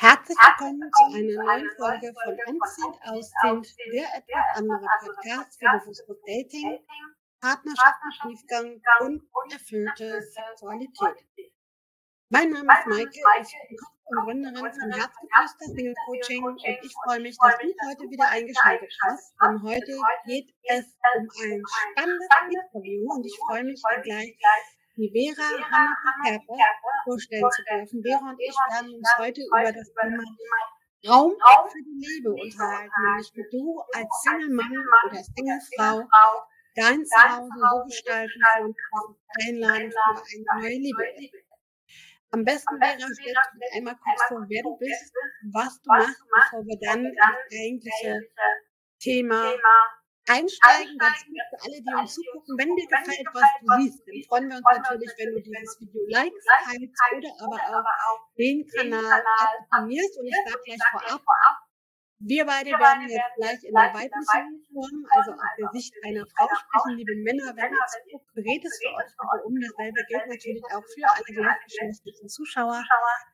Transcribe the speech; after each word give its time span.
Herzlich 0.00 0.38
willkommen 0.38 0.90
zu 0.96 1.04
einer 1.12 1.44
neuen 1.44 1.70
Folge 1.76 2.14
von 2.24 2.32
Anziehend 2.32 2.96
Ausziehend, 3.04 3.68
der 3.92 4.08
etwas 4.16 4.56
andere 4.56 4.88
Podcast 5.04 5.58
für 5.60 5.78
bewusstes 5.78 6.16
Dating, 6.26 6.80
Partnerschaften, 7.38 8.08
Tiefgang 8.22 8.80
und 9.00 9.52
erfüllte 9.52 10.22
Sexualität. 10.22 11.26
Mein 12.30 12.48
Name 12.48 12.72
ist 12.72 12.86
Maike, 12.86 13.20
ich 13.42 13.54
bin 13.68 13.76
Kopf 13.76 14.00
und 14.06 14.24
Gründerin 14.24 14.72
von 14.72 14.90
Herzgeflüster 14.90 15.66
Single 15.66 15.94
Coaching 16.06 16.44
und 16.44 16.62
ich 16.64 16.94
freue 17.04 17.20
mich, 17.20 17.36
dass 17.36 17.58
du 17.58 17.68
heute 17.86 18.10
wieder 18.10 18.28
eingeschaltet 18.30 18.96
hast, 19.04 19.34
denn 19.42 19.62
heute 19.62 20.00
geht 20.24 20.48
es 20.62 20.96
um 21.14 21.28
ein 21.28 21.62
spannendes 21.92 22.28
Interview 22.48 23.04
und 23.12 23.26
ich 23.26 23.38
freue 23.46 23.64
mich 23.64 23.82
gleich 24.02 24.34
die 24.96 25.10
Vera 25.10 25.48
Hanna-Kerper 25.70 26.56
vorstellen 27.04 27.50
zu 27.50 27.62
dürfen. 27.62 28.02
Vera 28.02 28.30
und 28.30 28.40
ich 28.40 28.56
werden 28.70 28.94
uns 28.94 29.08
heute 29.18 29.40
über 29.42 29.72
das 29.72 29.88
Thema 29.94 30.22
Raum 31.08 31.32
für 31.72 31.82
die 31.82 31.96
Liebe 31.96 32.30
unterhalten, 32.30 32.92
nämlich 33.06 33.32
wie 33.34 33.46
du 33.50 33.80
als 33.94 34.08
Single-Mann 34.22 34.76
oder 35.06 35.22
Single-Frau 35.22 36.08
dein 36.76 37.04
Zuhause 37.04 37.48
so 37.48 37.84
gestalten 37.84 38.40
kannst, 38.42 39.20
einladen 39.46 39.90
für 39.90 40.52
eine 40.52 40.62
neue 40.62 40.78
Liebe. 40.78 41.04
Am 42.32 42.44
besten 42.44 42.78
wäre, 42.80 42.98
stellst 42.98 43.18
du 43.18 43.76
einmal 43.76 43.96
kurz 43.96 44.22
vor, 44.28 44.44
wer 44.48 44.62
du 44.62 44.76
bist, 44.76 45.12
was 45.52 45.80
du 45.82 45.90
machst, 45.90 46.22
bevor 46.30 46.64
wir 46.64 46.78
dann 46.80 47.04
ins 47.04 47.18
eigentliche 47.50 48.20
Thema 49.00 49.52
einsteigen. 50.30 50.94
Ganz 50.98 51.18
gut 51.26 51.42
für 51.50 51.58
alle, 51.66 51.78
die 51.82 51.94
uns 51.98 52.14
zugucken. 52.14 52.52
Wenn 52.58 52.70
dir 52.78 52.86
gefällt, 52.86 53.26
was 53.34 53.48
du 53.58 53.66
siehst, 53.82 54.00
dann 54.06 54.22
freuen 54.28 54.46
wir 54.50 54.56
uns 54.62 54.68
natürlich, 54.70 55.12
wenn 55.18 55.30
du 55.34 55.40
dieses 55.42 55.72
Video 55.80 56.02
likest, 56.06 56.46
teilst 56.64 57.42
oder 57.42 57.60
aber 57.66 57.94
auch 58.06 58.22
den 58.38 58.66
Kanal 58.70 59.22
abonnierst. 59.38 60.14
Und 60.18 60.26
ich 60.26 60.38
sage 60.46 60.62
gleich 60.64 60.84
vorab, 60.90 61.22
wir 62.20 62.44
beide 62.44 62.68
werden 62.76 63.08
jetzt 63.08 63.32
gleich 63.40 63.64
in 63.64 63.72
der 63.72 63.96
weiblichen 63.96 64.60
Form, 64.68 64.96
also 65.08 65.32
aus 65.32 65.52
der 65.56 65.68
Sicht 65.72 65.94
einer 66.04 66.20
Frau 66.36 66.52
sprechen. 66.52 67.00
Liebe 67.00 67.16
Männer, 67.24 67.56
wenn 67.56 67.72
ihr 67.72 67.86
zuguckt, 67.88 68.28
berät 68.36 68.60
es 68.60 68.76
für 68.76 68.92
euch 68.92 69.08
bitte 69.08 69.44
um. 69.48 69.56
Dasselbe 69.56 70.00
gilt 70.04 70.26
natürlich 70.28 70.64
auch 70.68 70.84
für 70.84 71.08
alle 71.08 71.32
gleichgeschlechtlichen 71.32 72.28
Zuschauer. 72.28 72.84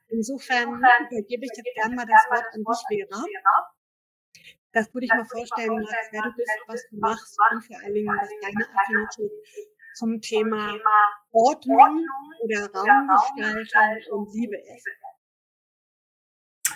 Insofern 0.07 0.79
übergebe 0.79 1.45
ich 1.45 1.55
jetzt 1.59 1.75
gerne 1.75 1.97
mal 1.97 2.07
das 2.07 2.31
Wort 2.31 2.47
an 2.55 2.63
dich, 2.63 2.83
Vera 2.87 3.76
dass 4.77 4.91
du 4.91 5.01
dich 5.01 5.09
mal 5.09 5.25
vorstellen 5.25 5.75
magst, 5.75 6.13
wer 6.13 6.23
du 6.23 6.33
bist, 6.37 6.51
was 6.67 6.89
du 6.91 6.97
machst 6.99 7.39
und 7.51 7.65
vor 7.65 7.77
allen 7.83 7.95
Dingen, 7.95 8.09
was 8.09 8.29
deine 8.43 8.67
Affinität 8.79 9.33
zum 9.95 10.21
Thema 10.21 10.79
Ordnung 11.33 12.05
oder 12.43 12.71
Raumgestaltung 12.75 14.27
und 14.27 14.35
Liebe 14.35 14.57
ist. 14.57 14.87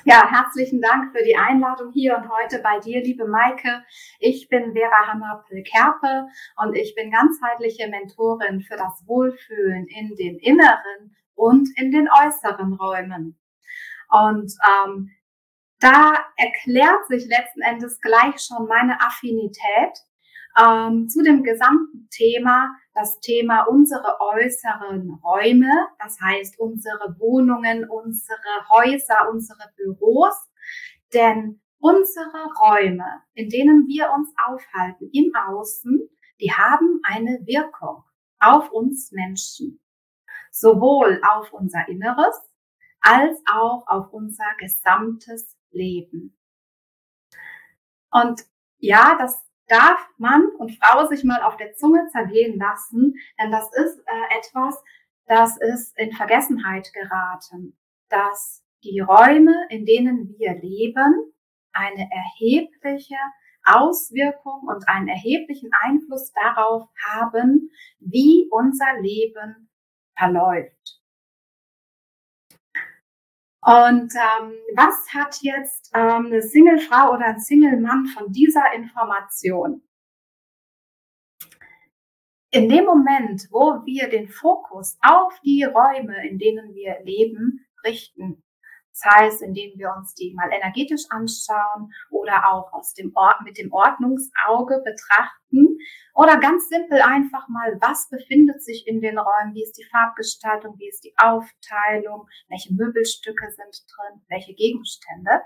Ja, 0.05 0.27
herzlichen 0.31 0.81
Dank 0.81 1.15
für 1.15 1.23
die 1.23 1.37
Einladung 1.37 1.93
hier 1.93 2.17
und 2.17 2.31
heute 2.31 2.61
bei 2.61 2.81
dir, 2.81 3.03
liebe 3.03 3.27
Maike. 3.27 3.84
Ich 4.19 4.48
bin 4.48 4.73
Vera 4.73 5.09
Hammer-Kerpe 5.09 6.28
und 6.56 6.75
ich 6.75 6.95
bin 6.95 7.11
ganzheitliche 7.11 7.87
Mentorin 7.89 8.62
für 8.62 8.78
das 8.78 9.06
Wohlfühlen 9.06 9.87
in 9.89 10.17
den 10.17 10.39
inneren 10.39 11.15
und 11.34 11.69
in 11.77 11.93
den 11.93 12.09
äußeren 12.09 12.73
Räumen. 12.73 13.39
Und 14.09 14.55
ähm, 14.87 15.11
da 15.81 16.12
erklärt 16.36 17.06
sich 17.09 17.27
letzten 17.27 17.62
Endes 17.62 18.00
gleich 18.00 18.41
schon 18.41 18.69
meine 18.69 19.00
Affinität 19.00 19.98
ähm, 20.59 21.09
zu 21.09 21.22
dem 21.22 21.42
gesamten 21.42 22.09
Thema, 22.11 22.75
das 22.95 23.19
Thema 23.20 23.62
unsere 23.62 24.20
äußeren 24.20 25.19
Räume, 25.25 25.70
das 25.98 26.20
heißt 26.20 26.59
unsere 26.59 27.17
Wohnungen, 27.19 27.89
unsere 27.89 28.69
Häuser, 28.70 29.31
unsere 29.31 29.72
Büros, 29.77 30.34
denn 31.14 31.61
unsere 31.78 32.53
Räume, 32.61 33.22
in 33.34 33.48
denen 33.48 33.87
wir 33.87 34.12
uns 34.12 34.33
aufhalten 34.47 35.09
im 35.12 35.33
Außen, 35.34 36.09
die 36.41 36.53
haben 36.53 37.00
eine 37.04 37.41
Wirkung 37.47 38.04
auf 38.38 38.71
uns 38.71 39.12
Menschen, 39.12 39.81
sowohl 40.50 41.21
auf 41.27 41.53
unser 41.53 41.88
Inneres 41.88 42.37
als 43.00 43.41
auch 43.50 43.87
auf 43.87 44.12
unser 44.12 44.44
gesamtes 44.59 45.56
leben. 45.70 46.36
Und 48.10 48.42
ja, 48.78 49.16
das 49.19 49.44
darf 49.69 50.08
Mann 50.19 50.47
und 50.58 50.76
Frau 50.82 51.06
sich 51.06 51.25
mal 51.25 51.42
auf 51.42 51.56
der 51.56 51.75
Zunge 51.75 52.08
zergehen 52.10 52.58
lassen, 52.58 53.14
denn 53.41 53.53
das 53.53 53.72
ist 53.72 54.00
äh, 54.00 54.38
etwas, 54.38 54.82
das 55.26 55.56
ist 55.59 55.97
in 55.97 56.12
Vergessenheit 56.12 56.92
geraten, 56.92 57.78
dass 58.09 58.64
die 58.82 59.00
Räume, 59.00 59.54
in 59.69 59.84
denen 59.84 60.34
wir 60.36 60.54
leben, 60.54 61.32
eine 61.72 62.10
erhebliche 62.10 63.16
Auswirkung 63.64 64.62
und 64.66 64.88
einen 64.88 65.09
erheblichen 65.09 65.70
Einfluss 65.82 66.32
darauf 66.32 66.88
haben, 67.12 67.70
wie 68.00 68.48
unser 68.50 69.00
Leben 69.00 69.70
verläuft. 70.16 71.00
Und 73.62 74.15
ähm, 74.15 74.53
was 74.75 75.12
hat 75.12 75.37
jetzt 75.43 75.91
ähm, 75.94 76.26
eine 76.26 76.41
Single-Frau 76.41 77.12
oder 77.12 77.26
ein 77.26 77.41
Single-Mann 77.41 78.06
von 78.06 78.32
dieser 78.32 78.72
Information? 78.75 79.82
In 82.53 82.69
dem 82.69 82.87
Moment, 82.87 83.47
wo 83.50 83.84
wir 83.84 84.09
den 84.09 84.28
Fokus 84.28 84.98
auf 85.03 85.38
die 85.44 85.62
Räume, 85.62 86.26
in 86.26 86.38
denen 86.38 86.75
wir 86.75 87.00
leben, 87.04 87.66
richten, 87.84 88.43
das 89.00 89.15
heißt, 89.15 89.43
indem 89.43 89.78
wir 89.78 89.94
uns 89.97 90.15
die 90.15 90.34
mal 90.34 90.50
energetisch 90.53 91.05
anschauen 91.11 91.93
oder 92.11 92.50
auch 92.50 92.72
aus 92.72 92.94
dem 92.94 93.12
Ort, 93.15 93.43
mit 93.43 93.59
dem 93.59 93.72
Ordnungsauge 93.72 94.83
betrachten 94.84 95.78
oder 96.15 96.38
ganz 96.38 96.69
simpel 96.69 97.00
einfach 97.00 97.49
mal, 97.49 97.78
was 97.81 98.09
befindet 98.09 98.62
sich 98.62 98.87
in 98.87 99.00
den 99.00 99.19
Räumen, 99.19 99.55
wie 99.55 99.62
ist 99.62 99.78
die 99.78 99.89
Farbgestaltung, 99.91 100.78
wie 100.78 100.89
ist 100.89 101.05
die 101.05 101.15
Aufteilung, 101.16 102.28
welche 102.49 102.75
Möbelstücke 102.75 103.50
sind 103.50 103.84
drin, 103.89 104.22
welche 104.28 104.55
Gegenstände, 104.55 105.43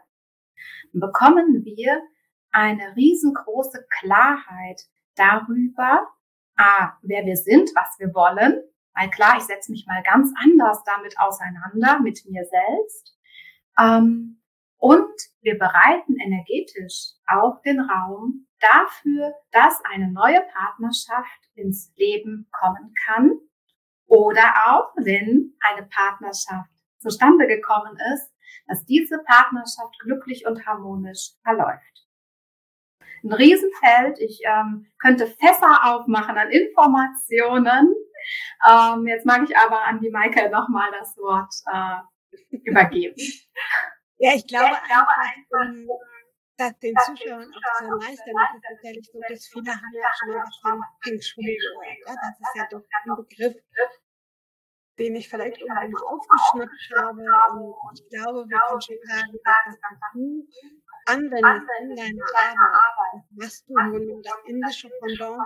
dann 0.93 1.00
bekommen 1.00 1.64
wir 1.64 2.03
eine 2.50 2.94
riesengroße 2.97 3.87
Klarheit 4.00 4.81
darüber, 5.16 6.09
ah, 6.56 6.93
wer 7.03 7.25
wir 7.25 7.37
sind, 7.37 7.70
was 7.75 7.97
wir 7.98 8.14
wollen, 8.14 8.62
weil 8.94 9.10
klar, 9.10 9.37
ich 9.37 9.44
setze 9.44 9.72
mich 9.72 9.87
mal 9.87 10.03
ganz 10.03 10.32
anders 10.43 10.82
damit 10.84 11.19
auseinander, 11.19 12.00
mit 12.00 12.25
mir 12.26 12.44
selbst. 12.44 13.16
Ähm, 13.78 14.40
und 14.78 15.14
wir 15.40 15.58
bereiten 15.58 16.16
energetisch 16.18 17.12
auch 17.26 17.60
den 17.62 17.80
Raum 17.80 18.46
dafür, 18.60 19.34
dass 19.50 19.80
eine 19.92 20.10
neue 20.10 20.42
Partnerschaft 20.52 21.40
ins 21.54 21.92
Leben 21.96 22.48
kommen 22.52 22.92
kann 23.06 23.32
oder 24.06 24.52
auch, 24.66 24.92
wenn 24.96 25.54
eine 25.60 25.86
Partnerschaft 25.86 26.70
zustande 26.98 27.46
gekommen 27.46 27.96
ist, 28.14 28.30
dass 28.66 28.84
diese 28.84 29.18
Partnerschaft 29.18 29.98
glücklich 30.00 30.46
und 30.46 30.66
harmonisch 30.66 31.32
verläuft. 31.42 32.06
Ein 33.22 33.32
Riesenfeld. 33.32 34.18
Ich 34.20 34.40
ähm, 34.44 34.86
könnte 34.98 35.26
Fässer 35.26 35.84
aufmachen 35.84 36.36
an 36.36 36.50
Informationen. 36.50 37.94
Ähm, 38.68 39.06
jetzt 39.06 39.24
mag 39.24 39.42
ich 39.48 39.56
aber 39.56 39.84
an 39.84 40.00
die 40.00 40.10
Maike 40.10 40.50
nochmal 40.50 40.90
das 40.92 41.16
Wort 41.16 41.54
äh, 41.72 42.00
übergeben. 42.50 43.16
Ja, 44.18 44.34
ich 44.34 44.46
glaube, 44.46 44.66
ja, 44.66 44.80
ich 44.80 44.88
glaube 44.88 45.08
einfach, 45.08 45.68
ähm, 45.68 45.88
dass 46.56 46.78
den 46.78 46.94
Zuschauern 46.96 47.52
auch 47.52 48.00
leicht 48.00 48.22
damit 48.26 48.48
ist 48.54 48.64
tatsächlich 48.68 49.10
so, 49.12 49.20
dass 49.28 49.46
viele 49.48 49.70
haben 49.72 49.92
ja 49.92 50.08
schon 50.18 50.28
mal 50.28 50.44
was 50.44 50.56
von 50.62 50.80
gehört. 51.10 51.98
Ja, 52.06 52.14
das 52.14 52.40
ist 52.40 52.54
ja 52.54 52.66
doch 52.70 52.82
ein 52.92 53.16
Begriff, 53.16 53.56
den 54.98 55.16
ich 55.16 55.28
vielleicht 55.28 55.58
irgendwann 55.58 55.90
mal 55.90 56.02
aufgeschnappt 56.04 56.90
habe. 56.96 57.22
Und 57.88 58.00
ich 58.00 58.08
glaube, 58.08 58.48
wir 58.48 58.58
können 58.58 58.80
schon 58.80 58.96
sagen, 59.02 59.38
dass 59.44 59.78
das 59.80 59.98
du 60.12 60.46
anwendest 61.06 61.69
in 61.80 61.96
deiner 61.96 62.69
Arbeit, 62.70 63.25
was 63.30 63.64
du 63.66 63.75
nun 63.75 64.22
das 64.22 64.38
indische 64.46 64.88
Pendant 65.00 65.42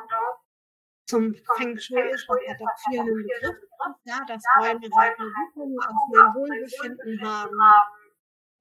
zum 1.08 1.34
Feng 1.56 1.78
Shui 1.78 2.00
ist, 2.10 2.28
das 2.28 2.36
hat 2.48 2.60
auch 2.60 2.78
vielen 2.88 3.06
Begriff, 3.06 3.56
ja, 4.04 4.20
dass 4.28 4.42
Räume 4.58 4.88
halt 4.94 5.18
eine 5.18 5.28
Wirkung 5.28 5.78
auf 5.80 6.08
mein 6.12 6.34
Wohlbefinden 6.34 7.20
haben. 7.26 7.58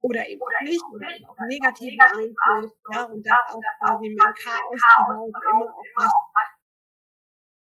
oder 0.00 0.26
eben 0.26 0.40
auch 0.40 0.62
nicht 0.62 0.82
oder 0.90 1.14
eben 1.14 1.26
auch 1.26 1.36
negativen 1.46 2.00
Einfluss, 2.00 2.72
ja, 2.92 3.02
und 3.04 3.26
das 3.26 3.38
auch 3.48 3.60
quasi 3.80 4.16
mein 4.16 4.34
Chaos 4.34 4.80
zu 4.80 5.02
immer 5.12 5.74
auch 5.74 5.84
was 5.96 6.12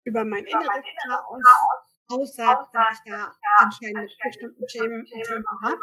über 0.06 0.25
mein 0.25 0.44
inneres 0.44 0.83
Chaos 1.07 1.41
aussagt, 2.09 2.75
dass 2.75 3.00
ich 3.06 3.12
da 3.12 3.31
anscheinend 3.59 4.09
mit 4.09 4.19
bestimmten 4.19 4.65
Themen 4.68 5.06
Themen 5.06 5.45
habe. 5.63 5.80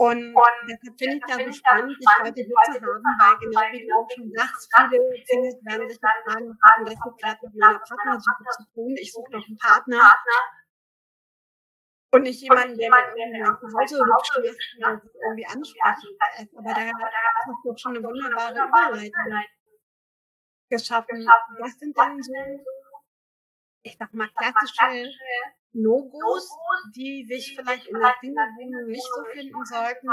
Und 0.00 0.34
deshalb 0.70 0.94
finde 0.96 1.16
ich 1.16 1.22
da 1.26 1.34
so 1.34 1.50
spannend, 1.50 1.98
dich 1.98 2.06
heute 2.14 2.78
hier 2.78 2.78
zu 2.78 3.10
haben, 3.18 3.46
weil 3.52 3.72
genau 3.72 3.72
wie 3.72 3.82
du 3.84 3.94
auch 3.96 4.08
schon 4.14 4.30
sagst, 4.30 4.70
viele 4.90 5.02
Singles 5.26 5.58
werden 5.64 5.88
sich 5.88 5.98
jetzt 6.00 6.22
fragen, 6.24 6.56
denn 6.78 6.84
das 6.86 6.94
jetzt 6.94 7.18
gerade 7.20 7.38
mit 7.42 7.54
meiner 7.56 7.80
Partnersuche 7.80 8.44
zu 8.56 8.64
tun? 8.74 8.94
Ich 8.96 9.12
suche 9.12 9.30
doch 9.32 9.44
einen 9.44 9.58
Partner. 9.58 10.14
Und 12.10 12.22
nicht 12.22 12.40
jemanden, 12.40 12.78
der 12.78 12.90
mir 12.90 13.42
nach 13.42 13.60
Hause 13.60 13.98
gemacht 13.98 14.30
hat, 14.32 15.02
irgendwie 15.20 15.46
ansprechen. 15.46 16.16
Aber 16.56 16.72
da 16.72 16.80
hast 16.80 17.48
du 17.48 17.70
doch 17.70 17.78
schon 17.78 17.96
eine 17.96 18.04
wunderbare 18.06 18.54
Überleitung 18.54 19.44
geschaffen. 20.70 21.26
Was 21.58 21.76
sind 21.78 21.98
denn 21.98 22.22
so, 22.22 22.32
ich 23.82 23.96
sag 23.98 24.14
mal, 24.14 24.28
klassische 24.30 25.10
No-Gos, 25.72 26.48
die 26.96 27.24
sich 27.28 27.54
vielleicht 27.56 27.86
in 27.86 27.98
der 27.98 28.14
Single-Wohnung 28.20 28.86
nicht 28.88 29.04
so 29.04 29.24
finden 29.32 29.64
sollten, 29.64 30.08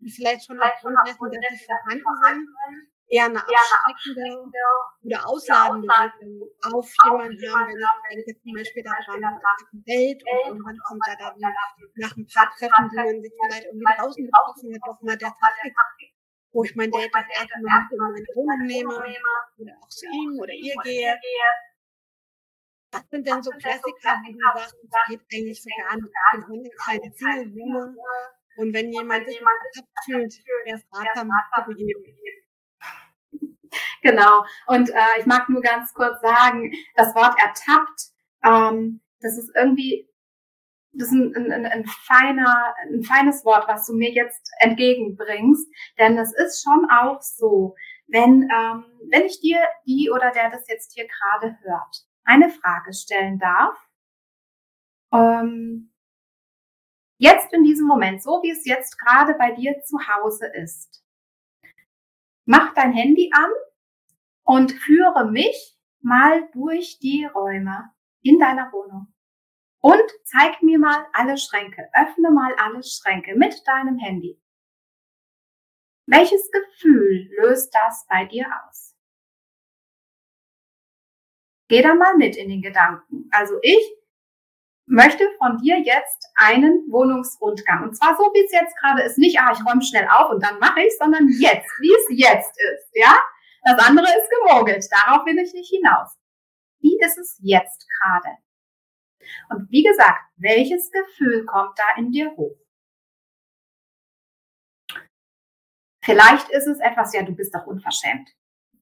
die 0.00 0.10
vielleicht 0.10 0.46
schon 0.46 0.60
aufgrund 0.60 0.98
dessen, 1.06 1.30
dass 1.30 1.58
sie 1.58 1.64
vorhanden 1.64 2.04
sind, 2.26 2.90
eher 3.10 3.24
eine 3.24 3.42
abschreckende 3.42 4.60
oder 5.02 5.26
ausladende 5.26 5.88
Wirkung 5.88 6.48
auf 6.72 6.88
jemanden 7.04 7.50
haben, 7.50 8.00
wenn 8.08 8.18
ich 8.18 8.24
denke 8.24 8.40
zum 8.42 8.52
Beispiel 8.54 8.84
daran, 8.84 9.40
Date 9.72 10.22
und 10.22 10.46
irgendwann 10.46 10.78
kommt 10.86 11.02
da 11.06 11.16
dann 11.16 11.34
nach 11.40 12.16
ein 12.16 12.26
paar 12.32 12.50
Treffen, 12.56 12.88
die 12.90 12.96
man 12.96 13.22
sich 13.22 13.32
vielleicht 13.34 13.66
irgendwie 13.66 13.92
draußen 13.96 14.24
getroffen 14.24 14.74
hat, 14.74 14.80
doch 14.86 15.00
mal 15.02 15.16
der 15.16 15.28
Tag, 15.28 15.54
wo 16.52 16.64
ich 16.64 16.74
mein 16.76 16.90
Date 16.90 17.10
das 17.12 17.26
erste 17.34 17.60
Mal 17.62 17.88
in 17.90 17.98
meine 17.98 18.26
Wohnung 18.34 18.66
nehme 18.66 18.94
oder 19.58 19.72
auch 19.82 19.88
zu 19.88 20.06
ihm 20.06 20.38
oder 20.38 20.52
ihr 20.52 20.74
gehe. 20.84 21.14
Was 22.92 23.02
sind 23.10 23.26
denn 23.26 23.42
so 23.42 23.50
Klassiker, 23.50 24.20
wo 24.24 24.32
du 24.32 24.38
sagst, 24.38 24.76
das 24.90 25.00
geht 25.08 25.20
eigentlich 25.32 25.62
so 25.62 25.70
gar 25.78 25.96
nicht? 25.96 26.12
Wir 26.12 26.58
haben 26.58 26.70
keine 26.84 27.12
Single-Wohnung. 27.12 27.96
Und 28.56 28.74
wenn 28.74 28.92
jemand 28.92 29.26
sich 29.28 29.40
abfühlt, 29.40 30.34
wäre 30.64 30.76
es 30.76 30.84
ratsam, 30.92 31.30
zu 31.54 31.64
begeben. 31.66 32.04
Genau. 34.02 34.44
Und 34.66 34.90
äh, 34.90 35.20
ich 35.20 35.26
mag 35.26 35.48
nur 35.48 35.62
ganz 35.62 35.94
kurz 35.94 36.20
sagen, 36.20 36.72
das 36.96 37.14
Wort 37.14 37.36
ertappt, 37.38 38.10
ähm, 38.42 39.00
das 39.20 39.38
ist 39.38 39.52
irgendwie, 39.54 40.08
das 40.92 41.08
ist 41.08 41.14
ein, 41.14 41.52
ein, 41.52 41.66
ein, 41.66 41.84
feiner, 41.86 42.74
ein 42.82 43.04
feines 43.04 43.44
Wort, 43.44 43.68
was 43.68 43.86
du 43.86 43.92
mir 43.92 44.10
jetzt 44.10 44.50
entgegenbringst. 44.58 45.68
Denn 45.98 46.18
es 46.18 46.32
ist 46.32 46.64
schon 46.64 46.88
auch 46.90 47.20
so, 47.22 47.76
wenn, 48.08 48.48
ähm, 48.50 48.84
wenn 49.10 49.26
ich 49.26 49.40
dir, 49.40 49.60
die 49.86 50.10
oder 50.10 50.32
der 50.32 50.50
das 50.50 50.66
jetzt 50.66 50.92
hier 50.94 51.06
gerade 51.06 51.56
hört, 51.62 52.09
eine 52.24 52.50
Frage 52.50 52.92
stellen 52.92 53.38
darf, 53.38 53.76
ähm, 55.12 55.92
jetzt 57.18 57.52
in 57.52 57.64
diesem 57.64 57.86
Moment, 57.86 58.22
so 58.22 58.42
wie 58.42 58.50
es 58.50 58.64
jetzt 58.64 58.98
gerade 58.98 59.34
bei 59.34 59.52
dir 59.52 59.80
zu 59.82 59.98
Hause 60.08 60.46
ist, 60.46 61.04
mach 62.44 62.74
dein 62.74 62.92
Handy 62.92 63.30
an 63.34 63.50
und 64.44 64.72
führe 64.72 65.30
mich 65.30 65.78
mal 66.00 66.48
durch 66.52 66.98
die 66.98 67.24
Räume 67.24 67.92
in 68.22 68.38
deiner 68.38 68.72
Wohnung. 68.72 69.12
Und 69.82 70.02
zeig 70.24 70.62
mir 70.62 70.78
mal 70.78 71.06
alle 71.12 71.38
Schränke. 71.38 71.88
Öffne 71.94 72.30
mal 72.30 72.54
alle 72.56 72.82
Schränke 72.82 73.34
mit 73.34 73.66
deinem 73.66 73.98
Handy. 73.98 74.38
Welches 76.06 76.50
Gefühl 76.50 77.30
löst 77.38 77.74
das 77.74 78.06
bei 78.08 78.26
dir 78.26 78.46
aus? 78.66 78.89
Geh 81.70 81.82
da 81.82 81.94
mal 81.94 82.16
mit 82.16 82.36
in 82.36 82.48
den 82.48 82.62
Gedanken. 82.62 83.28
Also 83.30 83.54
ich 83.62 83.80
möchte 84.86 85.24
von 85.38 85.56
dir 85.58 85.78
jetzt 85.78 86.26
einen 86.34 86.90
Wohnungsrundgang. 86.90 87.84
Und 87.84 87.96
zwar 87.96 88.16
so, 88.16 88.24
wie 88.24 88.44
es 88.44 88.50
jetzt 88.50 88.76
gerade 88.76 89.02
ist. 89.02 89.18
Nicht, 89.18 89.38
ah, 89.38 89.52
ich 89.52 89.64
räume 89.64 89.80
schnell 89.80 90.08
auf 90.08 90.30
und 90.30 90.42
dann 90.42 90.58
mache 90.58 90.80
ich, 90.80 90.92
sondern 90.98 91.28
jetzt, 91.28 91.70
wie 91.80 91.94
es 91.94 92.06
jetzt 92.18 92.50
ist. 92.50 92.90
Ja? 92.94 93.22
Das 93.62 93.86
andere 93.86 94.06
ist 94.06 94.28
gemogelt. 94.30 94.84
Darauf 94.90 95.24
will 95.26 95.38
ich 95.38 95.54
nicht 95.54 95.70
hinaus. 95.70 96.18
Wie 96.80 96.98
ist 96.98 97.18
es 97.18 97.38
jetzt 97.40 97.86
gerade? 97.88 98.36
Und 99.50 99.70
wie 99.70 99.84
gesagt, 99.84 100.24
welches 100.38 100.90
Gefühl 100.90 101.46
kommt 101.46 101.78
da 101.78 101.84
in 101.98 102.10
dir 102.10 102.34
hoch? 102.36 102.58
Vielleicht 106.02 106.48
ist 106.50 106.66
es 106.66 106.80
etwas, 106.80 107.14
ja, 107.14 107.22
du 107.22 107.32
bist 107.32 107.54
doch 107.54 107.64
unverschämt. 107.64 108.28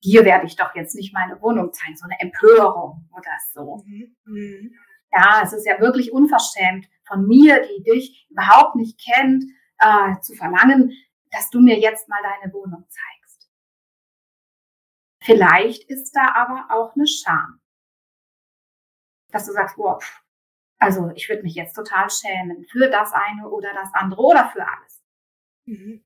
Dir 0.05 0.25
werde 0.25 0.47
ich 0.47 0.57
doch 0.57 0.75
jetzt 0.75 0.95
nicht 0.95 1.13
meine 1.13 1.41
Wohnung 1.41 1.73
zeigen, 1.73 1.97
so 1.97 2.05
eine 2.05 2.21
Empörung 2.21 3.09
oder 3.13 3.33
so. 3.53 3.83
Mhm. 3.87 4.17
mhm. 4.25 4.75
Ja, 5.11 5.41
es 5.43 5.55
ist 5.55 5.67
ja 5.67 5.81
wirklich 5.81 6.13
unverschämt 6.13 6.87
von 7.07 7.27
mir, 7.27 7.63
die 7.63 7.83
dich 7.83 8.27
überhaupt 8.29 8.77
nicht 8.77 9.01
kennt, 9.01 9.45
äh, 9.79 10.21
zu 10.21 10.35
verlangen, 10.35 10.93
dass 11.31 11.51
du 11.51 11.61
mir 11.61 11.79
jetzt 11.79 12.09
mal 12.09 12.21
deine 12.23 12.53
Wohnung 12.53 12.85
zeigst. 12.89 13.51
Vielleicht 15.23 15.85
ist 15.85 16.13
da 16.13 16.35
aber 16.35 16.67
auch 16.71 16.95
eine 16.95 17.07
Scham. 17.07 17.61
Dass 19.31 19.47
du 19.47 19.53
sagst, 19.53 19.77
boah, 19.77 19.99
also 20.79 21.11
ich 21.15 21.29
würde 21.29 21.43
mich 21.43 21.55
jetzt 21.55 21.75
total 21.75 22.09
schämen 22.11 22.65
für 22.71 22.89
das 22.89 23.13
eine 23.13 23.49
oder 23.49 23.73
das 23.75 23.91
andere 23.93 24.23
oder 24.23 24.49
für 24.49 24.67
alles. 24.67 25.03
Mhm. 25.67 26.05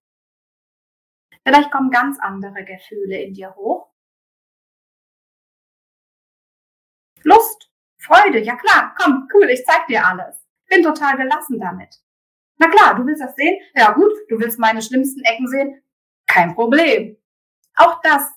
Vielleicht 1.44 1.70
kommen 1.70 1.90
ganz 1.90 2.18
andere 2.20 2.64
Gefühle 2.64 3.20
in 3.20 3.34
dir 3.34 3.54
hoch. 3.56 3.90
Lust, 7.24 7.70
Freude, 7.98 8.40
ja 8.40 8.56
klar, 8.56 8.94
komm, 8.98 9.28
cool, 9.34 9.48
ich 9.50 9.64
zeig 9.64 9.86
dir 9.86 10.04
alles. 10.04 10.44
Bin 10.68 10.82
total 10.82 11.16
gelassen 11.16 11.60
damit. 11.60 11.96
Na 12.58 12.68
klar, 12.68 12.94
du 12.94 13.06
willst 13.06 13.22
das 13.22 13.34
sehen? 13.34 13.60
Ja 13.74 13.92
gut, 13.92 14.12
du 14.28 14.38
willst 14.38 14.58
meine 14.58 14.82
schlimmsten 14.82 15.22
Ecken 15.24 15.48
sehen? 15.48 15.82
Kein 16.26 16.54
Problem. 16.54 17.16
Auch 17.74 18.00
das 18.02 18.30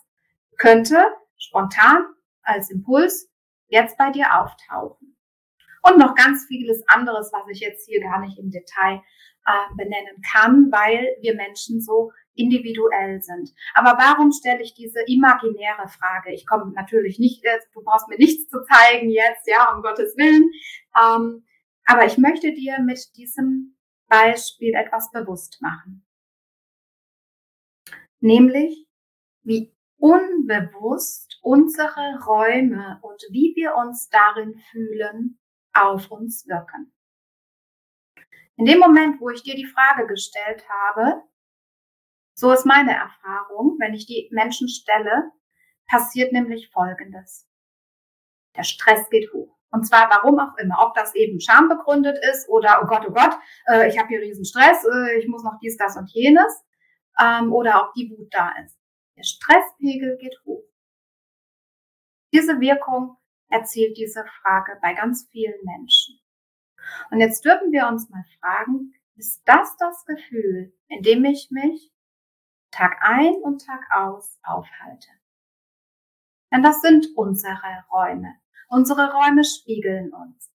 könnte 0.58 1.06
spontan 1.38 2.06
als 2.42 2.70
Impuls 2.70 3.30
jetzt 3.68 3.98
bei 3.98 4.12
dir 4.12 4.28
auftauchen. 4.40 5.16
Und 5.82 5.98
noch 6.00 6.16
ganz 6.16 6.46
vieles 6.48 6.84
anderes, 6.88 7.32
was 7.32 7.48
ich 7.50 7.60
jetzt 7.60 7.88
hier 7.88 8.02
gar 8.02 8.20
nicht 8.20 8.40
im 8.40 8.50
Detail 8.50 9.02
äh, 9.46 9.76
benennen 9.76 10.22
kann, 10.32 10.72
weil 10.72 11.16
wir 11.22 11.36
Menschen 11.36 11.82
so 11.82 12.12
individuell 12.36 13.22
sind. 13.22 13.54
Aber 13.74 13.98
warum 13.98 14.32
stelle 14.32 14.62
ich 14.62 14.74
diese 14.74 15.02
imaginäre 15.08 15.88
Frage? 15.88 16.34
Ich 16.34 16.46
komme 16.46 16.72
natürlich 16.74 17.20
nicht, 17.20 17.44
äh, 17.46 17.60
du 17.74 17.84
brauchst 17.84 18.08
mir 18.08 18.18
nichts 18.18 18.50
zu 18.50 18.64
zeigen 18.64 19.10
jetzt, 19.10 19.48
ja, 19.48 19.74
um 19.74 19.82
Gottes 19.82 20.16
Willen. 20.18 20.52
Ähm, 21.00 21.46
aber 21.86 22.06
ich 22.06 22.18
möchte 22.18 22.54
dir 22.54 22.80
mit 22.80 23.16
diesem 23.16 23.78
Beispiel 24.08 24.74
etwas 24.74 25.12
bewusst 25.12 25.62
machen. 25.62 26.06
Nämlich, 28.20 28.88
wie 29.44 29.76
unbewusst 29.98 31.40
unsere 31.42 32.24
Räume 32.26 33.00
und 33.02 33.22
wie 33.30 33.54
wir 33.56 33.76
uns 33.76 34.10
darin 34.10 34.58
fühlen, 34.72 35.40
auf 35.74 36.10
uns 36.10 36.48
wirken. 36.48 36.92
In 38.58 38.66
dem 38.66 38.80
Moment, 38.80 39.20
wo 39.20 39.30
ich 39.30 39.44
dir 39.44 39.56
die 39.56 39.66
Frage 39.66 40.08
gestellt 40.08 40.64
habe, 40.70 41.24
so 42.36 42.52
ist 42.52 42.66
meine 42.66 42.92
Erfahrung, 42.92 43.78
wenn 43.80 43.94
ich 43.94 44.06
die 44.06 44.30
Menschen 44.32 44.68
stelle, 44.68 45.32
passiert 45.88 46.34
nämlich 46.34 46.70
Folgendes. 46.70 47.48
Der 48.58 48.64
Stress 48.64 49.10
geht 49.10 49.32
hoch. 49.34 49.56
Und 49.72 49.86
zwar 49.86 50.10
warum 50.10 50.40
auch 50.40 50.58
immer. 50.58 50.86
Ob 50.86 50.96
das 50.96 51.16
eben 51.16 51.40
schambegründet 51.40 52.18
ist 52.32 52.48
oder, 52.50 52.82
oh 52.84 52.88
Gott, 52.88 53.06
oh 53.08 53.14
Gott, 53.14 53.38
äh, 53.68 53.90
ich 53.90 53.98
habe 53.98 54.10
hier 54.10 54.22
riesen 54.22 54.46
Stress, 54.46 54.86
äh, 54.86 55.18
ich 55.18 55.28
muss 55.28 55.44
noch 55.44 55.60
dies, 55.62 55.78
das 55.78 55.98
und 55.98 56.10
jenes. 56.12 56.64
Ähm, 57.20 57.54
oder 57.54 57.84
ob 57.84 57.94
die 57.94 58.10
Wut 58.10 58.34
da 58.34 58.52
ist. 58.64 58.78
Der 59.18 59.24
Stresspegel 59.24 60.18
geht 60.18 60.38
hoch. 60.46 60.64
Diese 62.34 62.60
Wirkung 62.60 63.18
erzielt 63.50 63.98
diese 63.98 64.26
Frage 64.42 64.78
bei 64.82 64.94
ganz 64.94 65.28
vielen 65.32 65.64
Menschen. 65.64 66.20
Und 67.12 67.20
jetzt 67.22 67.46
dürfen 67.46 67.72
wir 67.72 67.88
uns 67.88 68.10
mal 68.10 68.26
fragen, 68.40 68.94
ist 69.16 69.42
das 69.46 69.76
das 69.78 70.04
Gefühl, 70.06 70.74
in 70.90 71.02
dem 71.02 71.24
ich 71.24 71.50
mich 71.52 71.95
Tag 72.76 72.98
ein 73.02 73.36
und 73.36 73.66
Tag 73.66 73.82
aus 73.92 74.40
aufhalte? 74.44 75.10
Denn 76.52 76.64
das 76.64 76.82
sind 76.82 77.08
unsere 77.16 77.86
Räume. 77.92 78.36
Unsere 78.68 79.12
Räume 79.12 79.44
spiegeln 79.44 80.14
uns. 80.14 80.52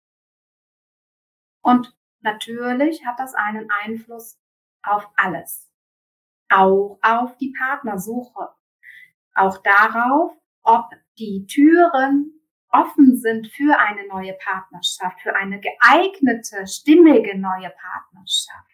Und 1.62 1.96
natürlich 2.20 3.04
hat 3.06 3.18
das 3.18 3.34
einen 3.34 3.68
Einfluss 3.70 4.38
auf 4.82 5.08
alles 5.16 5.70
auch 6.50 6.98
auf 7.02 7.36
die 7.38 7.54
Partnersuche, 7.56 8.48
auch 9.34 9.58
darauf, 9.62 10.32
ob 10.62 10.90
die 11.18 11.46
Türen 11.46 12.42
offen 12.68 13.16
sind 13.16 13.48
für 13.48 13.78
eine 13.78 14.06
neue 14.08 14.34
Partnerschaft, 14.34 15.20
für 15.22 15.34
eine 15.34 15.60
geeignete, 15.60 16.66
stimmige 16.66 17.38
neue 17.38 17.70
Partnerschaft. 17.70 18.66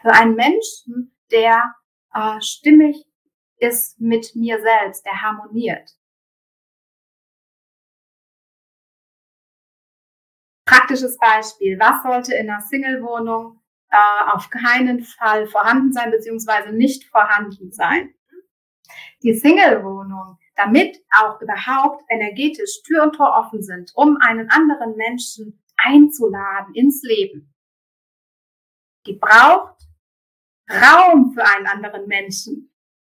Für 0.00 0.12
einen 0.12 0.34
Menschen, 0.34 1.16
der 1.30 1.74
äh, 2.14 2.40
stimmig 2.40 3.06
ist 3.58 4.00
mit 4.00 4.34
mir 4.34 4.60
selbst, 4.60 5.04
der 5.04 5.22
harmoniert. 5.22 5.90
Praktisches 10.64 11.18
Beispiel. 11.18 11.78
Was 11.78 12.02
sollte 12.02 12.34
in 12.34 12.50
einer 12.50 12.60
Single-Wohnung 12.60 13.60
äh, 13.90 14.32
auf 14.32 14.50
keinen 14.50 15.02
Fall 15.02 15.46
vorhanden 15.46 15.92
sein 15.92 16.10
beziehungsweise 16.10 16.72
nicht 16.72 17.04
vorhanden 17.04 17.72
sein. 17.72 18.14
Die 19.22 19.34
Single-Wohnung, 19.34 20.38
damit 20.56 21.02
auch 21.18 21.40
überhaupt 21.40 22.04
energetisch 22.08 22.82
Tür 22.82 23.04
und 23.04 23.14
Tor 23.14 23.34
offen 23.38 23.62
sind, 23.62 23.92
um 23.94 24.18
einen 24.20 24.50
anderen 24.50 24.96
Menschen 24.96 25.62
einzuladen 25.76 26.74
ins 26.74 27.02
Leben, 27.02 27.54
die 29.06 29.14
braucht 29.14 29.87
Raum 30.70 31.32
für 31.32 31.44
einen 31.44 31.66
anderen 31.66 32.06
Menschen. 32.06 32.70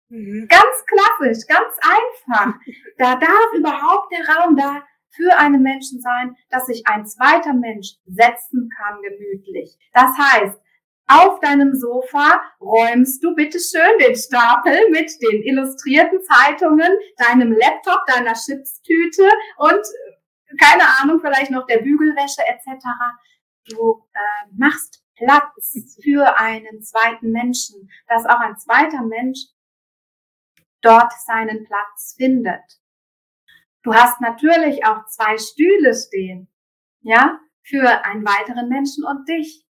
Mhm. 0.08 0.48
Ganz 0.48 0.84
klassisch, 0.86 1.46
ganz 1.46 1.74
einfach. 1.82 2.54
Da 2.98 3.16
darf 3.16 3.52
überhaupt 3.54 4.12
der 4.12 4.34
Raum 4.34 4.56
da 4.56 4.82
für 5.10 5.36
einen 5.38 5.62
Menschen 5.62 6.00
sein, 6.00 6.36
dass 6.50 6.66
sich 6.66 6.82
ein 6.86 7.06
zweiter 7.06 7.54
Mensch 7.54 7.94
setzen 8.06 8.68
kann 8.76 9.00
gemütlich. 9.02 9.76
Das 9.92 10.10
heißt, 10.18 10.58
auf 11.06 11.38
deinem 11.40 11.74
Sofa 11.74 12.40
räumst 12.60 13.22
du 13.22 13.34
bitte 13.34 13.58
schön 13.58 13.98
den 14.00 14.16
Stapel 14.16 14.88
mit 14.90 15.10
den 15.20 15.42
illustrierten 15.42 16.20
Zeitungen, 16.22 16.90
deinem 17.18 17.52
Laptop, 17.52 18.00
deiner 18.06 18.32
Chipstüte 18.32 19.28
und 19.58 19.72
äh, 19.72 20.56
keine 20.58 20.84
Ahnung, 21.00 21.20
vielleicht 21.20 21.50
noch 21.50 21.66
der 21.66 21.78
Bügelwäsche 21.78 22.42
etc. 22.46 22.84
Du 23.68 24.06
äh, 24.14 24.54
machst 24.56 25.03
Platz 25.16 25.98
für 26.02 26.38
einen 26.38 26.82
zweiten 26.82 27.30
Menschen, 27.30 27.90
dass 28.08 28.26
auch 28.26 28.40
ein 28.40 28.56
zweiter 28.56 29.02
Mensch 29.02 29.46
dort 30.80 31.12
seinen 31.26 31.64
Platz 31.64 32.14
findet. 32.16 32.80
Du 33.82 33.94
hast 33.94 34.20
natürlich 34.20 34.84
auch 34.86 35.06
zwei 35.06 35.38
Stühle 35.38 35.94
stehen, 35.94 36.48
ja, 37.00 37.40
für 37.62 38.04
einen 38.04 38.24
weiteren 38.24 38.68
Menschen 38.68 39.04
und 39.04 39.28
dich. 39.28 39.66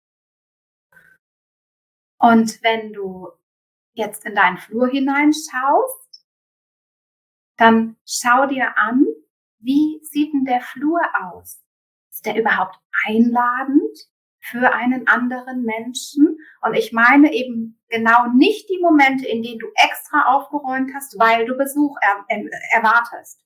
Und 2.17 2.63
wenn 2.63 2.93
du 2.93 3.29
jetzt 3.93 4.25
in 4.25 4.35
deinen 4.35 4.57
Flur 4.57 4.87
hineinschaust, 4.87 6.25
dann 7.57 7.97
schau 8.05 8.47
dir 8.47 8.77
an, 8.77 9.05
wie 9.59 9.99
sieht 10.03 10.33
denn 10.33 10.45
der 10.45 10.61
Flur 10.61 11.01
aus? 11.21 11.61
Ist 12.09 12.25
der 12.25 12.39
überhaupt 12.39 12.77
einladend 13.05 13.97
für 14.43 14.73
einen 14.73 15.07
anderen 15.07 15.63
Menschen? 15.63 16.37
Und 16.61 16.75
ich 16.75 16.91
meine 16.91 17.33
eben 17.33 17.81
genau 17.89 18.27
nicht 18.27 18.69
die 18.69 18.79
Momente, 18.81 19.27
in 19.27 19.41
denen 19.41 19.59
du 19.59 19.67
extra 19.75 20.33
aufgeräumt 20.33 20.91
hast, 20.93 21.17
weil 21.17 21.45
du 21.45 21.57
Besuch 21.57 21.97
er, 22.01 22.25
er, 22.27 22.49
erwartest. 22.71 23.41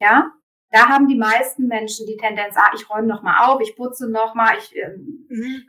Ja, 0.00 0.32
da 0.70 0.88
haben 0.88 1.08
die 1.08 1.16
meisten 1.16 1.66
Menschen 1.66 2.06
die 2.06 2.16
Tendenz, 2.16 2.56
ah, 2.56 2.70
ich 2.74 2.88
räume 2.88 3.08
noch 3.08 3.22
mal 3.22 3.46
auf, 3.46 3.60
ich 3.60 3.74
putze 3.74 4.08
noch 4.08 4.34
mal, 4.34 4.56
ich 4.58 4.76
ähm, 4.76 5.26
mhm. 5.28 5.66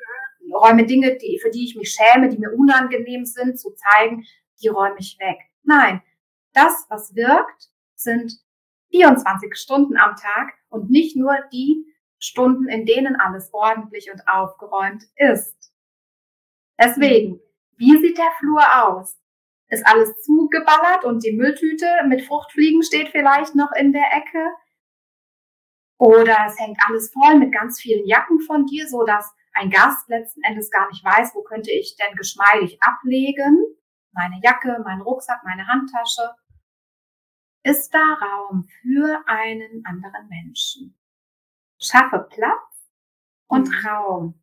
räume 0.54 0.86
Dinge, 0.86 1.18
die, 1.18 1.40
für 1.42 1.50
die 1.50 1.66
ich 1.66 1.76
mich 1.76 1.92
schäme, 1.92 2.30
die 2.30 2.38
mir 2.38 2.54
unangenehm 2.54 3.26
sind, 3.26 3.60
zu 3.60 3.74
zeigen, 3.74 4.26
die 4.62 4.68
räume 4.68 4.98
ich 5.00 5.18
weg. 5.20 5.40
Nein, 5.64 6.02
das, 6.54 6.86
was 6.90 7.16
wirkt, 7.16 7.70
sind 7.96 8.34
24 8.92 9.56
Stunden 9.56 9.98
am 9.98 10.16
Tag 10.16 10.54
und 10.70 10.90
nicht 10.90 11.16
nur 11.16 11.36
die 11.52 11.86
Stunden, 12.20 12.68
in 12.68 12.86
denen 12.86 13.16
alles 13.16 13.54
ordentlich 13.54 14.12
und 14.12 14.28
aufgeräumt 14.28 15.04
ist. 15.16 15.72
Deswegen, 16.80 17.40
wie 17.78 17.98
sieht 17.98 18.18
der 18.18 18.32
Flur 18.40 18.62
aus? 18.84 19.20
ist 19.70 19.86
alles 19.86 20.16
zugeballert 20.24 21.06
und 21.06 21.24
die 21.24 21.32
Mülltüte 21.32 21.86
mit 22.08 22.24
Fruchtfliegen 22.24 22.84
steht 22.84 23.10
vielleicht 23.10 23.56
noch 23.56 23.72
in 23.74 23.94
der 23.94 24.12
Ecke. 24.14 24.52
Oder 25.98 26.38
es 26.48 26.60
hängt 26.60 26.78
alles 26.88 27.12
voll 27.12 27.38
mit 27.38 27.54
ganz 27.54 27.80
vielen 27.80 28.06
Jacken 28.08 28.40
von 28.42 28.66
dir, 28.66 28.88
so 28.88 29.04
dass 29.04 29.32
ein 29.54 29.70
Gast 29.70 30.08
letzten 30.10 30.42
Endes 30.44 30.72
gar 30.72 30.88
nicht 30.88 31.04
weiß, 31.04 31.36
wo 31.36 31.44
könnte 31.44 31.72
ich 31.72 31.96
denn 31.98 32.16
geschmeidig 32.16 32.82
ablegen. 32.82 33.64
Meine 34.12 34.40
Jacke, 34.42 34.82
mein 34.84 35.02
Rucksack, 35.02 35.42
meine 35.44 35.68
Handtasche. 35.68 36.34
Ist 37.64 37.94
da 37.94 38.14
Raum 38.22 38.68
für 38.82 39.22
einen 39.28 39.84
anderen 39.86 40.28
Menschen? 40.30 40.99
Schaffe 41.80 42.28
Platz 42.30 42.92
und 43.48 43.68
mhm. 43.68 43.88
Raum 43.88 44.40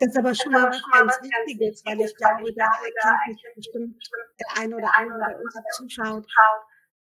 Das 0.00 0.08
ist 0.08 0.16
aber 0.16 0.34
schon 0.34 0.50
mal 0.50 0.64
was 0.64 0.80
ganz 0.92 1.20
Wichtiges, 1.20 1.84
weil 1.84 2.00
ich 2.00 2.16
glaube, 2.16 2.50
da 2.56 2.64
erkennt 2.64 3.54
bestimmt 3.54 4.00
der 4.40 4.62
eine 4.62 4.76
oder 4.76 4.88
andere, 4.96 5.18
der 5.18 5.38
uns 5.38 5.54
zuschaut. 5.76 6.26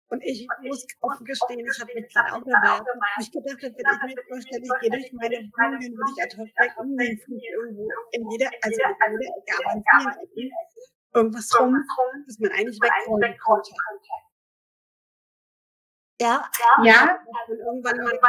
Und 0.10 0.24
ich 0.24 0.48
muss 0.64 0.88
offen 1.02 1.24
gestehen, 1.24 1.60
ich 1.60 1.80
habe 1.80 1.94
mich 1.94 2.12
gerade 2.12 2.34
auch 2.34 2.42
dabei, 2.42 2.82
ich 3.22 3.32
gedacht 3.32 3.62
habe, 3.62 3.76
wenn 3.78 4.10
ich 4.10 4.16
mir 4.16 4.24
vorstelle, 4.26 4.64
ich 4.66 4.80
gehe 4.82 4.90
durch 4.90 5.14
meine 5.14 5.38
Wohnung, 5.38 5.78
dann 5.78 5.94
würde 5.94 6.12
ich 6.18 6.24
einfach 6.24 6.50
weg 6.50 6.74
um 6.82 6.98
den 6.98 7.16
Flug 7.20 7.42
irgendwo 7.44 7.88
in 8.10 8.32
jeder, 8.32 8.50
also 8.64 8.82
in 8.82 9.22
jeder 9.22 9.38
Ecke, 9.38 9.54
aber 9.54 9.74
in 9.78 9.84
vielen 10.34 10.50
Ecken, 10.50 10.82
irgendwas 11.14 11.60
rum, 11.60 11.78
das 12.26 12.40
man 12.40 12.52
eigentlich 12.54 12.82
wegräumen 12.82 13.38
konnte. 13.38 13.72
Ja, 16.22 16.50
ja. 16.84 17.20
Und 17.48 17.60
irgendwann 17.60 17.98
mal 17.98 18.20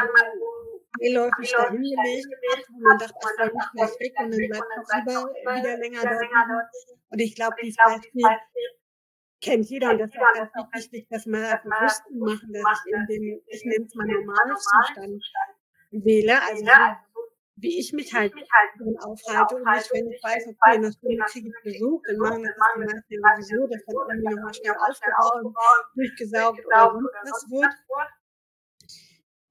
beiläufig 0.99 1.53
dahingelegt 1.53 2.29
hat, 2.51 2.65
wo 2.71 2.81
man 2.81 2.99
dachte, 2.99 3.15
das 3.21 3.37
soll 3.37 3.53
nicht 3.53 3.73
gleich 3.73 4.01
weg 4.01 4.15
und 4.19 4.31
dann 4.31 4.85
bleibt 4.85 5.07
noch 5.07 5.29
lieber 5.35 5.55
wieder 5.57 5.77
länger 5.79 6.03
dort. 6.03 6.69
Und 7.11 7.19
ich 7.21 7.35
glaube, 7.35 7.57
dieses 7.63 7.77
Beispiel 7.77 8.23
kennt 9.43 9.67
jeder. 9.71 9.91
und 9.91 9.99
das 9.99 10.11
ist 10.11 10.53
ganz 10.53 10.75
wichtig, 10.75 11.09
dass 11.11 11.27
man 11.27 11.43
bewusst 11.65 12.03
machen, 12.11 12.53
dass 12.53 12.85
ich 12.87 12.93
in 12.93 13.07
dem, 13.07 13.43
ich 13.47 13.65
nenne 13.65 13.85
es 13.87 13.95
mal 13.95 14.07
Normalzustand 14.07 15.23
wähle, 15.91 16.41
also 16.43 16.65
wie 17.61 17.79
ich 17.79 17.93
mich 17.93 18.13
halt 18.15 18.33
drin 18.33 18.97
aufhalte 19.01 19.57
und 19.57 19.65
nicht, 19.65 19.93
wenn 19.93 20.11
ich 20.11 20.23
weiß, 20.23 20.47
okay, 20.49 20.77
in 20.77 20.83
der 20.83 20.93
Stunde 20.93 21.25
kriege 21.27 21.49
ich 21.49 21.63
Besuch, 21.63 22.01
dann 22.07 22.17
machen 22.19 22.43
das 22.43 23.07
die 23.09 23.19
meisten 23.19 23.55
ja 23.55 23.61
sowieso, 23.61 23.67
dass 23.67 23.85
dann 23.85 23.97
irgendwie 24.09 24.35
nochmal 24.35 24.55
schnell 24.55 24.75
aufgebaut, 24.79 25.85
durchgesaugt 25.95 26.67
oder 26.67 26.91
sonst 26.93 27.13
was 27.25 27.51
wird. 27.51 27.75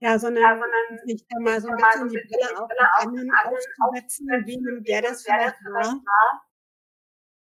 Ja, 0.01 0.17
sondern, 0.17 0.61
sich 1.05 1.25
da 1.27 1.39
mal 1.39 1.59
so 1.61 1.67
ein 1.67 1.75
bisschen 1.75 2.07
die 2.07 2.23
Brille 2.27 2.57
auf 2.57 2.69
den 2.69 2.79
anderen 2.79 3.31
aufzusetzen, 3.43 4.27
wie 4.45 4.57
nimmt 4.57 4.87
der 4.87 5.01
das 5.01 5.23
vielleicht 5.23 5.59
wahr, 5.65 6.47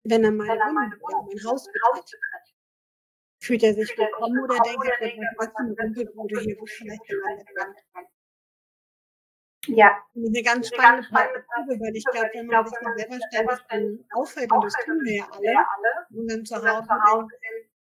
wenn 0.04 0.24
er 0.24 0.32
Wohnung 0.32 0.50
oder 0.50 0.72
mein 0.74 1.44
Haus 1.46 1.66
betritt. 1.66 2.18
Fühlt 3.40 3.64
er 3.64 3.76
sich 3.76 3.96
willkommen 3.96 4.44
oder 4.44 4.58
denkt 4.58 4.86
er, 4.86 5.12
was 5.38 5.48
für 5.48 5.60
eine 5.60 5.76
Rumpelbude 5.80 6.40
hier, 6.40 6.58
wo 6.60 6.66
ich 6.66 6.74
vielleicht 6.74 7.06
gelandet? 7.06 8.17
Ja. 9.68 9.98
Eine 10.16 10.44
ganz 10.44 10.70
spannende 10.70 11.04
Frage, 11.08 11.44
weil 11.80 11.96
ich 11.96 12.06
glaube, 12.06 12.30
wenn 12.34 12.48
man 12.48 12.66
sich 12.66 12.78
dann 12.82 12.98
selber 13.30 13.58
ständig 13.58 14.06
auffällt, 14.14 14.52
und 14.52 14.64
das 14.64 14.74
tun 14.86 15.00
wir 15.04 15.16
ja 15.16 15.28
alle, 15.32 16.08
und 16.12 16.28
dann 16.32 16.46
zu 16.46 16.56
Hause 16.56 17.30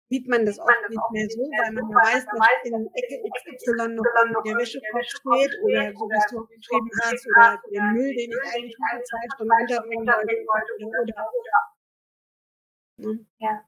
sieht 0.10 0.28
man 0.28 0.44
das 0.44 0.58
oft 0.60 0.90
nicht 0.90 1.12
mehr 1.12 1.30
so, 1.30 1.42
weil 1.42 1.72
man 1.72 1.88
weiß, 1.94 2.26
dass 2.26 2.48
in 2.64 2.90
Ecke 2.96 3.22
XY 3.30 3.94
noch 3.94 4.44
der 4.44 4.56
Wäschekorb 4.58 5.06
steht 5.06 5.54
oder 5.62 5.94
so, 5.94 6.10
wie 6.10 6.18
du 6.32 6.48
geschrieben 6.48 6.90
hast, 7.04 7.28
oder 7.28 7.62
den 7.70 7.94
Müll, 7.94 8.14
den 8.16 8.32
ich 8.32 8.54
eigentlich 8.56 8.76
vor 8.76 9.04
zwei 9.04 9.26
Stunden 9.36 9.54
runterbringen 9.54 10.08
wollte, 10.08 10.72
oder, 10.84 11.30
oder. 12.98 13.20
Ja. 13.38 13.64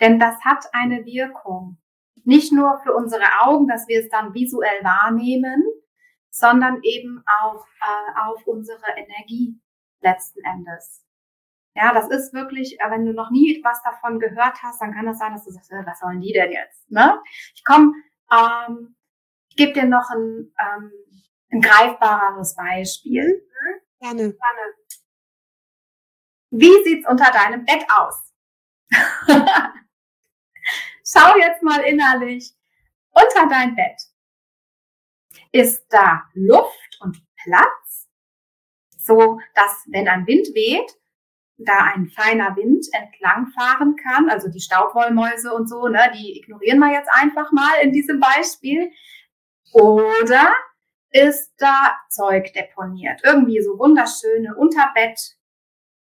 Denn 0.00 0.18
das 0.18 0.34
hat 0.44 0.68
eine 0.72 1.04
Wirkung. 1.04 1.78
Nicht 2.24 2.52
nur 2.52 2.80
für 2.82 2.92
unsere 2.92 3.24
Augen, 3.42 3.68
dass 3.68 3.86
wir 3.86 4.00
es 4.00 4.08
dann 4.08 4.34
visuell 4.34 4.82
wahrnehmen, 4.82 5.62
sondern 6.36 6.82
eben 6.82 7.24
auch 7.40 7.66
äh, 7.80 8.20
auf 8.26 8.46
unsere 8.46 8.84
Energie 8.94 9.58
letzten 10.02 10.40
Endes. 10.44 11.02
Ja, 11.74 11.94
das 11.94 12.08
ist 12.10 12.34
wirklich, 12.34 12.78
äh, 12.78 12.90
wenn 12.90 13.06
du 13.06 13.14
noch 13.14 13.30
nie 13.30 13.60
was 13.64 13.82
davon 13.82 14.18
gehört 14.18 14.62
hast, 14.62 14.82
dann 14.82 14.92
kann 14.92 15.08
es 15.08 15.18
sein, 15.18 15.32
dass 15.32 15.44
du 15.44 15.50
sagst, 15.50 15.72
äh, 15.72 15.86
was 15.86 15.98
sollen 15.98 16.20
die 16.20 16.32
denn 16.34 16.52
jetzt? 16.52 16.90
Ne? 16.90 17.22
Ich 17.54 17.64
komme, 17.64 17.94
ähm, 18.30 18.96
ich 19.48 19.56
gebe 19.56 19.72
dir 19.72 19.86
noch 19.86 20.10
ein, 20.10 20.52
ähm, 20.60 20.92
ein 21.52 21.60
greifbareres 21.62 22.54
Beispiel. 22.54 23.42
Gerne. 24.00 24.34
Gerne. 24.34 24.74
Wie 26.50 26.84
sieht's 26.84 27.08
unter 27.08 27.30
deinem 27.30 27.64
Bett 27.64 27.86
aus? 27.88 28.34
Schau 31.02 31.36
jetzt 31.38 31.62
mal 31.62 31.80
innerlich 31.80 32.54
unter 33.10 33.48
dein 33.48 33.74
Bett. 33.74 34.02
Ist 35.56 35.86
da 35.88 36.22
Luft 36.34 36.98
und 37.00 37.16
Platz, 37.42 38.08
so 38.98 39.40
dass 39.54 39.86
wenn 39.86 40.06
ein 40.06 40.26
Wind 40.26 40.48
weht, 40.54 40.92
da 41.56 41.92
ein 41.94 42.08
feiner 42.08 42.54
Wind 42.56 42.84
entlangfahren 42.92 43.96
kann, 43.96 44.28
also 44.28 44.50
die 44.50 44.60
Staubwollmäuse 44.60 45.54
und 45.54 45.66
so, 45.66 45.88
ne, 45.88 46.12
die 46.14 46.38
ignorieren 46.38 46.78
wir 46.78 46.92
jetzt 46.92 47.08
einfach 47.10 47.52
mal 47.52 47.80
in 47.80 47.90
diesem 47.90 48.20
Beispiel. 48.20 48.90
Oder 49.72 50.52
ist 51.10 51.54
da 51.56 51.96
Zeug 52.10 52.52
deponiert? 52.52 53.22
Irgendwie 53.24 53.62
so 53.62 53.78
wunderschöne 53.78 54.54
Unterbett, 54.56 55.18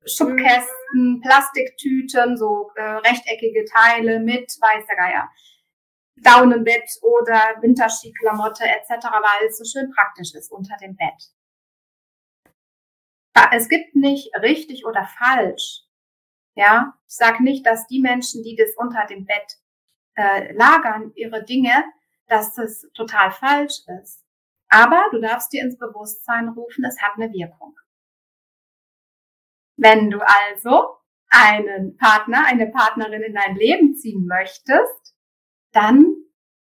Schubkästen, 0.07 1.21
Plastiktüten, 1.23 2.37
so 2.37 2.71
äh, 2.77 2.83
rechteckige 2.83 3.65
Teile 3.65 4.21
mit, 4.21 4.47
weiß 4.61 4.87
der 4.87 4.97
Geier, 4.97 5.29
Daunenbett 6.23 6.91
oder 7.03 7.57
Winterskiklamotte 7.61 8.65
etc., 8.65 9.05
weil 9.05 9.49
es 9.49 9.59
so 9.59 9.65
schön 9.65 9.91
praktisch 9.91 10.35
ist 10.35 10.51
unter 10.51 10.77
dem 10.77 10.97
Bett 10.97 11.33
es 13.53 13.69
gibt 13.69 13.95
nicht 13.95 14.35
richtig 14.41 14.85
oder 14.87 15.05
falsch. 15.05 15.83
Ja, 16.55 16.95
ich 17.09 17.15
sage 17.15 17.43
nicht, 17.43 17.65
dass 17.65 17.87
die 17.87 18.01
Menschen, 18.01 18.43
die 18.43 18.57
das 18.57 18.75
unter 18.77 19.07
dem 19.07 19.25
Bett 19.25 19.59
äh, 20.17 20.53
lagern, 20.53 21.13
ihre 21.15 21.45
Dinge, 21.45 21.85
dass 22.27 22.55
das 22.55 22.87
total 22.95 23.31
falsch 23.31 23.81
ist. 24.03 24.25
Aber 24.69 25.05
du 25.11 25.21
darfst 25.21 25.53
dir 25.53 25.63
ins 25.63 25.79
Bewusstsein 25.79 26.49
rufen, 26.49 26.85
es 26.85 27.01
hat 27.01 27.13
eine 27.17 27.33
Wirkung. 27.33 27.77
Wenn 29.77 30.11
du 30.11 30.21
also 30.21 30.97
einen 31.29 31.97
Partner, 31.97 32.45
eine 32.47 32.67
Partnerin 32.67 33.23
in 33.23 33.35
dein 33.35 33.57
Leben 33.57 33.95
ziehen 33.95 34.27
möchtest, 34.27 35.17
dann 35.73 36.15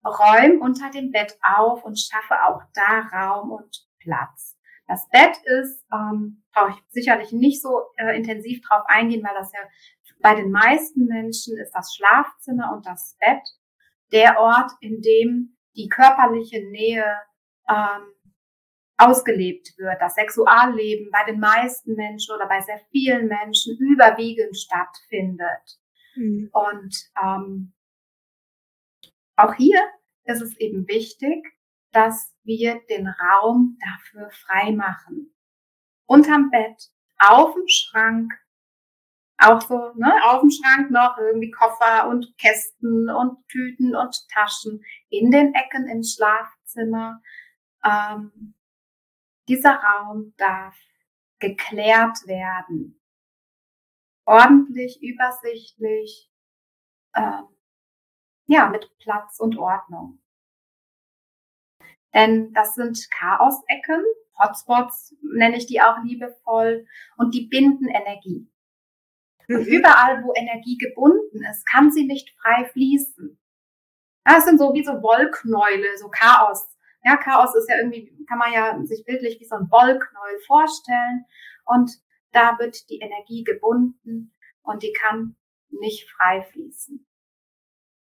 räum 0.06 0.62
unter 0.62 0.90
dem 0.90 1.12
Bett 1.12 1.38
auf 1.42 1.84
und 1.84 2.00
schaffe 2.00 2.36
auch 2.46 2.62
da 2.74 3.00
Raum 3.12 3.52
und 3.52 3.88
Platz. 4.00 4.58
Das 4.88 5.08
Bett 5.10 5.38
ist, 5.46 5.86
ähm, 5.94 6.44
brauche 6.54 6.72
ich 6.72 6.84
sicherlich 6.90 7.32
nicht 7.32 7.62
so 7.62 7.84
äh, 7.98 8.16
intensiv 8.18 8.62
drauf 8.62 8.84
eingehen, 8.88 9.24
weil 9.24 9.36
das 9.36 9.52
ja 9.54 9.60
bei 10.22 10.36
den 10.36 10.52
meisten 10.52 11.06
Menschen 11.06 11.58
ist 11.58 11.72
das 11.72 11.94
Schlafzimmer 11.96 12.74
und 12.74 12.86
das 12.86 13.18
Bett 13.20 13.44
der 14.12 14.40
Ort, 14.40 14.72
in 14.80 15.02
dem 15.02 15.58
die 15.76 15.90
körperliche 15.90 16.64
Nähe 16.70 17.06
ähm, 17.70 18.14
ausgelebt 18.98 19.74
wird, 19.78 20.00
das 20.00 20.16
Sexualleben 20.16 21.10
bei 21.12 21.24
den 21.26 21.40
meisten 21.40 21.96
Menschen 21.96 22.36
oder 22.36 22.48
bei 22.48 22.62
sehr 22.62 22.80
vielen 22.92 23.28
Menschen 23.28 23.78
überwiegend 23.80 24.56
stattfindet. 24.58 25.80
Mhm. 26.16 26.50
Und 26.54 26.96
ähm, 27.22 27.74
auch 29.44 29.54
hier 29.56 29.82
ist 30.26 30.42
es 30.42 30.58
eben 30.58 30.88
wichtig, 30.88 31.46
dass 31.92 32.34
wir 32.44 32.82
den 32.90 33.08
Raum 33.08 33.78
dafür 33.82 34.30
frei 34.32 34.72
machen. 34.72 35.34
Unterm 36.06 36.50
Bett, 36.50 36.90
auf 37.18 37.54
dem 37.54 37.68
Schrank, 37.68 38.34
auch 39.38 39.62
so, 39.62 39.94
ne, 39.96 40.14
auf 40.26 40.42
dem 40.42 40.50
Schrank 40.50 40.92
noch 40.92 41.18
irgendwie 41.18 41.52
Koffer 41.52 42.08
und 42.08 42.38
Kästen 42.38 43.10
und 43.10 43.48
Tüten 43.48 43.96
und 43.96 44.16
Taschen 44.30 44.84
in 45.10 45.32
den 45.32 45.54
Ecken 45.54 45.88
im 45.88 46.04
Schlafzimmer. 46.04 47.22
Ähm, 47.84 48.56
dieser 49.48 49.76
Raum 49.76 50.34
darf 50.38 50.78
geklärt 51.40 52.18
werden. 52.26 53.02
Ordentlich, 54.26 55.02
übersichtlich, 55.02 56.32
ähm, 57.16 57.53
ja, 58.48 58.70
mit 58.70 58.90
Platz 59.00 59.40
und 59.40 59.58
Ordnung. 59.58 60.20
Denn 62.14 62.54
das 62.54 62.76
sind 62.76 63.10
Chaosecken, 63.12 64.04
Hotspots 64.40 65.16
nenne 65.22 65.58
ich 65.58 65.66
die 65.66 65.82
auch 65.82 65.98
liebevoll, 66.04 66.86
und 67.18 67.34
die 67.34 67.48
binden 67.48 67.88
Energie. 67.88 68.50
Und 69.48 69.68
mhm. 69.68 69.74
überall, 69.74 70.24
wo 70.24 70.34
Energie 70.36 70.78
gebunden 70.78 71.44
ist, 71.50 71.66
kann 71.68 71.92
sie 71.92 72.06
nicht 72.06 72.34
frei 72.42 72.66
fließen. 72.66 73.40
Das 74.26 74.46
sind 74.46 74.58
so 74.58 74.74
wie 74.74 74.84
so 74.84 74.94
Wollknäule, 74.94 75.98
so 75.98 76.10
Chaos. 76.10 76.70
Ja, 77.04 77.18
Chaos 77.18 77.54
ist 77.56 77.70
ja 77.70 77.78
irgendwie, 77.78 78.16
kann 78.28 78.38
man 78.38 78.54
ja 78.54 78.80
sich 78.86 79.04
bildlich 79.06 79.40
wie 79.40 79.46
so 79.46 79.56
ein 79.56 79.70
Wollknäuel 79.70 80.40
vorstellen. 80.48 81.26
Und 81.66 81.92
da 82.32 82.58
wird 82.60 82.90
die 82.90 83.00
Energie 83.00 83.44
gebunden 83.44 84.34
und 84.62 84.84
die 84.84 84.94
kann 84.94 85.36
nicht 85.70 86.10
frei 86.10 86.44
fließen. 86.44 87.06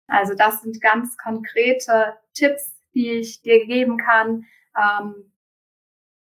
Also 0.08 0.34
das 0.34 0.62
sind 0.62 0.80
ganz 0.80 1.16
konkrete 1.16 2.18
Tipps, 2.34 2.80
die 2.94 3.12
ich 3.12 3.42
dir 3.42 3.64
geben 3.66 3.98
kann. 3.98 4.46
Ähm, 4.76 5.32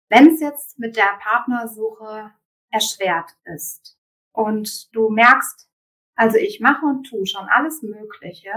Wenn 0.08 0.34
es 0.34 0.40
jetzt 0.40 0.78
mit 0.78 0.96
der 0.96 1.18
Partnersuche 1.20 2.32
erschwert 2.70 3.30
ist 3.44 3.96
und 4.32 4.94
du 4.94 5.08
merkst, 5.08 5.68
also 6.16 6.36
ich 6.36 6.60
mache 6.60 6.84
und 6.84 7.04
tue 7.04 7.26
schon 7.26 7.48
alles 7.48 7.82
Mögliche 7.82 8.52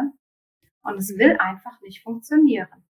und 0.82 0.98
es 0.98 1.17
will 1.17 1.38
einfach 1.38 1.79
nicht 1.82 2.03
funktionieren. 2.03 2.86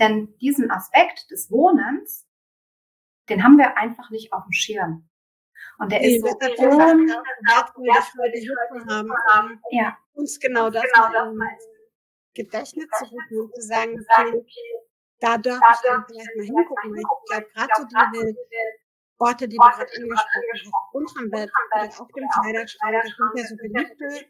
Denn 0.00 0.36
diesen 0.38 0.70
Aspekt 0.70 1.30
des 1.30 1.50
Wohnens, 1.50 2.26
den 3.28 3.44
haben 3.44 3.56
wir 3.56 3.76
einfach 3.78 4.10
nicht 4.10 4.32
auf 4.32 4.44
dem 4.44 4.52
Schirm. 4.52 5.08
Und 5.78 5.90
der 5.90 6.00
nee, 6.00 6.16
ist 6.16 6.26
so 6.26 6.34
die 6.38 6.62
haben, 9.28 9.50
um 9.50 9.58
ja. 9.70 9.98
uns 10.14 10.38
genau 10.38 10.70
das, 10.70 10.82
genau 10.82 11.32
das 11.32 11.68
Gedächtnis 12.34 12.86
zu 12.98 13.04
rufen 13.04 13.40
und 13.40 13.54
zu 13.54 13.60
sagen, 13.62 13.94
okay, 13.96 14.84
da 15.20 15.38
darf 15.38 15.60
ich 15.72 15.88
dann 15.88 16.04
vielleicht 16.06 16.36
mal 16.36 16.44
hingucken. 16.44 16.96
Ich 16.96 17.04
glaube, 17.30 17.46
gerade 17.54 17.72
so 17.76 17.84
diese 17.86 18.36
Orte, 19.18 19.48
die 19.48 19.56
du 19.56 19.62
gerade 19.62 19.92
angesprochen 19.96 20.42
hast, 20.52 20.94
unterm 20.94 21.30
Bett 21.30 21.50
oder 21.74 21.84
auf 21.84 22.08
dem 22.08 22.28
Kleiderschrank, 22.28 22.96
das 22.96 23.12
sind 23.14 23.36
ja 23.36 23.44
so 23.46 23.56
beliebte 23.56 24.26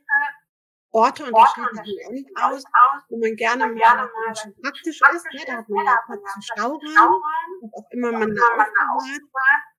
Orte 0.93 1.25
und 1.25 1.33
da 1.37 1.47
schließen 1.47 1.83
die 1.83 2.13
nicht 2.13 2.31
aus, 2.41 2.63
wo 3.09 3.19
man 3.19 3.35
gerne 3.35 3.67
mal 3.67 4.37
schon 4.37 4.55
praktisch 4.63 5.01
ist. 5.01 5.25
Ne? 5.33 5.41
Da 5.47 5.57
hat 5.57 5.69
man 5.69 5.85
ja 5.85 5.99
zum 6.07 6.43
Stauraum, 6.43 6.81
was 7.63 7.73
auch 7.73 7.91
immer 7.91 8.13
man 8.13 8.35
da 8.35 8.43
aufbewahrt 8.43 9.74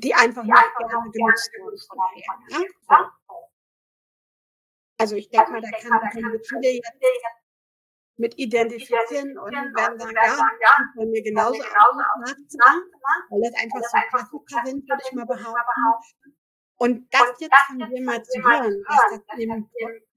die 0.00 0.14
einfach 0.14 0.42
die 0.42 0.50
nicht 0.50 0.76
gerne 0.78 1.10
genutzt 1.10 1.50
von 1.88 1.98
Pferden. 2.14 2.68
Ja? 2.88 3.12
Also 4.98 5.16
ich 5.16 5.30
denke 5.30 5.50
mal, 5.52 5.60
da 5.60 5.70
kann, 5.70 6.10
können 6.12 6.32
wir 6.32 6.40
viele 6.40 6.74
jetzt 6.74 6.92
mit 8.16 8.38
identifizieren 8.38 9.38
und 9.38 9.52
werden 9.52 9.98
sagen, 9.98 10.14
ja, 10.14 10.78
bei 10.94 11.06
mir 11.06 11.22
genauso 11.22 11.62
auch 11.62 11.96
weil 13.30 13.40
das 13.40 13.54
einfach 13.62 14.30
so 14.30 14.40
Klassiker 14.40 14.66
sind, 14.66 14.88
würde 14.88 15.02
ich 15.06 15.12
mal 15.12 15.24
behaupten. 15.24 16.36
Und 16.76 17.12
das 17.12 17.34
jetzt 17.38 17.56
von 17.66 17.78
dir 17.78 18.02
mal 18.02 18.22
zu 18.22 18.42
hören, 18.42 18.84
dass 18.88 19.22
das 19.26 19.38
eben 19.38 19.70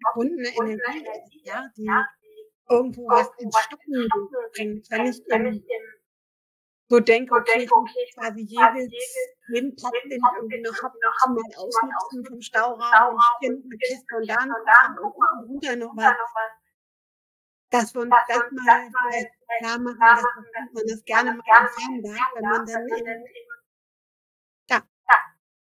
verbundene 0.05 0.49
Energie 0.49 1.05
ist, 1.07 1.45
ja, 1.45 1.65
die 1.77 1.89
irgendwo 2.69 3.07
was 3.07 3.29
ins 3.37 3.57
Stocken 3.59 4.07
bringt, 4.53 4.89
wenn 4.91 5.05
ich 5.07 5.21
eben 5.29 5.65
so 6.89 6.99
denke, 6.99 7.33
okay, 7.33 7.63
ich 7.63 8.15
quasi 8.15 8.41
jedes, 8.41 8.91
jeden 9.47 9.75
Platz, 9.75 9.93
den 10.03 10.11
ich 10.11 10.21
irgendwie 10.35 10.61
noch 10.61 10.83
habe, 10.83 10.97
kann 11.21 11.33
man 11.33 11.45
ausnutzen 11.55 12.25
vom 12.25 12.41
Stauraum 12.41 13.15
und 13.15 13.23
hier 13.39 13.51
noch 13.51 13.63
eine 13.63 13.77
Kiste 13.77 14.15
und 14.15 14.29
dann 14.29 14.49
und 14.99 15.13
unten 15.13 15.47
drunter 15.47 15.75
noch 15.75 15.95
was. 15.95 16.13
Dass 17.71 17.93
wir 17.95 18.01
uns 18.01 18.13
das 18.27 18.51
mal 18.51 18.89
klar 19.59 19.79
machen, 19.79 19.99
dass 19.99 20.73
man 20.73 20.83
das 20.87 21.03
gerne 21.05 21.31
mal 21.33 21.43
empfangen 21.61 22.03
darf, 22.03 22.31
wenn 22.35 22.43
man 22.43 22.65
dann 22.65 22.87
eben, 22.87 23.25
ja, 24.69 24.83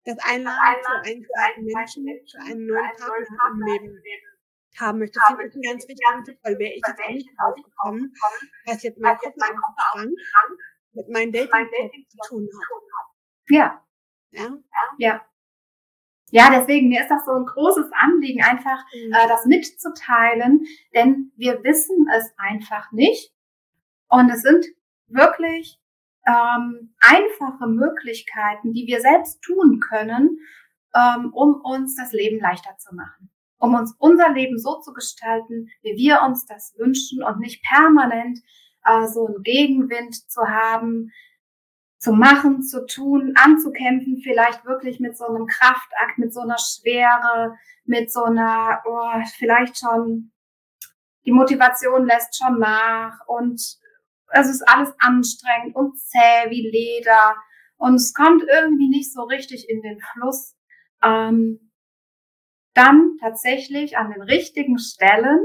das 0.05 0.19
Einladen 0.25 0.83
für 0.83 0.99
einen 1.05 1.25
zweiten 1.25 1.65
Menschen, 1.65 2.05
für 2.29 2.41
einen 2.41 2.67
neuen 2.67 2.97
Partner 2.97 3.47
im 3.47 3.65
Leben 3.67 4.03
haben 4.79 4.99
möchte. 4.99 5.19
Das 5.21 5.37
finde 5.37 5.47
ich 5.47 5.55
ein 5.55 5.63
ganz 5.63 5.87
wichtiger 5.87 6.25
Tipp, 6.25 6.39
weil 6.43 6.59
wäre 6.59 6.73
ich 6.73 6.83
jetzt 6.87 7.01
auch 7.01 7.11
nicht 7.11 7.31
drauf 7.39 7.55
gekommen, 7.55 8.13
dass 8.67 8.83
jetzt 8.83 8.99
mein 8.99 9.17
Kopf 9.19 9.35
einfach 9.39 9.69
Schrank 9.93 10.59
mit 10.93 11.09
meinem 11.09 11.33
Dating, 11.33 11.51
mein 11.51 11.67
Dating 11.71 12.07
zu 12.09 12.19
tun 12.29 12.49
hat. 12.49 12.83
Ja. 13.49 13.85
Ja. 14.33 14.59
Ja. 14.99 15.27
Ja, 16.33 16.49
deswegen, 16.49 16.89
mir 16.89 17.03
ist 17.03 17.11
das 17.11 17.25
so 17.25 17.33
ein 17.33 17.45
großes 17.45 17.91
Anliegen, 17.93 18.43
einfach 18.43 18.85
mhm. 18.95 19.13
äh, 19.13 19.29
das 19.29 19.47
mitzuteilen, 19.47 20.65
denn 20.95 21.33
wir 21.37 21.65
wissen 21.65 22.07
es 22.17 22.33
einfach 22.37 22.93
nicht. 22.93 23.33
Und 24.09 24.31
es 24.31 24.43
sind 24.43 24.65
wirklich 25.09 25.81
ähm, 26.27 26.95
einfache 27.01 27.67
Möglichkeiten, 27.67 28.73
die 28.73 28.87
wir 28.87 29.01
selbst 29.01 29.43
tun 29.43 29.81
können, 29.81 30.39
ähm, 30.95 31.33
um 31.33 31.61
uns 31.63 31.97
das 31.97 32.13
Leben 32.13 32.41
leichter 32.41 32.77
zu 32.79 32.95
machen. 32.95 33.31
Um 33.59 33.75
uns 33.75 33.95
unser 33.99 34.33
Leben 34.33 34.59
so 34.59 34.81
zu 34.81 34.93
gestalten, 34.93 35.69
wie 35.83 35.97
wir 35.97 36.23
uns 36.23 36.47
das 36.47 36.75
wünschen 36.79 37.23
und 37.23 37.41
nicht 37.41 37.63
permanent 37.65 38.39
äh, 38.85 39.07
so 39.07 39.27
einen 39.27 39.43
Gegenwind 39.43 40.15
zu 40.31 40.43
haben, 40.43 41.13
zu 41.99 42.13
machen, 42.13 42.63
zu 42.63 42.87
tun, 42.87 43.35
anzukämpfen, 43.37 44.21
vielleicht 44.23 44.65
wirklich 44.65 45.01
mit 45.01 45.17
so 45.17 45.27
einem 45.27 45.47
Kraftakt, 45.47 46.17
mit 46.17 46.33
so 46.33 46.41
einer 46.41 46.57
Schwere, 46.59 47.57
mit 47.85 48.11
so 48.11 48.25
einer, 48.25 48.83
oh, 48.87 49.23
vielleicht 49.37 49.79
schon, 49.79 50.33
die 51.27 51.33
Motivation 51.33 52.07
lässt 52.07 52.39
schon 52.39 52.59
nach 52.59 53.19
und 53.27 53.61
es 54.33 54.49
ist 54.49 54.63
alles 54.67 54.95
anstrengend 54.99 55.77
und 55.77 55.99
zäh 55.99 56.49
wie 56.49 56.71
Leder 56.71 57.37
und 57.77 57.97
es 57.97 58.15
kommt 58.15 58.45
irgendwie 58.49 58.89
nicht 58.89 59.13
so 59.13 59.23
richtig 59.23 59.69
in 59.69 59.83
den 59.83 60.01
Fluss. 60.01 60.57
Ähm, 61.03 61.73
dann 62.75 63.17
tatsächlich 63.21 63.99
an 63.99 64.11
den 64.11 64.23
richtigen 64.23 64.79
Stellen 64.79 65.41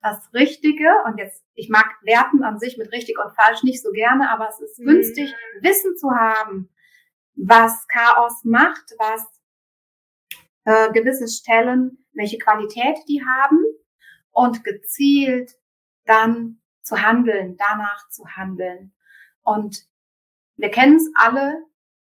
das 0.00 0.32
Richtige 0.32 0.88
und 1.06 1.18
jetzt, 1.18 1.44
ich 1.54 1.68
mag 1.68 1.86
Werten 2.02 2.42
an 2.44 2.58
sich 2.58 2.78
mit 2.78 2.92
richtig 2.92 3.18
und 3.18 3.34
falsch 3.34 3.62
nicht 3.62 3.82
so 3.82 3.90
gerne, 3.90 4.30
aber 4.30 4.48
es 4.48 4.60
ist 4.60 4.78
mhm. 4.78 4.86
günstig, 4.86 5.34
Wissen 5.60 5.96
zu 5.96 6.10
haben, 6.10 6.68
was 7.34 7.86
Chaos 7.88 8.44
macht, 8.44 8.94
was 8.98 9.26
äh, 10.64 10.92
gewisse 10.92 11.28
Stellen, 11.28 12.04
welche 12.12 12.38
Qualität 12.38 12.98
die 13.08 13.22
haben 13.24 13.64
und 14.30 14.64
gezielt 14.64 15.52
dann 16.04 16.60
zu 16.82 17.02
handeln, 17.02 17.56
danach 17.56 18.08
zu 18.08 18.24
handeln. 18.28 18.92
Und 19.42 19.86
wir 20.56 20.70
kennen 20.70 20.96
es 20.96 21.10
alle, 21.14 21.64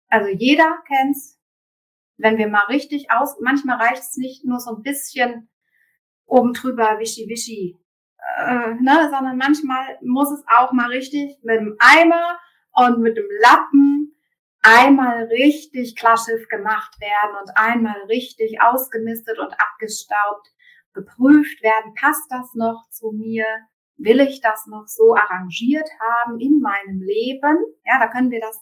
also 0.09 0.29
jeder 0.29 0.83
kennt 0.87 1.17
es, 1.17 1.39
wenn 2.19 2.39
wir 2.39 2.49
mal 2.49 2.67
richtig 2.67 3.11
aus, 3.11 3.37
manchmal 3.41 3.79
reicht 3.79 4.03
es 4.03 4.17
nicht 4.17 4.45
nur 4.45 4.59
so 4.61 4.75
ein 4.75 4.83
bisschen 4.83 5.49
oben 6.27 6.53
drüber 6.53 6.99
wischi 6.99 7.29
wischi 7.29 7.79
äh, 8.37 8.75
ne, 8.81 9.09
sondern 9.11 9.37
manchmal 9.37 9.99
muss 10.03 10.31
es 10.31 10.45
auch 10.49 10.73
mal 10.73 10.89
richtig 10.89 11.39
mit 11.43 11.61
dem 11.61 11.77
Eimer 11.79 12.39
und 12.73 13.01
mit 13.01 13.17
dem 13.17 13.29
Lappen 13.41 14.15
einmal 14.63 15.25
richtig 15.25 15.97
Klarschiff 15.97 16.49
gemacht 16.49 17.01
werden 17.01 17.37
und 17.41 17.51
einmal 17.57 18.01
richtig 18.09 18.61
ausgemistet 18.61 19.39
und 19.39 19.53
abgestaubt, 19.61 20.49
geprüft 20.93 21.63
werden, 21.63 21.95
passt 21.95 22.31
das 22.31 22.55
noch 22.55 22.89
zu 22.91 23.13
mir? 23.13 23.47
Will 23.97 24.21
ich 24.21 24.41
das 24.41 24.67
noch 24.67 24.87
so 24.87 25.15
arrangiert 25.15 25.89
haben 26.01 26.41
in 26.41 26.61
meinem 26.61 27.01
Leben? 27.01 27.57
Ja, 27.85 27.99
da 27.99 28.09
können 28.09 28.31
wir 28.31 28.41
das, 28.41 28.59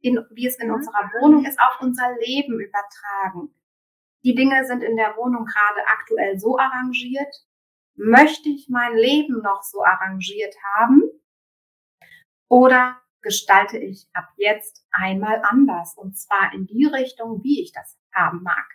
in, 0.00 0.18
wie 0.32 0.46
es 0.46 0.58
in 0.58 0.68
mhm. 0.68 0.74
unserer 0.74 1.10
Wohnung 1.20 1.44
ist, 1.44 1.58
auf 1.60 1.80
unser 1.80 2.14
Leben 2.18 2.60
übertragen. 2.60 3.54
Die 4.24 4.34
Dinge 4.34 4.64
sind 4.66 4.82
in 4.82 4.96
der 4.96 5.16
Wohnung 5.16 5.44
gerade 5.44 5.86
aktuell 5.86 6.38
so 6.38 6.58
arrangiert. 6.58 7.34
Möchte 7.94 8.48
ich 8.48 8.68
mein 8.70 8.96
Leben 8.96 9.42
noch 9.42 9.62
so 9.62 9.84
arrangiert 9.84 10.54
haben? 10.76 11.02
Oder 12.48 13.00
gestalte 13.20 13.78
ich 13.78 14.08
ab 14.12 14.28
jetzt 14.36 14.86
einmal 14.90 15.42
anders 15.44 15.94
und 15.96 16.16
zwar 16.16 16.52
in 16.52 16.66
die 16.66 16.86
Richtung, 16.86 17.42
wie 17.42 17.62
ich 17.62 17.72
das 17.72 17.98
haben 18.14 18.42
mag. 18.42 18.66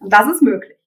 Und 0.00 0.12
das 0.12 0.28
ist 0.28 0.42
möglich. 0.42 0.78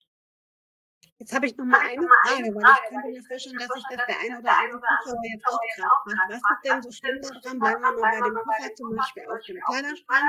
Jetzt 1.17 1.35
habe 1.35 1.45
ich 1.45 1.55
noch 1.55 1.65
mal 1.65 1.79
eine 1.79 2.01
Frage, 2.01 2.55
weil 2.55 2.73
ich 2.73 2.89
könnte 2.89 3.07
mir 3.11 3.23
vorstellen, 3.23 3.57
dass 3.59 3.67
sich 3.75 3.83
das 3.89 4.05
der 4.07 4.19
eine 4.19 4.39
oder 4.39 4.57
andere 4.57 4.81
Zuschauer 5.03 5.21
jetzt 5.23 5.47
auch 5.47 5.61
kraft 5.75 6.07
macht. 6.07 6.29
Was 6.29 6.41
ist 6.49 6.63
denn 6.63 6.81
so 6.81 6.91
schlimm 6.91 7.59
daran? 7.59 7.59
Bleiben 7.59 7.81
wir 7.81 7.91
mal 7.91 8.01
bei 8.01 8.27
dem 8.27 8.35
Koffer 8.35 8.75
zum 8.75 8.95
Beispiel 8.95 9.25
auf 9.29 9.41
dem 9.45 9.59
Kleiderschrank, 9.61 10.27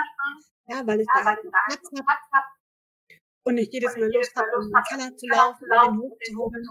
ja, 0.67 0.87
weil 0.87 1.01
ich 1.01 1.09
da 1.15 1.25
halt 1.25 1.41
Platz 1.41 1.91
habe 2.33 2.47
und 3.45 3.59
ich 3.59 3.69
jedes 3.73 3.97
Mal 3.97 4.13
Lust 4.13 4.35
habe, 4.37 4.49
um 4.57 4.71
den 4.71 4.83
Keller 4.89 5.17
zu 5.17 5.27
laufen, 5.27 5.67
den 5.69 5.99
hochzuholen. 5.99 6.69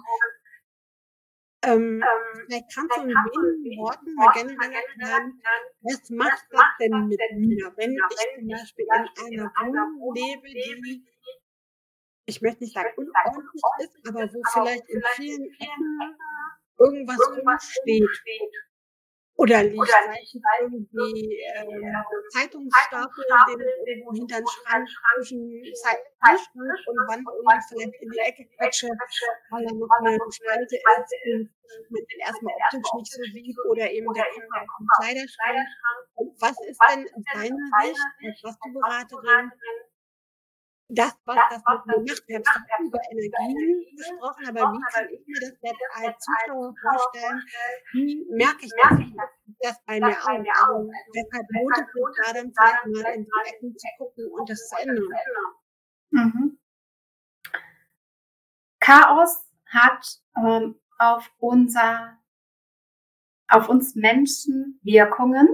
Ähm, 1.63 2.03
vielleicht 2.47 2.73
kannst 2.73 2.97
du 2.97 3.01
in 3.03 3.09
wenigen 3.09 3.81
Worten 3.81 4.15
mal 4.15 4.31
generell 4.33 4.73
erklären, 4.73 5.39
was 5.81 6.09
macht 6.09 6.43
das 6.49 6.63
denn 6.79 7.07
mit 7.07 7.19
mir, 7.35 7.71
wenn 7.77 7.91
ich 7.91 8.35
zum 8.35 8.47
Beispiel 8.47 8.85
in 9.29 9.39
einer 9.39 9.85
Wohnung 9.99 10.15
lebe, 10.15 10.47
die, 10.47 11.05
ich 12.25 12.41
möchte 12.41 12.63
nicht 12.63 12.73
sagen 12.73 12.89
unordentlich 12.97 13.61
ist, 13.79 14.07
aber 14.07 14.21
wo 14.33 14.41
vielleicht 14.53 14.89
in 14.89 15.03
vielen 15.15 15.45
Ecken 15.59 16.17
irgendwas 16.79 17.19
rumsteht 17.29 18.09
oder 19.41 19.63
liegt 19.63 19.89
vielleicht 19.89 20.61
irgendwie 20.61 21.41
ähm, 21.57 21.81
Zeitungsstapel, 22.29 23.57
den 23.57 23.59
irgendwo 23.87 24.13
hinter 24.13 24.37
den 24.37 24.47
Schrank 24.47 24.87
zwischen 25.17 25.63
Zeitungsschrank 25.73 26.77
und 26.85 26.97
Wand 27.09 27.25
irgendwie 27.25 27.65
vielleicht 27.69 27.95
in 28.01 28.09
die 28.11 28.19
Ecke 28.19 28.45
quetsche, 28.55 28.87
weil 29.49 29.65
da 29.65 29.73
noch 29.73 29.89
eine 29.99 30.19
Spalte 30.29 30.75
ist 30.77 31.17
und 31.25 31.49
man 31.89 32.03
den 32.05 32.19
erstmal 32.19 32.53
optisch 32.53 32.93
nicht 32.93 33.11
so 33.11 33.23
sieht 33.33 33.57
oder 33.65 33.89
eben 33.89 34.13
der 34.13 34.25
Kleiderschrank. 34.99 35.67
Was 36.39 36.57
ist 36.69 36.79
denn 36.89 37.09
aus 37.09 37.23
deiner 37.33 37.65
Sicht, 37.81 37.97
als 38.21 38.39
was 38.43 38.55
du 38.61 38.73
Beraterin, 38.73 39.51
das, 40.93 41.17
was 41.25 41.37
das 41.49 41.61
mit 41.85 41.97
mir 41.97 42.03
macht. 42.05 42.27
Wir 42.27 42.37
haben 42.37 42.51
schon 42.67 42.87
über 42.87 42.99
Energien 43.09 43.95
gesprochen, 43.95 44.45
aber 44.47 44.73
wie 44.73 44.81
kann 44.91 45.07
ich 45.09 45.25
mir 45.25 45.39
das 45.39 45.57
jetzt 45.61 45.81
als 45.93 46.17
Zuschauer 46.19 46.73
vorstellen? 46.81 47.43
Wie 47.93 48.25
merke 48.29 48.65
ich 48.65 48.71
das, 48.81 48.99
das 49.61 49.85
bei 49.85 49.99
mir 49.99 50.09
auch? 50.09 50.27
Also, 50.27 50.91
weshalb 51.13 51.47
lohnt 51.51 51.77
es 51.77 51.93
sich 51.93 52.03
da 52.23 52.33
dann 52.33 52.51
vielleicht 52.51 53.05
mal 53.05 53.13
in 53.15 53.25
die 53.25 53.49
Ecken 53.49 53.77
zu 53.77 53.87
gucken 53.97 54.31
und 54.31 54.49
das 54.49 54.69
zu 54.69 54.75
ändern? 54.79 55.07
Mhm. 56.11 56.59
Chaos 58.79 59.45
hat 59.67 60.05
ähm, 60.35 60.79
auf 60.97 61.31
unser, 61.39 62.17
auf 63.47 63.69
uns 63.69 63.95
Menschen 63.95 64.79
Wirkungen 64.83 65.47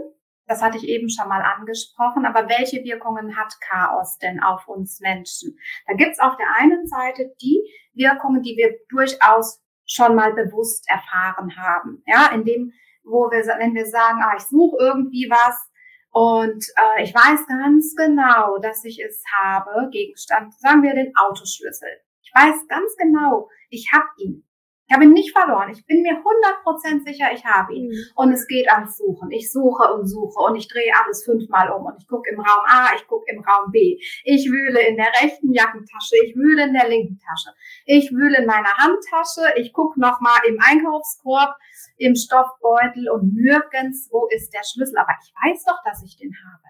das 0.47 0.61
hatte 0.61 0.77
ich 0.77 0.87
eben 0.87 1.09
schon 1.09 1.27
mal 1.27 1.41
angesprochen. 1.41 2.25
Aber 2.25 2.49
welche 2.49 2.83
Wirkungen 2.83 3.37
hat 3.37 3.53
Chaos 3.61 4.17
denn 4.17 4.41
auf 4.41 4.67
uns 4.67 4.99
Menschen? 5.01 5.57
Da 5.85 5.93
gibt's 5.93 6.19
auf 6.19 6.37
der 6.37 6.47
einen 6.57 6.87
Seite 6.87 7.35
die 7.41 7.61
Wirkungen, 7.93 8.41
die 8.41 8.55
wir 8.57 8.75
durchaus 8.89 9.61
schon 9.85 10.15
mal 10.15 10.33
bewusst 10.33 10.85
erfahren 10.89 11.55
haben. 11.57 12.03
Ja, 12.05 12.31
in 12.33 12.45
dem, 12.45 12.73
wo 13.03 13.29
wir, 13.29 13.39
wenn 13.59 13.75
wir 13.75 13.85
sagen, 13.85 14.21
ah, 14.21 14.35
ich 14.37 14.43
suche 14.43 14.77
irgendwie 14.79 15.29
was 15.29 15.69
und 16.11 16.65
äh, 16.75 17.03
ich 17.03 17.13
weiß 17.13 17.45
ganz 17.47 17.93
genau, 17.95 18.57
dass 18.57 18.83
ich 18.83 18.99
es 18.99 19.23
habe, 19.41 19.89
Gegenstand, 19.91 20.53
sagen 20.59 20.81
wir 20.81 20.93
den 20.93 21.13
Autoschlüssel. 21.15 21.89
Ich 22.21 22.31
weiß 22.33 22.67
ganz 22.67 22.95
genau, 22.97 23.49
ich 23.69 23.91
habe 23.93 24.07
ihn. 24.17 24.46
Ich 24.87 24.93
habe 24.93 25.03
ihn 25.03 25.11
nicht 25.11 25.37
verloren. 25.37 25.69
Ich 25.69 25.85
bin 25.85 26.01
mir 26.01 26.13
100% 26.13 27.03
sicher, 27.05 27.33
ich 27.33 27.43
habe 27.43 27.73
ihn. 27.73 27.89
Mhm. 27.89 28.03
Und 28.15 28.31
es 28.31 28.47
geht 28.47 28.71
ans 28.71 28.97
Suchen. 28.97 29.29
Ich 29.31 29.51
suche 29.51 29.93
und 29.93 30.07
suche 30.07 30.39
und 30.39 30.55
ich 30.55 30.69
drehe 30.69 30.93
alles 31.03 31.25
fünfmal 31.25 31.71
um 31.71 31.85
und 31.85 31.95
ich 31.99 32.07
gucke 32.07 32.29
im 32.29 32.39
Raum 32.39 32.65
A, 32.65 32.95
ich 32.95 33.05
gucke 33.05 33.29
im 33.29 33.43
Raum 33.43 33.71
B. 33.71 33.99
Ich 34.23 34.49
wühle 34.49 34.79
in 34.87 34.95
der 34.95 35.11
rechten 35.21 35.51
Jackentasche, 35.51 36.15
ich 36.25 36.35
wühle 36.37 36.63
in 36.63 36.73
der 36.73 36.87
linken 36.87 37.19
Tasche. 37.19 37.53
Ich 37.85 38.11
wühle 38.13 38.37
in 38.37 38.45
meiner 38.45 38.73
Handtasche, 38.77 39.59
ich 39.59 39.73
gucke 39.73 39.99
nochmal 39.99 40.39
im 40.47 40.57
Einkaufskorb, 40.61 41.53
im 41.97 42.15
Stoffbeutel 42.15 43.09
und 43.09 43.35
nirgends, 43.35 44.07
wo 44.11 44.27
ist 44.27 44.53
der 44.53 44.63
Schlüssel. 44.63 44.97
Aber 44.99 45.13
ich 45.21 45.33
weiß 45.43 45.65
doch, 45.65 45.83
dass 45.83 46.01
ich 46.01 46.15
den 46.17 46.33
habe. 46.33 46.63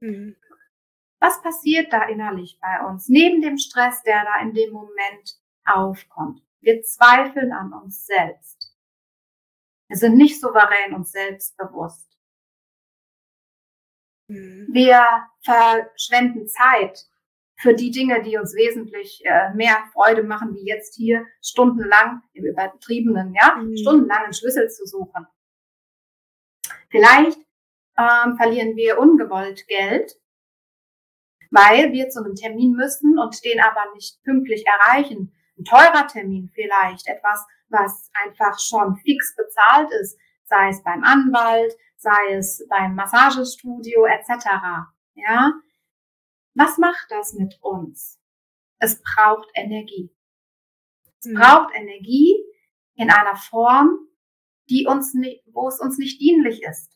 Mhm. 0.00 0.36
Was 1.20 1.42
passiert 1.42 1.92
da 1.92 2.04
innerlich 2.08 2.58
bei 2.62 2.86
uns? 2.86 3.08
Neben 3.08 3.42
dem 3.42 3.58
Stress, 3.58 4.02
der 4.04 4.24
da 4.24 4.40
in 4.40 4.54
dem 4.54 4.72
Moment 4.72 5.36
aufkommt. 5.66 6.47
Wir 6.60 6.82
zweifeln 6.82 7.52
an 7.52 7.72
uns 7.72 8.06
selbst. 8.06 8.76
Wir 9.88 9.96
sind 9.96 10.16
nicht 10.16 10.40
souverän 10.40 10.94
und 10.94 11.08
selbstbewusst. 11.08 12.08
Mhm. 14.28 14.68
Wir 14.70 15.04
verschwenden 15.42 16.46
Zeit 16.48 17.06
für 17.56 17.74
die 17.74 17.90
Dinge, 17.90 18.22
die 18.22 18.36
uns 18.36 18.54
wesentlich 18.54 19.22
äh, 19.24 19.52
mehr 19.54 19.84
Freude 19.92 20.22
machen, 20.22 20.54
wie 20.54 20.66
jetzt 20.66 20.94
hier 20.94 21.26
stundenlang 21.42 22.22
im 22.32 22.44
übertriebenen, 22.44 23.34
ja, 23.34 23.56
mhm. 23.56 23.76
stundenlang 23.76 24.24
einen 24.24 24.34
Schlüssel 24.34 24.68
zu 24.70 24.86
suchen. 24.86 25.26
Vielleicht 26.90 27.38
ähm, 27.98 28.36
verlieren 28.36 28.76
wir 28.76 28.98
ungewollt 28.98 29.66
Geld, 29.66 30.14
weil 31.50 31.92
wir 31.92 32.08
zu 32.10 32.22
einem 32.22 32.34
Termin 32.34 32.72
müssen 32.72 33.18
und 33.18 33.44
den 33.44 33.60
aber 33.60 33.92
nicht 33.94 34.22
pünktlich 34.22 34.64
erreichen, 34.66 35.34
ein 35.58 35.64
teurer 35.64 36.06
Termin 36.06 36.50
vielleicht, 36.54 37.06
etwas, 37.06 37.46
was 37.68 38.10
einfach 38.24 38.58
schon 38.58 38.96
fix 38.96 39.34
bezahlt 39.36 39.90
ist, 40.00 40.18
sei 40.44 40.68
es 40.68 40.82
beim 40.82 41.04
Anwalt, 41.04 41.74
sei 41.96 42.34
es 42.34 42.64
beim 42.68 42.94
Massagestudio 42.94 44.06
etc. 44.06 44.46
Ja, 45.14 45.52
was 46.54 46.78
macht 46.78 47.06
das 47.10 47.34
mit 47.34 47.58
uns? 47.62 48.20
Es 48.78 49.02
braucht 49.02 49.48
Energie. 49.54 50.14
Es 51.20 51.26
mhm. 51.26 51.34
braucht 51.34 51.74
Energie 51.74 52.36
in 52.94 53.10
einer 53.10 53.36
Form, 53.36 54.08
die 54.70 54.86
uns 54.86 55.14
nicht, 55.14 55.42
wo 55.52 55.68
es 55.68 55.80
uns 55.80 55.98
nicht 55.98 56.20
dienlich 56.20 56.62
ist. 56.62 56.92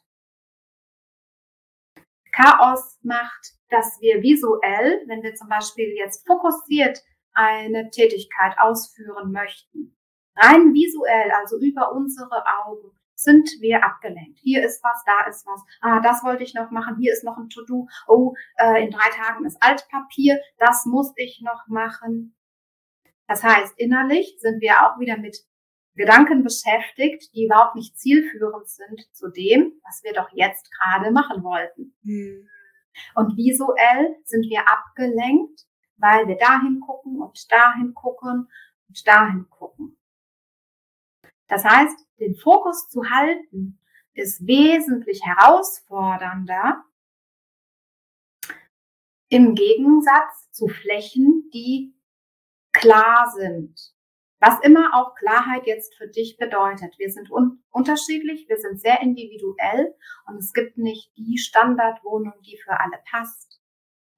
Chaos 2.33 2.99
macht, 3.03 3.55
dass 3.69 4.01
wir 4.01 4.23
visuell, 4.23 5.03
wenn 5.07 5.23
wir 5.23 5.35
zum 5.35 5.49
Beispiel 5.49 5.95
jetzt 5.97 6.27
fokussiert 6.27 7.03
eine 7.35 7.91
Tätigkeit 7.91 8.57
ausführen 8.59 9.33
möchten. 9.33 9.97
Rein 10.37 10.73
visuell, 10.73 11.31
also 11.33 11.59
über 11.59 11.93
unsere 11.93 12.45
Augen, 12.65 12.91
sind 13.15 13.49
wir 13.61 13.85
abgelenkt. 13.85 14.39
Hier 14.43 14.65
ist 14.65 14.83
was, 14.83 15.03
da 15.05 15.29
ist 15.29 15.47
was. 15.47 15.63
Ah, 15.81 16.01
das 16.01 16.25
wollte 16.25 16.43
ich 16.43 16.55
noch 16.55 16.71
machen. 16.71 16.97
Hier 16.99 17.13
ist 17.13 17.25
noch 17.25 17.37
ein 17.37 17.49
To-Do. 17.49 17.87
Oh, 18.09 18.35
äh, 18.57 18.85
in 18.85 18.91
drei 18.91 19.09
Tagen 19.11 19.45
ist 19.45 19.63
Altpapier. 19.63 20.41
Das 20.59 20.87
muss 20.87 21.13
ich 21.17 21.41
noch 21.43 21.67
machen. 21.69 22.35
Das 23.29 23.45
heißt, 23.45 23.79
innerlich 23.79 24.37
sind 24.41 24.61
wir 24.61 24.83
auch 24.83 24.99
wieder 24.99 25.17
mit 25.19 25.39
Gedanken 25.95 26.43
beschäftigt, 26.43 27.35
die 27.35 27.45
überhaupt 27.45 27.75
nicht 27.77 27.99
zielführend 27.99 28.69
sind 28.69 29.01
zu 29.13 29.29
dem, 29.29 29.73
was 29.85 30.03
wir 30.03 30.15
doch 30.15 30.29
jetzt 30.33 30.71
gerade 30.73 31.11
machen 31.11 31.43
wollten. 31.45 31.95
Hm. 32.03 32.49
Und 33.15 33.37
visuell 33.37 34.17
sind 34.25 34.49
wir 34.51 34.69
abgelenkt 34.69 35.67
weil 36.03 36.27
wir 36.27 36.37
dahin 36.37 36.81
gucken 36.81 37.23
und 37.23 37.51
dahin 37.51 37.95
gucken 37.95 38.51
und 38.89 39.07
dahin 39.07 39.49
gucken. 39.49 39.97
Das 41.47 41.65
heißt, 41.65 41.97
den 42.19 42.35
Fokus 42.35 42.89
zu 42.89 43.09
halten 43.09 43.79
ist 44.15 44.47
wesentlich 44.47 45.23
herausfordernder 45.25 46.85
im 49.29 49.55
Gegensatz 49.55 50.51
zu 50.51 50.67
Flächen, 50.69 51.49
die 51.55 51.95
klar 52.73 53.31
sind. 53.35 53.95
Was 54.41 54.59
immer 54.63 54.91
auch 54.95 55.15
Klarheit 55.15 55.67
jetzt 55.67 55.95
für 55.95 56.09
dich 56.09 56.37
bedeutet. 56.37 56.99
Wir 56.99 57.11
sind 57.11 57.31
un 57.31 57.63
unterschiedlich, 57.71 58.49
wir 58.49 58.59
sind 58.59 58.81
sehr 58.81 59.01
individuell 59.01 59.95
und 60.27 60.39
es 60.39 60.53
gibt 60.53 60.79
nicht 60.79 61.17
die 61.17 61.39
Standardwohnung, 61.39 62.35
die 62.43 62.59
für 62.59 62.79
alle 62.79 62.99
passt 63.09 63.52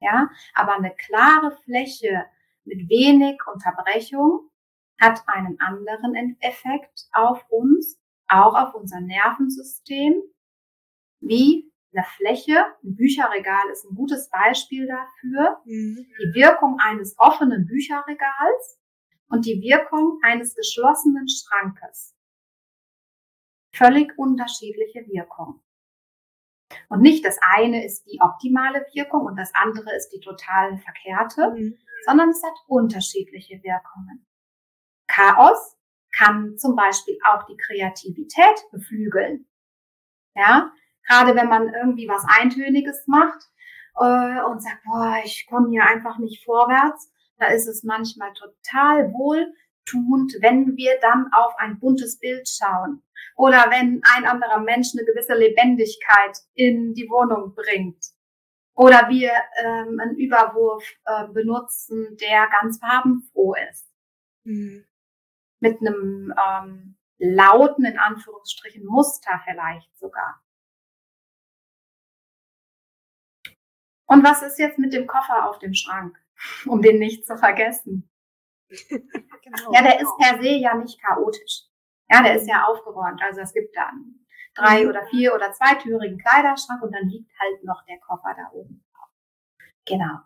ja, 0.05 0.31
aber 0.55 0.77
eine 0.77 0.95
klare 0.95 1.57
Fläche 1.65 2.27
mit 2.65 2.89
wenig 2.89 3.41
Unterbrechung 3.53 4.51
hat 5.01 5.23
einen 5.27 5.59
anderen 5.61 6.37
Effekt 6.41 7.09
auf 7.13 7.45
uns, 7.51 7.99
auch 8.29 8.55
auf 8.55 8.75
unser 8.75 9.01
Nervensystem, 9.01 10.23
wie 11.21 11.73
eine 11.93 12.05
Fläche, 12.17 12.65
ein 12.83 12.97
Bücherregal 12.97 13.71
ist 13.73 13.85
ein 13.85 13.95
gutes 13.95 14.29
Beispiel 14.31 14.87
dafür, 14.87 15.61
mhm. 15.65 16.07
die 16.19 16.35
Wirkung 16.35 16.79
eines 16.81 17.15
offenen 17.19 17.67
Bücherregals 17.67 18.81
und 19.29 19.47
die 19.47 19.61
Wirkung 19.61 20.19
eines 20.23 20.55
geschlossenen 20.55 21.27
Schrankes. 21.29 22.15
Völlig 23.73 24.17
unterschiedliche 24.17 25.07
Wirkung. 25.09 25.61
Und 26.89 27.01
nicht 27.01 27.25
das 27.25 27.39
eine 27.57 27.85
ist 27.85 28.05
die 28.07 28.21
optimale 28.21 28.85
Wirkung 28.93 29.27
und 29.27 29.37
das 29.37 29.53
andere 29.55 29.95
ist 29.97 30.11
die 30.11 30.21
total 30.21 30.79
verkehrte, 30.79 31.51
mhm. 31.51 31.79
sondern 32.07 32.31
es 32.31 32.43
hat 32.43 32.55
unterschiedliche 32.67 33.63
Wirkungen. 33.63 34.27
Chaos 35.07 35.77
kann 36.17 36.57
zum 36.59 36.77
Beispiel 36.77 37.19
auch 37.29 37.45
die 37.47 37.57
Kreativität 37.57 38.65
beflügeln. 38.73 39.47
Ja, 40.35 40.73
gerade 41.07 41.37
wenn 41.37 41.49
man 41.49 41.73
irgendwie 41.73 42.09
was 42.09 42.25
Eintöniges 42.27 43.07
macht 43.07 43.45
äh, 43.97 44.43
und 44.43 44.63
sagt, 44.63 44.83
boah, 44.85 45.21
ich 45.25 45.47
komme 45.49 45.71
hier 45.71 45.85
einfach 45.85 46.19
nicht 46.19 46.45
vorwärts, 46.45 47.13
da 47.39 47.47
ist 47.47 47.67
es 47.69 47.85
manchmal 47.85 48.33
total 48.33 49.13
wohltuend, 49.13 50.35
wenn 50.41 50.77
wir 50.77 50.99
dann 51.01 51.31
auf 51.33 51.55
ein 51.59 51.79
buntes 51.79 52.19
Bild 52.19 52.49
schauen 52.49 53.04
oder 53.37 53.67
wenn 53.71 54.01
ein 54.15 54.25
anderer 54.25 54.61
Mensch 54.61 54.89
eine 54.95 55.05
gewisse 55.05 55.35
Lebendigkeit 55.35 56.39
in 56.55 56.95
die 56.95 57.09
Wohnung 57.09 57.55
bringt 57.55 58.05
oder 58.75 59.09
wir 59.09 59.33
ähm, 59.63 60.01
einen 60.01 60.17
Überwurf 60.17 60.85
äh, 61.05 61.29
benutzen, 61.29 62.17
der 62.21 62.49
ganz 62.49 62.79
farbenfroh 62.79 63.55
ist. 63.71 63.89
Mhm. 64.45 64.85
Mit 65.61 65.81
einem 65.81 66.35
ähm, 66.37 66.97
lauten, 67.19 67.85
in 67.85 67.99
Anführungsstrichen, 67.99 68.85
Muster 68.85 69.41
vielleicht 69.45 69.97
sogar. 69.99 70.43
Und 74.07 74.23
was 74.25 74.43
ist 74.43 74.59
jetzt 74.59 74.79
mit 74.79 74.93
dem 74.93 75.07
Koffer 75.07 75.49
auf 75.49 75.59
dem 75.59 75.75
Schrank, 75.75 76.19
um 76.67 76.83
den 76.83 76.99
nicht 76.99 77.27
zu 77.27 77.37
vergessen? 77.39 78.11
genau. 78.69 79.73
Ja, 79.73 79.83
der 79.83 80.01
ist 80.01 80.13
per 80.19 80.43
se 80.43 80.51
ja 80.51 80.75
nicht 80.75 81.01
chaotisch. 81.01 81.63
Ja, 82.11 82.23
der 82.23 82.37
ist 82.37 82.49
ja 82.49 82.65
aufgeräumt. 82.65 83.23
Also 83.23 83.41
es 83.41 83.53
gibt 83.53 83.77
dann 83.77 84.27
drei 84.55 84.85
mhm. 84.85 84.91
oder 84.91 85.07
vier 85.07 85.35
oder 85.35 85.53
zweitürigen 85.53 86.19
Kleiderschrank 86.19 86.83
und 86.83 86.93
dann 86.93 87.09
liegt 87.09 87.31
halt 87.39 87.65
noch 87.65 87.85
der 87.87 87.99
Koffer 88.01 88.35
da 88.37 88.51
oben 88.53 88.85
drauf. 88.93 89.11
Genau. 89.87 90.19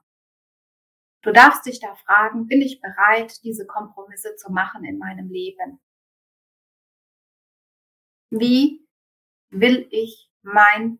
Du 1.22 1.32
darfst 1.32 1.66
dich 1.66 1.80
da 1.80 1.94
fragen, 1.94 2.46
bin 2.46 2.60
ich 2.60 2.80
bereit, 2.80 3.42
diese 3.42 3.66
Kompromisse 3.66 4.36
zu 4.36 4.52
machen 4.52 4.84
in 4.84 4.98
meinem 4.98 5.28
Leben? 5.28 5.80
Wie 8.30 8.86
will 9.50 9.88
ich 9.90 10.30
mein 10.42 10.98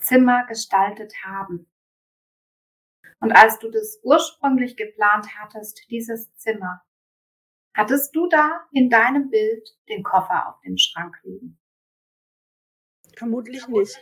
Zimmer 0.00 0.46
gestaltet 0.46 1.12
haben. 1.24 1.70
Und 3.20 3.32
als 3.32 3.58
du 3.58 3.70
das 3.70 4.00
ursprünglich 4.04 4.76
geplant 4.76 5.26
hattest, 5.38 5.90
dieses 5.90 6.32
Zimmer, 6.34 6.82
hattest 7.78 8.14
du 8.14 8.28
da 8.28 8.66
in 8.72 8.90
deinem 8.90 9.30
Bild 9.30 9.68
den 9.88 10.02
Koffer 10.02 10.48
auf 10.48 10.60
dem 10.60 10.76
Schrank 10.76 11.16
liegen? 11.22 11.58
Vermutlich 13.16 13.66
nicht. 13.68 13.98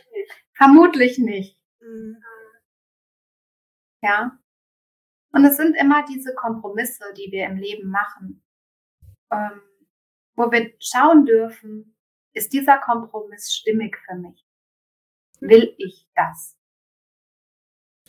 Vermutlich 0.53 1.17
nicht. 1.17 1.59
Mhm. 1.79 2.21
Ja. 4.01 4.37
Und 5.31 5.45
es 5.45 5.57
sind 5.57 5.75
immer 5.75 6.05
diese 6.05 6.33
Kompromisse, 6.35 7.13
die 7.15 7.31
wir 7.31 7.45
im 7.45 7.57
Leben 7.57 7.89
machen, 7.89 8.43
ähm, 9.31 9.61
wo 10.35 10.51
wir 10.51 10.73
schauen 10.79 11.25
dürfen, 11.25 11.95
ist 12.33 12.53
dieser 12.53 12.77
Kompromiss 12.77 13.53
stimmig 13.53 13.97
für 14.05 14.15
mich? 14.15 14.45
Will 15.39 15.75
ich 15.77 16.07
das? 16.15 16.57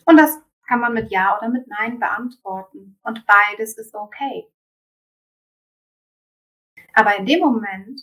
Und 0.05 0.17
das 0.17 0.39
kann 0.67 0.79
man 0.79 0.93
mit 0.93 1.11
Ja 1.11 1.37
oder 1.37 1.49
mit 1.49 1.67
Nein 1.67 1.99
beantworten. 1.99 2.99
Und 3.03 3.25
beides 3.25 3.77
ist 3.77 3.93
okay. 3.95 4.47
Aber 6.93 7.17
in 7.17 7.25
dem 7.25 7.39
Moment, 7.39 8.01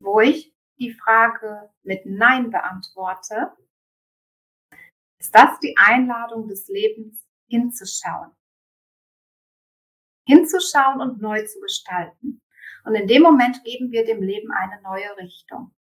wo 0.00 0.20
ich 0.20 0.54
die 0.78 0.92
Frage 0.92 1.72
mit 1.82 2.06
Nein 2.06 2.50
beantworte, 2.50 3.56
ist 5.20 5.34
das 5.34 5.58
die 5.60 5.76
Einladung 5.76 6.46
des 6.48 6.68
Lebens 6.68 7.26
hinzuschauen. 7.48 8.30
Hinzuschauen 10.26 11.00
und 11.00 11.20
neu 11.20 11.44
zu 11.46 11.60
gestalten. 11.60 12.42
Und 12.84 12.94
in 12.94 13.08
dem 13.08 13.22
Moment 13.22 13.64
geben 13.64 13.90
wir 13.90 14.04
dem 14.04 14.22
Leben 14.22 14.52
eine 14.52 14.80
neue 14.82 15.16
Richtung. 15.16 15.74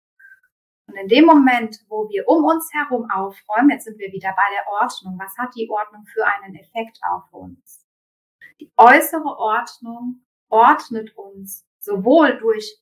Und 0.88 0.96
in 0.96 1.08
dem 1.08 1.26
Moment, 1.26 1.84
wo 1.88 2.08
wir 2.08 2.28
um 2.28 2.44
uns 2.44 2.72
herum 2.72 3.10
aufräumen, 3.10 3.70
jetzt 3.70 3.84
sind 3.84 3.98
wir 3.98 4.12
wieder 4.12 4.32
bei 4.36 4.44
der 4.54 4.72
Ordnung. 4.80 5.18
Was 5.18 5.36
hat 5.36 5.54
die 5.56 5.68
Ordnung 5.68 6.06
für 6.06 6.24
einen 6.24 6.54
Effekt 6.54 6.98
auf 7.10 7.32
uns? 7.32 7.84
Die 8.60 8.72
äußere 8.76 9.36
Ordnung 9.36 10.24
ordnet 10.48 11.14
uns 11.16 11.65
sowohl 11.86 12.38
durch 12.38 12.78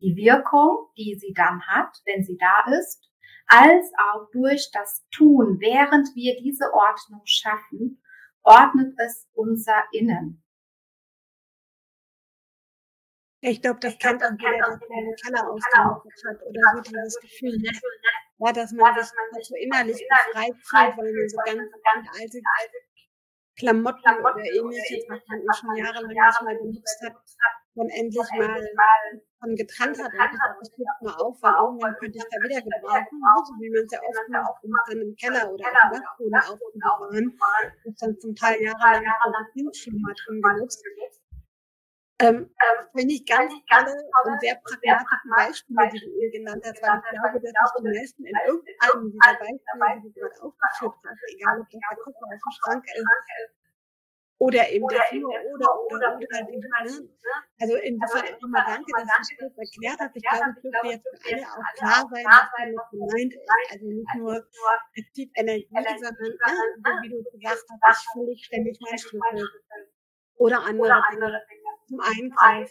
die 0.00 0.16
Wirkung, 0.16 0.90
die 0.98 1.16
sie 1.18 1.32
dann 1.32 1.62
hat, 1.66 1.96
wenn 2.04 2.22
sie 2.22 2.36
da 2.36 2.70
ist, 2.78 3.08
als 3.46 3.90
auch 4.12 4.28
durch 4.32 4.70
das 4.72 5.06
Tun, 5.10 5.58
während 5.60 6.08
wir 6.14 6.36
diese 6.42 6.72
Ordnung 6.74 7.22
schaffen, 7.24 8.02
ordnet 8.42 8.94
es 8.98 9.28
unser 9.34 9.84
Innen. 9.92 10.42
ich 13.44 13.60
glaube, 13.60 13.80
das 13.80 13.98
kennt 13.98 14.22
auch 14.22 14.30
jeder, 14.38 14.58
der 14.58 14.78
seine 14.88 15.14
Keller 15.18 15.50
ausgemistet 15.50 16.24
hat 16.30 16.42
oder 16.46 16.60
so 16.76 16.80
dieses 16.82 17.20
Gefühl, 17.20 17.58
ne? 17.58 17.70
ja, 18.38 18.52
dass 18.52 18.72
man 18.72 18.94
sich 18.94 19.48
so 19.48 19.56
innerlich 19.56 19.98
befreit 19.98 20.54
fühlt, 20.64 20.94
weil 20.94 21.06
man 21.06 21.28
so 21.28 21.38
ganz, 21.44 21.72
ganz 21.82 22.08
alte 22.20 22.38
Klamotten 23.58 24.20
oder 24.20 24.38
ähnliches, 24.38 25.04
was 25.08 25.20
man 25.26 25.42
schon 25.58 25.76
jahrelang 25.76 26.06
nicht 26.06 26.42
mehr 26.42 26.54
benutzt 26.54 27.00
hat, 27.04 27.16
dann 27.74 27.88
endlich 27.88 28.28
mal 28.36 28.60
von 29.40 29.56
getrennt 29.56 29.98
hat. 29.98 30.12
und 30.12 30.68
ich 30.68 30.76
das 30.76 31.00
mal 31.00 31.16
auf, 31.16 31.36
weil 31.42 31.54
irgendwann 31.54 31.96
könnte 31.96 32.18
ich 32.18 32.24
da 32.30 32.38
wieder 32.42 32.60
gebrauchen, 32.60 33.18
so 33.46 33.52
wie 33.60 33.70
man 33.70 33.84
es 33.84 33.92
ja 33.92 34.00
oft 34.00 34.28
macht, 34.28 34.64
um 34.64 34.72
dann 34.86 35.00
im 35.00 35.16
Keller 35.16 35.50
oder 35.50 35.64
auf 35.66 36.16
dem 36.18 36.30
Dachboden 36.30 36.82
aufzubewahren, 36.82 37.72
das 37.84 37.94
dann 37.96 38.18
zum 38.20 38.34
Teil 38.34 38.60
jahrelang 38.62 39.04
mal 40.00 40.14
drin 40.14 40.42
genutzt. 40.42 40.84
Ähm, 42.22 42.54
Finde 42.94 43.14
ich 43.14 43.26
ganz 43.26 43.50
tolle 43.66 43.98
und 43.98 44.40
sehr 44.40 44.54
pragmatische 44.62 45.26
Beispiele, 45.34 45.90
die 45.90 45.98
du 45.98 46.06
eben 46.22 46.44
genannt 46.44 46.62
hast, 46.62 46.78
weil 46.78 47.02
ich 47.02 47.18
glaube, 47.18 47.40
dass 47.40 47.50
sich 47.50 47.72
die 47.78 47.82
meisten 47.82 48.22
in 48.22 48.36
irgendeinem 48.46 49.10
dieser 49.10 49.78
Beispiele, 49.80 50.12
die 50.12 50.12
du 50.14 50.20
gerade 50.20 50.42
aufgeführt 50.42 50.94
hast, 51.02 51.18
egal 51.34 51.60
ob 51.60 51.66
das 51.66 51.80
der 51.82 51.98
Koffer 51.98 52.22
auf 52.22 52.38
dem 52.38 52.52
Schrank 52.62 52.84
ist, 52.86 53.61
oder 54.42 54.68
eben 54.70 54.88
der 54.88 55.02
Flur 55.02 55.30
oder, 55.54 55.70
oder, 55.86 56.16
oder, 56.16 56.42
die, 56.50 56.58
ne? 56.58 57.06
Also 57.60 57.76
insofern 57.76 58.26
einfach 58.26 58.48
mal 58.48 58.64
danke, 58.66 58.90
dass 58.90 59.28
du 59.28 59.36
das 59.38 59.56
erklärt 59.56 60.00
hast. 60.00 60.16
Ich 60.16 60.22
glaube, 60.22 60.50
es 60.50 60.62
dürfte 60.62 60.86
jetzt 60.88 61.06
für 61.22 61.34
alle 61.36 61.46
auch 61.46 61.74
klar 61.78 62.10
sein, 62.10 62.24
was 62.26 62.50
damit 62.58 62.90
gemeint 62.90 63.34
ist. 63.34 63.70
Also 63.70 63.86
nicht 63.86 64.14
nur, 64.16 64.44
zieht 65.14 65.30
Energie, 65.36 65.68
sondern, 65.70 66.14
ne, 66.18 66.90
wie 67.02 67.08
du 67.10 67.22
gesagt 67.22 67.62
hast, 67.82 68.02
ich 68.02 68.08
völlig 68.12 68.44
ständig 68.44 68.78
mein 68.80 68.98
Schlüssel 68.98 69.48
oder 70.36 70.58
andere 70.64 71.06
Dinge 71.12 71.70
zum 71.86 72.00
Einkauf. 72.00 72.68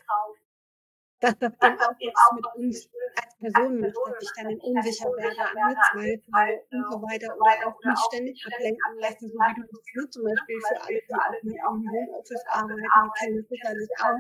Dass 1.22 1.38
das 1.38 1.54
dann 1.62 1.78
auch 1.78 1.94
jetzt 2.02 2.34
mit 2.34 2.46
uns 2.58 2.90
als 3.14 3.38
Person 3.38 3.78
macht, 3.78 3.94
dass 3.94 4.24
ich 4.26 4.32
dann 4.36 4.50
in 4.50 4.60
unsicher 4.60 5.06
werde, 5.06 5.38
an 5.38 5.54
mir 6.02 6.18
zweifle 6.18 6.66
und 6.74 6.86
so 6.90 6.98
weiter 7.06 7.30
oder 7.38 7.62
auch 7.70 7.78
mich 7.78 8.02
ständig 8.10 8.42
ablenken 8.42 8.98
lassen, 8.98 9.30
so 9.30 9.38
wie 9.38 9.54
du 9.54 9.64
das 9.70 9.86
hier 9.86 10.10
zum 10.10 10.24
Beispiel 10.26 10.58
für 10.66 10.82
alle, 10.82 10.98
die 11.06 11.14
auch 11.62 11.78
mit 11.78 11.86
im 11.86 11.94
Homeoffice 11.94 12.46
arbeiten, 12.50 12.82
die 12.82 13.14
kennen 13.22 13.38
das 13.38 13.48
sicherlich 13.54 13.92
auch. 14.02 14.18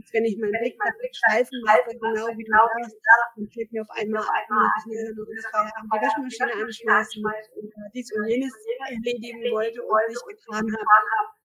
Dass 0.00 0.08
wenn 0.16 0.24
ich 0.24 0.36
meinen 0.40 0.56
Blick 0.56 0.80
da 0.80 0.88
schleifen 1.12 1.60
lasse, 1.60 1.92
genau 1.92 2.24
wie 2.32 2.44
du 2.44 2.52
sagst, 2.56 2.96
dann 3.36 3.48
fällt 3.52 3.68
mir 3.72 3.82
auf 3.84 3.92
einmal 3.92 4.24
ein, 4.24 4.46
dass 4.48 4.80
ich 4.80 4.96
mir 4.96 5.12
noch 5.12 5.28
ins 5.28 5.44
Feierabend 5.44 5.92
die 5.92 6.00
Waschmaschine 6.00 6.52
anschmeißen 6.56 7.20
und 7.20 7.68
dies 7.92 8.08
und 8.16 8.24
jenes 8.32 8.54
erledigen 8.88 9.44
wollte 9.52 9.84
und 9.84 10.08
nicht 10.08 10.24
getan 10.24 10.64
habe 10.64 11.39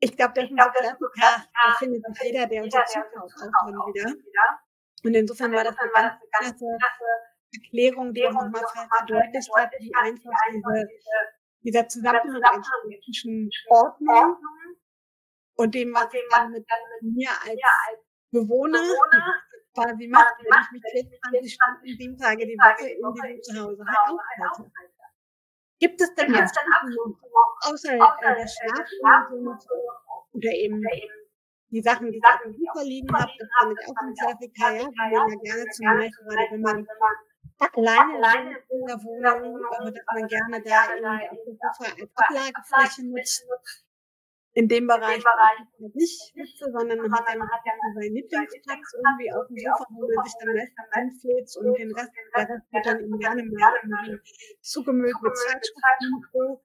ich 0.00 0.16
glaube, 0.16 0.34
das 0.34 0.44
ist 0.44 0.50
ein 0.50 0.56
Klassiker, 0.56 1.46
da 1.54 1.74
findet 1.78 2.04
sich 2.04 2.24
jeder, 2.24 2.46
der 2.46 2.62
uns 2.62 2.74
zuschaut, 2.74 3.06
auch 3.14 3.92
drin 3.92 4.22
wieder. 4.24 4.60
Und 5.04 5.14
insofern 5.14 5.52
war 5.52 5.64
das 5.64 5.76
eine 5.78 5.90
ganz 5.92 6.20
klasse 6.30 6.66
Erklärung, 7.54 8.12
die 8.12 8.26
auch 8.26 8.32
nochmal 8.32 8.64
verdeutlicht 8.96 9.50
hat, 9.56 9.72
wie 9.78 9.94
einfach 9.94 10.30
diese, 10.52 10.88
dieser 11.62 11.88
Zusammenhang 11.88 12.62
zwischen 13.04 13.50
Ordnung 13.68 14.36
und 15.56 15.74
dem, 15.74 15.94
was 15.94 16.12
ich 16.12 16.22
dann 16.30 16.50
mit, 16.50 16.66
mir 17.02 17.30
als 17.30 17.60
Bewohner 18.30 18.78
quasi 19.74 20.08
macht, 20.08 20.36
wenn 20.38 20.60
ich 20.60 20.70
mich 20.72 20.82
24 21.30 21.54
Stunden, 21.54 21.98
sieben 21.98 22.18
Tage 22.18 22.46
die 22.46 22.56
Woche 22.56 23.28
in 23.28 23.36
diesem 23.36 23.42
Zuhause 23.42 23.84
halt 23.86 23.98
aufhalte. 24.10 24.95
Gibt 25.78 26.00
es 26.00 26.14
denn 26.14 26.32
jetzt 26.34 26.58
außer 27.60 27.92
äh, 27.92 27.98
der 27.98 28.46
Schlafphase 28.48 29.36
oder 30.32 30.50
eben 30.52 30.82
die 31.70 31.82
Sachen, 31.82 32.10
die 32.10 32.20
auf 32.22 32.40
dem 32.44 32.52
Sofa 32.52 32.82
liegen 32.82 33.12
habe, 33.14 33.30
das 33.38 33.48
fand 33.58 33.72
ich 33.72 33.86
auch 33.88 33.96
ein 34.00 34.14
Klassiker, 34.14 34.70
ja, 34.72 34.86
wo 34.86 34.92
man 34.96 35.10
ja 35.12 35.36
gerne 35.42 35.70
zum 35.70 35.86
Beispiel, 35.86 36.26
wenn 36.50 36.60
man 36.62 36.86
alleine 37.58 38.56
in 38.68 38.86
der 38.86 39.02
Wohnung, 39.02 39.60
dass 39.60 40.04
man 40.14 40.26
gerne 40.28 40.62
da 40.62 40.94
irgendwie 40.94 41.28
auf 41.30 41.44
dem 41.44 41.56
Sofa 41.56 41.84
als 41.92 42.10
Ablagefläche 42.16 43.06
nutzt 43.06 43.46
in 44.56 44.68
dem 44.68 44.86
Bereich 44.86 45.22
nicht 45.92 46.32
sitze, 46.32 46.72
sondern 46.72 46.96
man 46.96 47.12
hat, 47.12 47.28
man 47.36 47.50
hat 47.50 47.60
ja 47.66 47.72
seinen 47.92 48.14
Lieblingsplatz 48.14 48.88
irgendwie 48.96 49.28
auf 49.36 49.46
dem 49.48 49.58
Sofa, 49.60 49.84
wo 49.92 50.08
man 50.08 50.24
sich 50.24 50.32
dann 50.40 50.56
meistens 50.56 50.88
einfällt 50.96 51.48
und 51.60 51.76
den 51.76 51.92
Rest, 51.92 52.12
der 52.34 52.48
Rest 52.48 52.64
wird 52.72 52.86
dann 52.86 53.00
eben 53.04 53.18
gerne 53.18 53.42
irgendwie 53.44 54.16
zugemüllt 54.62 55.20
mit 55.20 55.36
Zeitschriften 55.36 56.08
und 56.08 56.24
so. 56.32 56.56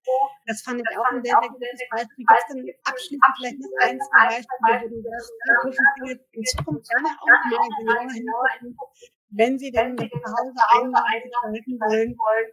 Das 0.48 0.62
fand 0.62 0.80
ich 0.80 0.98
auch 0.98 1.04
ein 1.12 1.22
sehr, 1.22 1.36
sehr 1.36 1.52
gutes 1.52 1.84
Beispiel. 1.92 2.16
Gibt 2.16 2.32
es 2.32 2.48
denn 2.48 2.64
abschließend 2.88 3.34
vielleicht 3.36 3.60
noch 3.60 3.76
ein, 3.84 4.00
zwei 4.00 4.24
Beispiele, 4.24 4.88
wo 4.88 4.96
du 4.96 5.02
sagst, 5.12 5.32
da 5.44 5.54
dürfen 5.60 5.88
Sie 6.00 6.12
in 6.32 6.44
Zukunft 6.48 6.88
gerne 6.88 7.12
auch 7.12 7.28
mal 7.28 8.08
genauer 8.08 8.52
hingucken, 8.56 8.96
wenn 9.36 9.60
Sie 9.60 9.72
denn 9.72 9.98
zu 10.00 10.08
Hause 10.08 10.64
Einladungen 10.80 11.60
gestalten 11.60 12.16
wollen, 12.16 12.52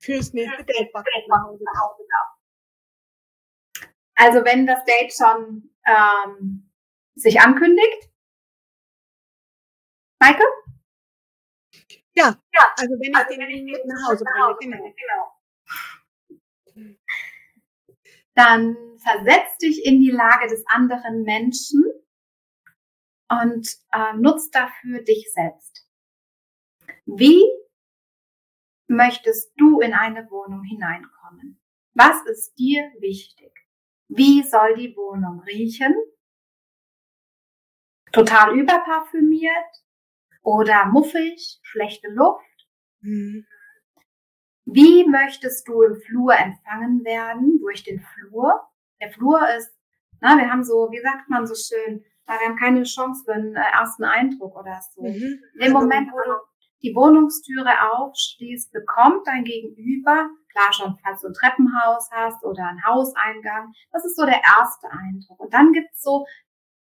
fürs 0.00 0.32
nächste 0.32 0.64
Geldbucket 0.64 1.28
nach 1.28 1.44
Hause 1.44 1.64
kaufen. 1.68 2.00
Also 4.20 4.44
wenn 4.44 4.66
das 4.66 4.84
Date 4.84 5.14
schon 5.14 5.70
ähm, 5.86 6.70
sich 7.14 7.40
ankündigt. 7.40 8.10
Maike? 10.20 10.44
Ja, 12.12 12.38
ja, 12.52 12.74
also 12.76 12.96
wenn 13.00 13.14
ich 13.14 13.54
den 13.56 13.64
mit 13.64 13.86
nach 13.86 14.10
Hause 14.10 14.24
bringe, 14.58 14.76
genau. 14.76 15.38
genau. 16.74 16.96
Dann 18.34 18.76
versetz 18.98 19.56
dich 19.56 19.86
in 19.86 20.00
die 20.00 20.10
Lage 20.10 20.48
des 20.48 20.66
anderen 20.66 21.22
Menschen 21.22 21.82
und 23.30 23.74
äh, 23.92 24.12
nutz 24.18 24.50
dafür 24.50 25.02
dich 25.02 25.32
selbst. 25.32 25.88
Wie 27.06 27.42
möchtest 28.86 29.54
du 29.56 29.80
in 29.80 29.94
eine 29.94 30.30
Wohnung 30.30 30.62
hineinkommen? 30.62 31.58
Was 31.94 32.20
ist 32.26 32.54
dir 32.58 32.82
wichtig? 32.98 33.59
Wie 34.12 34.42
soll 34.42 34.74
die 34.74 34.96
Wohnung 34.96 35.40
riechen? 35.40 35.94
Total 38.12 38.58
überparfümiert 38.58 39.54
oder 40.42 40.86
muffig, 40.86 41.60
schlechte 41.62 42.08
Luft? 42.08 42.44
Mhm. 43.02 43.46
Wie 44.64 45.08
möchtest 45.08 45.68
du 45.68 45.82
im 45.82 45.94
Flur 45.96 46.34
empfangen 46.34 47.04
werden 47.04 47.60
durch 47.60 47.84
den 47.84 48.00
Flur? 48.00 48.52
Der 49.00 49.10
Flur 49.12 49.40
ist, 49.56 49.72
na, 50.20 50.36
wir 50.36 50.50
haben 50.50 50.64
so, 50.64 50.88
wie 50.90 51.00
sagt 51.00 51.28
man 51.28 51.46
so 51.46 51.54
schön, 51.54 52.04
wir 52.26 52.34
haben 52.34 52.56
keine 52.56 52.82
Chance 52.82 53.22
für 53.24 53.32
einen 53.32 53.54
äh, 53.54 53.60
ersten 53.60 54.04
Eindruck 54.04 54.56
oder 54.56 54.80
so. 54.92 55.02
Mhm. 55.02 55.40
Im 55.60 55.72
Moment, 55.72 56.10
wo 56.12 56.18
du 56.18 56.36
die 56.82 56.94
Wohnungstüre 56.94 57.92
aufschließt, 57.92 58.72
bekommt 58.72 59.26
dein 59.26 59.44
Gegenüber, 59.44 60.30
klar 60.50 60.72
schon, 60.72 60.98
falls 61.02 61.20
du 61.20 61.28
ein 61.28 61.34
Treppenhaus 61.34 62.10
hast 62.10 62.44
oder 62.44 62.66
einen 62.66 62.84
Hauseingang, 62.84 63.72
das 63.92 64.04
ist 64.04 64.16
so 64.16 64.24
der 64.24 64.42
erste 64.42 64.90
Eindruck. 64.90 65.40
Und 65.40 65.52
dann 65.54 65.72
gibt's 65.72 66.02
so 66.02 66.26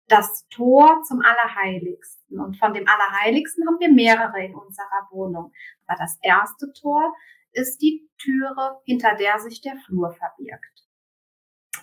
das 0.08 0.48
Tor 0.50 1.02
zum 1.04 1.22
Allerheiligsten. 1.22 2.40
Und 2.40 2.58
von 2.58 2.74
dem 2.74 2.88
Allerheiligsten 2.88 3.66
haben 3.68 3.80
wir 3.80 3.92
mehrere 3.92 4.44
in 4.44 4.56
unserer 4.56 5.08
Wohnung. 5.12 5.52
Aber 5.88 5.98
das 5.98 6.20
erste 6.22 6.72
Tor 6.74 7.14
ist 7.52 7.82
die 7.82 8.10
Türe, 8.18 8.82
hinter 8.86 9.16
der 9.16 9.40
sich 9.40 9.62
der 9.62 9.78
Flur 9.86 10.12
verbirgt. 10.14 10.88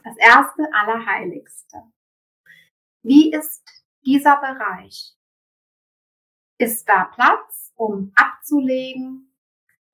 Das 0.05 0.17
erste 0.19 0.69
Allerheiligste. 0.73 1.83
Wie 3.03 3.33
ist 3.33 3.63
dieser 4.05 4.37
Bereich? 4.37 5.15
Ist 6.59 6.89
da 6.89 7.05
Platz? 7.05 7.61
um 7.81 8.13
abzulegen? 8.15 9.30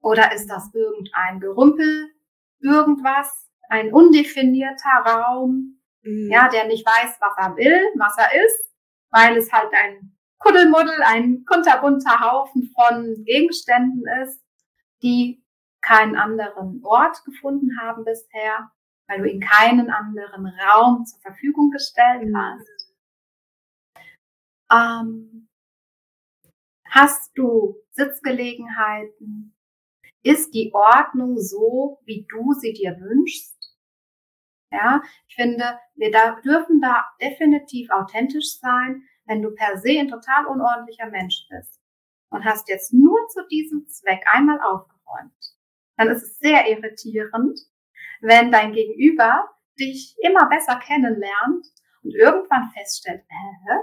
Oder 0.06 0.32
ist 0.32 0.46
das 0.46 0.72
irgendein 0.72 1.40
Gerümpel, 1.40 2.14
irgendwas, 2.60 3.50
ein 3.68 3.92
undefinierter 3.92 5.00
Raum, 5.04 5.80
mhm. 6.02 6.30
ja, 6.30 6.48
der 6.48 6.68
nicht 6.68 6.86
weiß, 6.86 7.16
was 7.20 7.36
er 7.36 7.56
will, 7.56 7.80
was 7.96 8.16
er 8.16 8.30
ist, 8.44 8.72
weil 9.10 9.36
es 9.36 9.52
halt 9.52 9.72
ein 9.74 10.16
Kuddelmuddel, 10.38 11.02
ein 11.02 11.44
kunterbunter 11.44 12.20
Haufen 12.20 12.72
von 12.72 13.24
Gegenständen 13.24 14.04
ist, 14.22 14.40
die 15.02 15.44
keinen 15.80 16.14
anderen 16.14 16.84
Ort 16.84 17.24
gefunden 17.24 17.76
haben 17.80 18.04
bisher, 18.04 18.70
weil 19.08 19.22
du 19.22 19.28
ihnen 19.28 19.40
keinen 19.40 19.90
anderen 19.90 20.46
Raum 20.46 21.04
zur 21.04 21.20
Verfügung 21.20 21.72
gestellt 21.72 22.28
mhm. 22.28 22.36
hast. 22.36 22.94
Ähm, 24.70 25.48
Hast 26.90 27.36
du 27.36 27.76
Sitzgelegenheiten? 27.90 29.55
Ist 30.26 30.54
die 30.54 30.72
Ordnung 30.74 31.38
so, 31.38 32.00
wie 32.04 32.26
du 32.28 32.52
sie 32.52 32.72
dir 32.72 32.98
wünschst? 32.98 33.54
Ja, 34.72 35.00
ich 35.28 35.36
finde, 35.36 35.78
wir 35.94 36.10
da, 36.10 36.40
dürfen 36.40 36.80
da 36.80 37.06
definitiv 37.22 37.88
authentisch 37.90 38.58
sein, 38.58 39.04
wenn 39.26 39.40
du 39.40 39.54
per 39.54 39.78
se 39.78 39.90
ein 40.00 40.08
total 40.08 40.46
unordentlicher 40.46 41.08
Mensch 41.10 41.46
bist 41.48 41.80
und 42.30 42.44
hast 42.44 42.68
jetzt 42.68 42.92
nur 42.92 43.16
zu 43.28 43.46
diesem 43.46 43.86
Zweck 43.86 44.24
einmal 44.26 44.60
aufgeräumt. 44.62 45.54
Dann 45.96 46.08
ist 46.08 46.24
es 46.24 46.38
sehr 46.40 46.68
irritierend, 46.68 47.60
wenn 48.20 48.50
dein 48.50 48.72
Gegenüber 48.72 49.48
dich 49.78 50.16
immer 50.24 50.48
besser 50.48 50.80
kennenlernt 50.80 51.68
und 52.02 52.16
irgendwann 52.16 52.72
feststellt, 52.72 53.22
äh, 53.28 53.78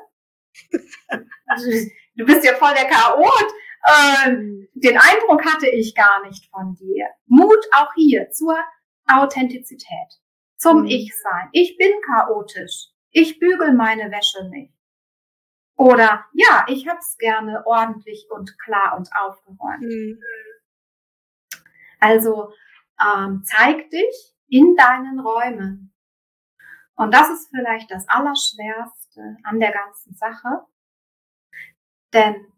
du 2.18 2.26
bist 2.26 2.44
ja 2.44 2.54
voll 2.56 2.74
der 2.74 2.90
Chaot. 2.90 3.54
Ähm, 3.86 4.68
den 4.74 4.98
Eindruck 4.98 5.46
hatte 5.46 5.68
ich 5.68 5.94
gar 5.96 6.26
nicht 6.26 6.50
von 6.50 6.76
dir. 6.76 7.08
Mut 7.26 7.66
auch 7.74 7.94
hier 7.96 8.30
zur 8.32 8.58
Authentizität, 9.08 10.22
zum 10.58 10.82
mhm. 10.82 10.88
Ich-Sein. 10.88 11.50
Ich 11.52 11.78
bin 11.78 11.92
chaotisch. 12.06 12.90
Ich 13.12 13.40
bügel 13.40 13.74
meine 13.74 14.10
Wäsche 14.12 14.50
nicht. 14.50 14.74
Oder 15.76 16.26
ja, 16.34 16.66
ich 16.68 16.88
hab's 16.88 17.18
gerne 17.18 17.64
ordentlich 17.66 18.28
und 18.30 18.58
klar 18.60 18.96
und 18.98 19.10
aufgeräumt. 19.14 19.82
Mhm. 19.82 20.20
Also 22.00 22.54
ähm, 23.02 23.44
zeig 23.44 23.90
dich 23.90 24.36
in 24.48 24.76
deinen 24.76 25.20
Räumen. 25.20 25.94
Und 26.96 27.14
das 27.14 27.30
ist 27.30 27.50
vielleicht 27.50 27.90
das 27.92 28.08
Allerschwerste 28.08 29.38
an 29.44 29.60
der 29.60 29.72
ganzen 29.72 30.14
Sache, 30.14 30.66
denn 32.14 32.53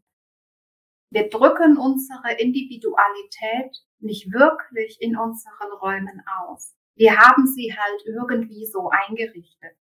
wir 1.16 1.30
drücken 1.30 1.78
unsere 1.78 2.34
Individualität 2.42 3.74
nicht 4.00 4.34
wirklich 4.34 4.98
in 5.00 5.16
unseren 5.16 5.72
Räumen 5.82 6.22
aus. 6.40 6.76
Wir 6.96 7.18
haben 7.18 7.48
sie 7.48 7.74
halt 7.74 8.02
irgendwie 8.06 8.66
so 8.66 8.90
eingerichtet. 8.90 9.78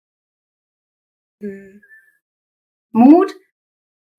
Mhm. 1.40 1.82
Mut 2.92 3.34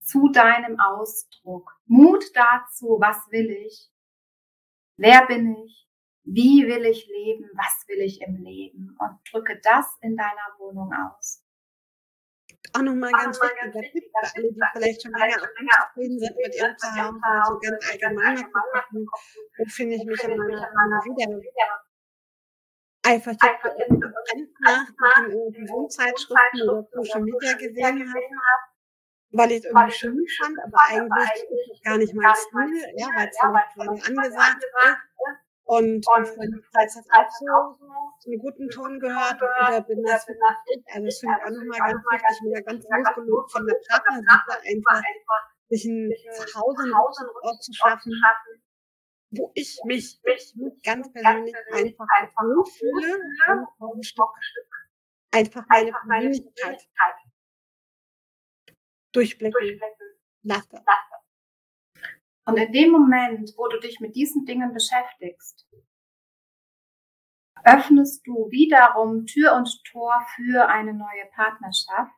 zu 0.01 0.27
deinem 0.27 0.77
Ausdruck. 0.77 1.71
Mut 1.85 2.25
dazu, 2.33 2.97
was 2.99 3.15
will 3.31 3.49
ich? 3.49 3.89
Wer 4.97 5.25
bin 5.25 5.55
ich? 5.55 5.87
Wie 6.23 6.67
will 6.67 6.83
ich 6.83 7.07
leben? 7.07 7.49
Was 7.53 7.87
will 7.87 8.01
ich 8.01 8.19
im 8.23 8.43
Leben? 8.43 8.97
Und 8.99 9.19
drücke 9.31 9.57
das 9.63 9.85
in 10.01 10.17
deiner 10.17 10.55
Wohnung 10.59 10.91
aus 10.91 11.44
auch 12.75 12.81
nochmal 12.81 13.11
ganz 13.11 13.39
wichtiger 13.41 13.71
Tipp 13.71 14.03
für 14.11 14.35
alle, 14.35 14.51
die 14.51 14.61
vielleicht 14.73 15.01
schon 15.01 15.11
länger 15.13 15.37
zufrieden 15.39 16.19
sind 16.19 16.35
mit 16.35 16.55
ihrem 16.55 16.77
Zuhause, 16.77 17.19
so 17.47 17.59
ganz 17.59 17.91
allgemein 17.91 18.35
gucken, 18.35 19.07
wo 19.57 19.65
finde 19.65 19.95
ich 19.95 20.05
mich 20.05 20.23
in 20.23 20.37
meiner 20.37 21.01
wieder. 21.05 21.81
Einfach 23.07 23.31
jetzt 23.31 24.59
nach 24.61 24.87
in 25.27 25.69
Wohnzeitschriften 25.69 26.69
oder 26.69 26.87
Social 26.91 27.21
Media 27.21 27.53
gesehen 27.53 28.13
habe, 28.13 28.63
weil 29.31 29.51
ich 29.51 29.57
es 29.59 29.65
irgendwie 29.65 29.91
schön 29.91 30.25
fand, 30.41 30.57
aber 30.63 30.79
eigentlich 30.89 31.81
gar 31.83 31.97
nicht 31.97 32.13
mein 32.15 32.33
Stil, 32.35 32.93
ja, 32.97 33.07
weil 33.15 33.29
es 33.29 33.37
gerade 33.37 34.07
angesagt 34.07 34.63
ist. 34.63 35.44
Und, 35.67 36.05
und 36.07 36.63
falls 36.71 36.93
das 36.93 37.07
auch 37.09 37.29
so 37.31 37.75
zu 38.19 38.29
einem 38.29 38.39
guten 38.39 38.69
Ton 38.69 38.99
gehört 38.99 39.41
oder 39.41 39.83
wirklich, 39.87 40.11
also 40.13 40.33
das 41.05 41.19
finde 41.19 41.35
ich 41.37 41.43
auch 41.43 41.49
nochmal 41.49 41.79
ganz 41.79 42.03
wichtig, 42.05 42.41
wieder 42.43 42.61
ganz 42.61 42.85
losgelöst 42.85 43.51
von 43.51 43.65
der 43.65 43.75
Partnersuche 43.89 44.61
einfach, 44.61 45.01
sich 45.69 45.85
ein 45.85 46.13
Zuhause, 46.33 46.83
einen 46.83 46.93
Ort 46.93 47.63
zu 47.63 47.73
schaffen, 47.73 48.13
wo 49.31 49.51
ich 49.55 49.79
mich, 49.85 50.21
mich 50.23 50.53
ganz 50.83 51.11
persönlich 51.11 51.55
einfach 51.71 52.05
wohlfühle 52.43 53.17
und 53.49 53.95
ein 53.97 54.03
Stück 54.03 54.29
einfach 55.31 55.65
meine 55.67 55.91
Persönlichkeit 56.29 56.81
durchblicken 59.11 59.81
lasse. 60.43 60.83
Und 62.45 62.57
in 62.57 62.71
dem 62.71 62.91
Moment, 62.91 63.53
wo 63.57 63.67
du 63.67 63.79
dich 63.79 63.99
mit 63.99 64.15
diesen 64.15 64.45
Dingen 64.45 64.71
beschäftigst, 64.73 65.67
öffnest 67.63 68.25
du 68.27 68.51
wiederum 68.51 69.25
Tür 69.25 69.55
und 69.55 69.83
Tor 69.85 70.23
für 70.35 70.67
eine 70.67 70.93
neue 70.93 71.25
Partnerschaft, 71.33 72.13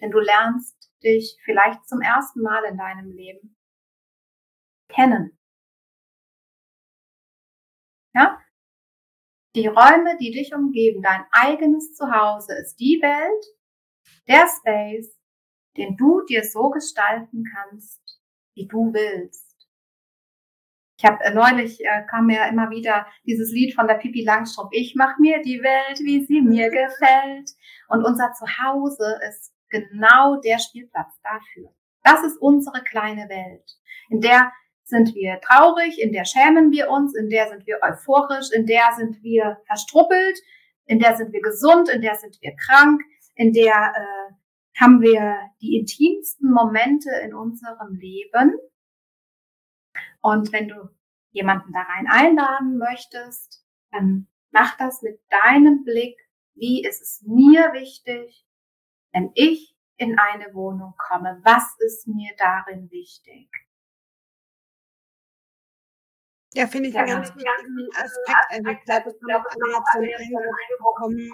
denn 0.00 0.10
du 0.10 0.18
lernst 0.18 0.90
dich 1.02 1.38
vielleicht 1.44 1.86
zum 1.86 2.00
ersten 2.00 2.40
Mal 2.40 2.64
in 2.64 2.78
deinem 2.78 3.10
Leben 3.10 3.56
kennen. 4.88 5.38
Ja? 8.14 8.40
Die 9.54 9.66
Räume, 9.66 10.16
die 10.18 10.30
dich 10.30 10.54
umgeben, 10.54 11.02
dein 11.02 11.26
eigenes 11.30 11.94
Zuhause 11.94 12.54
ist 12.54 12.76
die 12.76 13.00
Welt, 13.02 13.44
der 14.26 14.48
Space, 14.48 15.14
den 15.76 15.96
du 15.96 16.22
dir 16.24 16.44
so 16.44 16.70
gestalten 16.70 17.44
kannst, 17.44 18.01
wie 18.54 18.66
du 18.66 18.92
willst. 18.92 19.52
Ich 20.98 21.04
habe 21.04 21.22
äh, 21.24 21.34
neulich 21.34 21.80
äh, 21.84 22.06
kam 22.08 22.26
mir 22.26 22.46
immer 22.46 22.70
wieder 22.70 23.06
dieses 23.26 23.50
Lied 23.50 23.74
von 23.74 23.88
der 23.88 23.94
Pippi 23.94 24.24
Langstrumpf. 24.24 24.70
Ich 24.72 24.94
mache 24.94 25.20
mir 25.20 25.42
die 25.42 25.62
Welt, 25.62 25.98
wie 26.00 26.24
sie 26.24 26.40
mir 26.40 26.70
gefällt. 26.70 27.50
Und 27.88 28.04
unser 28.04 28.32
Zuhause 28.32 29.18
ist 29.28 29.52
genau 29.68 30.40
der 30.40 30.58
Spielplatz 30.58 31.12
dafür. 31.22 31.74
Das 32.04 32.22
ist 32.22 32.36
unsere 32.36 32.82
kleine 32.82 33.28
Welt, 33.28 33.78
in 34.10 34.20
der 34.20 34.52
sind 34.84 35.14
wir 35.14 35.40
traurig, 35.40 36.00
in 36.00 36.12
der 36.12 36.24
schämen 36.24 36.70
wir 36.70 36.90
uns, 36.90 37.14
in 37.14 37.30
der 37.30 37.48
sind 37.48 37.66
wir 37.66 37.78
euphorisch, 37.82 38.50
in 38.52 38.66
der 38.66 38.92
sind 38.96 39.22
wir 39.22 39.58
verstruppelt, 39.66 40.38
in 40.86 40.98
der 40.98 41.16
sind 41.16 41.32
wir 41.32 41.40
gesund, 41.40 41.88
in 41.88 42.02
der 42.02 42.16
sind 42.16 42.36
wir 42.42 42.54
krank, 42.56 43.02
in 43.34 43.52
der 43.52 43.92
äh, 43.96 44.32
haben 44.82 45.00
wir 45.00 45.36
die 45.60 45.76
intimsten 45.76 46.50
Momente 46.50 47.10
in 47.22 47.34
unserem 47.34 47.94
Leben. 47.94 48.58
Und 50.20 50.52
wenn 50.52 50.68
du 50.68 50.88
jemanden 51.30 51.72
da 51.72 51.82
rein 51.82 52.06
einladen 52.08 52.78
möchtest, 52.78 53.64
dann 53.92 54.26
mach 54.50 54.76
das 54.78 55.02
mit 55.02 55.20
deinem 55.28 55.84
Blick. 55.84 56.18
Wie 56.54 56.84
ist 56.84 57.00
es 57.00 57.22
mir 57.26 57.72
wichtig, 57.72 58.44
wenn 59.12 59.30
ich 59.34 59.76
in 59.96 60.18
eine 60.18 60.52
Wohnung 60.52 60.94
komme? 60.98 61.40
Was 61.44 61.76
ist 61.78 62.08
mir 62.08 62.32
darin 62.36 62.90
wichtig? 62.90 63.48
Ja, 66.54 66.66
finde 66.66 66.88
ich 66.88 66.94
ja, 66.94 67.02
einen 67.02 67.22
ganz 67.22 67.34
wichtigen 67.34 67.88
Aspekt. 67.94 68.36
Also 68.50 68.70
ich 68.70 68.80
glaube, 68.84 69.08
es 69.08 69.18
kommt 69.20 69.34
auch 69.34 69.44
einmal 69.54 69.82
zum 69.92 70.02
Eindruck 70.02 70.56
bekommen, 70.78 71.32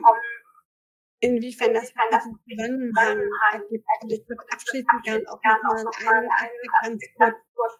inwiefern 1.20 1.74
das 1.74 1.92
Zusammenhang 1.92 3.20
ergibt. 3.52 3.86
Und 4.02 4.12
ich 4.12 4.28
würde 4.28 4.44
abschließend 4.52 5.02
gerne 5.02 5.24
auch 5.28 5.40
nochmal 5.42 6.16
einen 6.16 6.30
Aspekt 6.30 7.18
ganz 7.18 7.34
kurz 7.54 7.74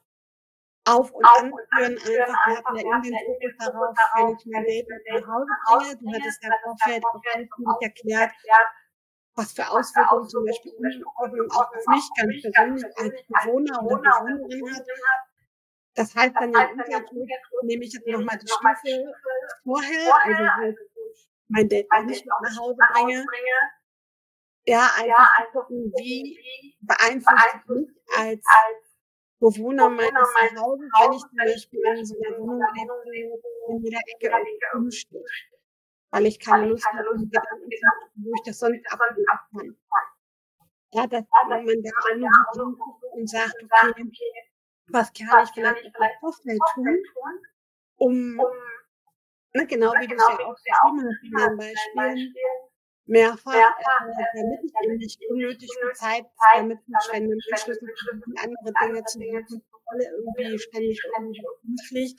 auf- 0.87 1.13
und 1.13 1.25
anführen. 1.25 2.35
Einfach, 2.45 2.75
wir 2.75 2.93
hatten 2.93 3.13
ja 3.13 3.21
eben 3.21 3.39
den 3.41 3.55
Fokus 3.61 3.95
darauf, 3.95 4.29
wenn 4.29 4.37
ich 4.37 4.47
mein 4.47 4.65
Leben 4.65 4.89
nach 5.11 5.27
Hause 5.69 5.97
bringe. 5.99 6.13
Du 6.13 6.19
hattest 6.19 6.43
ja 6.43 6.51
Vorfeld 6.65 7.05
auch 7.05 7.15
ausführlich 7.15 7.83
erklärt, 7.83 8.33
was 9.35 9.53
für 9.53 9.69
Auswirkungen 9.69 10.29
zum 10.29 10.45
Beispiel 10.45 10.73
Unordnung 10.73 11.51
auch 11.53 11.69
auf 11.69 11.87
mich 11.87 12.09
ganz 12.17 12.43
persönlich 12.43 12.85
als 12.97 13.15
Bewohner 13.29 13.83
oder 13.85 14.01
Bewohnerin 14.01 14.75
hat. 14.75 14.85
Das 15.95 16.15
heißt 16.15 16.35
dann 16.35 16.53
ja 16.53 16.67
Umkehrschluss, 16.67 17.63
nehme 17.65 17.85
ich 17.85 17.93
jetzt 17.93 18.07
nochmal 18.07 18.39
die 18.39 18.49
Stufe 18.49 19.15
vorher, 19.65 20.15
also 20.25 20.83
mein 21.49 21.69
Date 21.69 21.87
auch 21.91 22.05
nicht 22.05 22.25
nach 22.27 22.57
Hause 22.59 22.79
bringe. 22.95 23.25
Ja, 24.67 24.91
einfach 24.99 25.53
gucken, 25.53 25.93
wie 25.97 26.39
beeinflusst 26.81 27.69
mich 27.69 27.89
als 28.17 28.45
Bewohner 29.41 29.89
meines 29.89 30.11
Zuhauses, 30.11 31.25
wenn 31.33 31.49
ich 31.49 31.69
zum 31.71 31.81
Beispiel 31.83 31.97
in 31.97 32.05
so 32.05 32.15
einer 32.19 32.39
Wohnung 32.39 32.63
lebe, 33.07 33.41
in 33.69 33.83
jeder 33.85 34.01
Ecke 34.07 34.29
umstehe. 34.75 35.25
Weil 36.11 36.27
ich 36.27 36.39
keine 36.41 36.67
Lust 36.67 36.87
habe, 36.87 37.05
wo 37.05 38.33
ich 38.35 38.43
das 38.45 38.59
sonst 38.59 38.85
abgeben 38.91 39.25
kann. 39.53 39.77
Ja, 40.93 41.07
dass 41.07 41.25
man 41.49 41.65
da 41.67 41.91
auch 42.51 42.57
noch 42.57 43.01
und 43.13 43.29
sagt, 43.29 43.55
okay, 43.63 44.33
was 44.89 45.13
kann 45.13 45.45
ich 45.45 45.51
vielleicht 45.53 45.85
im 45.85 45.93
Vorfeld 46.21 46.61
tun, 46.75 46.99
um, 47.97 48.41
ne, 49.59 49.67
genau 49.67 49.93
wie 50.01 50.07
du 50.07 50.15
es 50.15 50.65
ja 50.67 50.77
auch 50.83 50.93
beschrieben 50.93 51.05
hast 51.05 51.25
in 51.25 51.33
deinen 51.33 51.57
Beispielen, 51.57 52.35
mehrfach, 53.07 53.55
äh, 53.55 54.25
damit 54.35 54.61
ich 54.65 54.73
eben 54.85 54.97
nicht 54.97 55.21
unnötig 55.31 55.71
Zeit 55.95 56.27
damit 56.55 56.79
verschwende, 56.91 57.37
Schlüssel 57.57 57.95
andere 58.37 58.73
Dinge 58.83 59.05
zu 59.05 59.19
suchen, 59.19 59.63
alle 59.87 60.05
irgendwie 60.05 60.59
ständig 60.59 61.01
Pflicht 61.89 62.19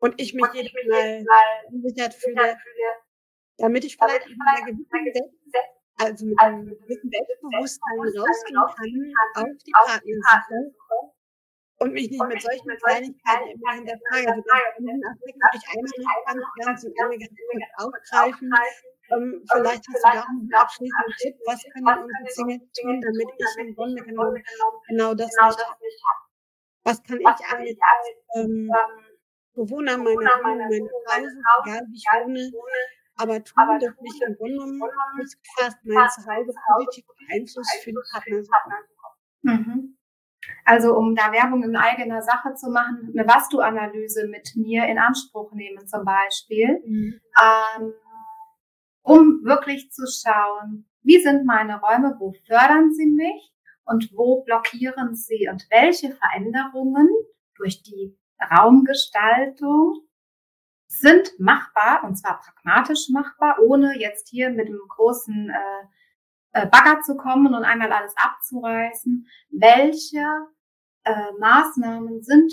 und 0.00 0.20
ich 0.20 0.34
mich 0.34 0.46
jedes 0.52 0.72
Mal 0.88 1.24
unsicher 1.70 2.10
fühle, 2.10 2.58
damit 3.58 3.84
ich 3.84 3.96
vielleicht 3.96 4.26
mit 4.28 4.38
einer 4.46 4.66
gewissen 4.66 4.88
also 5.96 6.26
mit 6.26 6.40
einem 6.40 6.66
gewissen 6.66 7.08
Selbstbewusstsein 7.08 7.98
rausgehen 8.18 9.14
kann 9.32 9.44
auf 9.44 9.58
die 9.64 9.72
Partnersuche 9.72 11.13
und 11.78 11.92
mich 11.92 12.10
nicht 12.10 12.24
mit 12.24 12.40
solchen 12.40 12.76
Kleinigkeiten 12.78 13.48
immer 13.50 13.72
hinterfrage. 13.72 14.28
Also 14.28 14.42
den 14.78 15.04
Aspekt 15.04 15.36
würde 15.36 15.58
ich 15.58 15.66
einmal 15.68 16.36
noch 16.40 16.54
ganz, 16.64 16.82
ganz 16.82 16.94
ganz 17.18 17.32
kurz 17.50 17.64
aufgreifen. 17.76 18.52
Ähm, 19.12 19.44
vielleicht 19.52 19.84
hast 19.88 20.04
du 20.04 20.10
da 20.12 20.20
auch 20.22 20.28
einen 20.28 20.54
abschließenden 20.54 21.14
Tipp. 21.18 21.36
Was 21.46 21.62
können 21.72 21.86
unsere 21.86 22.30
Single 22.30 22.60
tun, 22.80 23.00
damit 23.00 23.28
ich 23.36 23.66
im 23.66 23.74
Grunde 23.74 24.02
genommen 24.02 24.42
genau 24.88 25.14
das 25.14 25.30
nicht 25.30 25.48
habe? 25.50 26.24
Was 26.84 27.02
kann 27.02 27.20
ich 27.20 27.26
als 27.26 27.78
ähm, 28.36 28.70
Bewohner 29.54 29.96
meiner 29.98 30.14
Wohnung, 30.14 30.90
meiner 31.06 31.28
Hause, 31.28 31.38
egal 31.64 32.26
wie 32.26 32.40
ich 32.40 32.52
wohne, 32.52 32.72
aber 33.16 33.44
tun, 33.44 33.78
dass 33.78 34.00
mich 34.00 34.20
im 34.26 34.36
Grunde 34.36 34.58
genommen 34.58 34.80
kurz 35.16 35.36
gefasst 35.40 35.78
mein 35.84 36.08
Zuhause 36.10 36.52
positiv 36.76 37.04
Einfluss 37.30 37.68
für 37.82 37.92
die 37.92 37.98
Partner 38.12 38.76
mhm. 39.42 39.93
Also 40.64 40.96
um 40.96 41.14
da 41.14 41.32
Werbung 41.32 41.62
in 41.62 41.76
eigener 41.76 42.22
Sache 42.22 42.54
zu 42.54 42.70
machen, 42.70 43.12
eine 43.16 43.26
Was-Du-Analyse 43.26 44.28
mit 44.28 44.54
mir 44.56 44.86
in 44.86 44.98
Anspruch 44.98 45.52
nehmen 45.52 45.86
zum 45.86 46.04
Beispiel, 46.04 46.80
mhm. 46.86 47.20
ähm, 47.40 47.92
um 49.02 49.44
wirklich 49.44 49.90
zu 49.90 50.04
schauen, 50.06 50.86
wie 51.02 51.20
sind 51.20 51.44
meine 51.44 51.80
Räume, 51.80 52.16
wo 52.18 52.32
fördern 52.46 52.92
sie 52.92 53.06
mich 53.06 53.52
und 53.84 54.10
wo 54.14 54.42
blockieren 54.42 55.14
sie 55.14 55.48
und 55.50 55.66
welche 55.70 56.12
Veränderungen 56.12 57.08
durch 57.56 57.82
die 57.82 58.16
Raumgestaltung 58.50 60.00
sind 60.86 61.32
machbar 61.38 62.04
und 62.04 62.16
zwar 62.16 62.40
pragmatisch 62.40 63.08
machbar, 63.10 63.58
ohne 63.62 63.98
jetzt 63.98 64.28
hier 64.28 64.50
mit 64.50 64.68
einem 64.68 64.80
großen 64.88 65.50
äh, 65.50 65.86
äh, 66.54 66.66
Bagger 66.66 67.00
zu 67.02 67.16
kommen 67.16 67.54
und 67.54 67.64
einmal 67.64 67.92
alles 67.92 68.14
abzureißen. 68.16 69.26
Welche 69.50 70.24
äh, 71.02 71.32
Maßnahmen 71.38 72.22
sind 72.22 72.52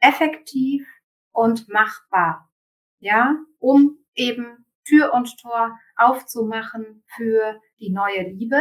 effektiv 0.00 0.86
und 1.32 1.68
machbar, 1.68 2.50
ja, 2.98 3.36
um 3.58 3.98
eben 4.14 4.66
Tür 4.84 5.14
und 5.14 5.38
Tor 5.38 5.78
aufzumachen 5.96 7.04
für 7.14 7.60
die 7.78 7.92
neue 7.92 8.28
Liebe, 8.30 8.60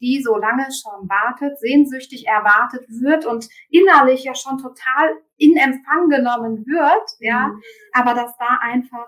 die 0.00 0.20
so 0.20 0.36
lange 0.36 0.66
schon 0.72 1.08
wartet, 1.08 1.58
sehnsüchtig 1.60 2.26
erwartet 2.26 2.84
wird 2.88 3.24
und 3.24 3.48
innerlich 3.70 4.24
ja 4.24 4.34
schon 4.34 4.58
total 4.58 5.22
in 5.36 5.56
Empfang 5.56 6.08
genommen 6.08 6.66
wird, 6.66 7.10
ja, 7.20 7.48
mhm. 7.48 7.62
aber 7.92 8.14
dass 8.14 8.36
da 8.36 8.58
einfach 8.60 9.06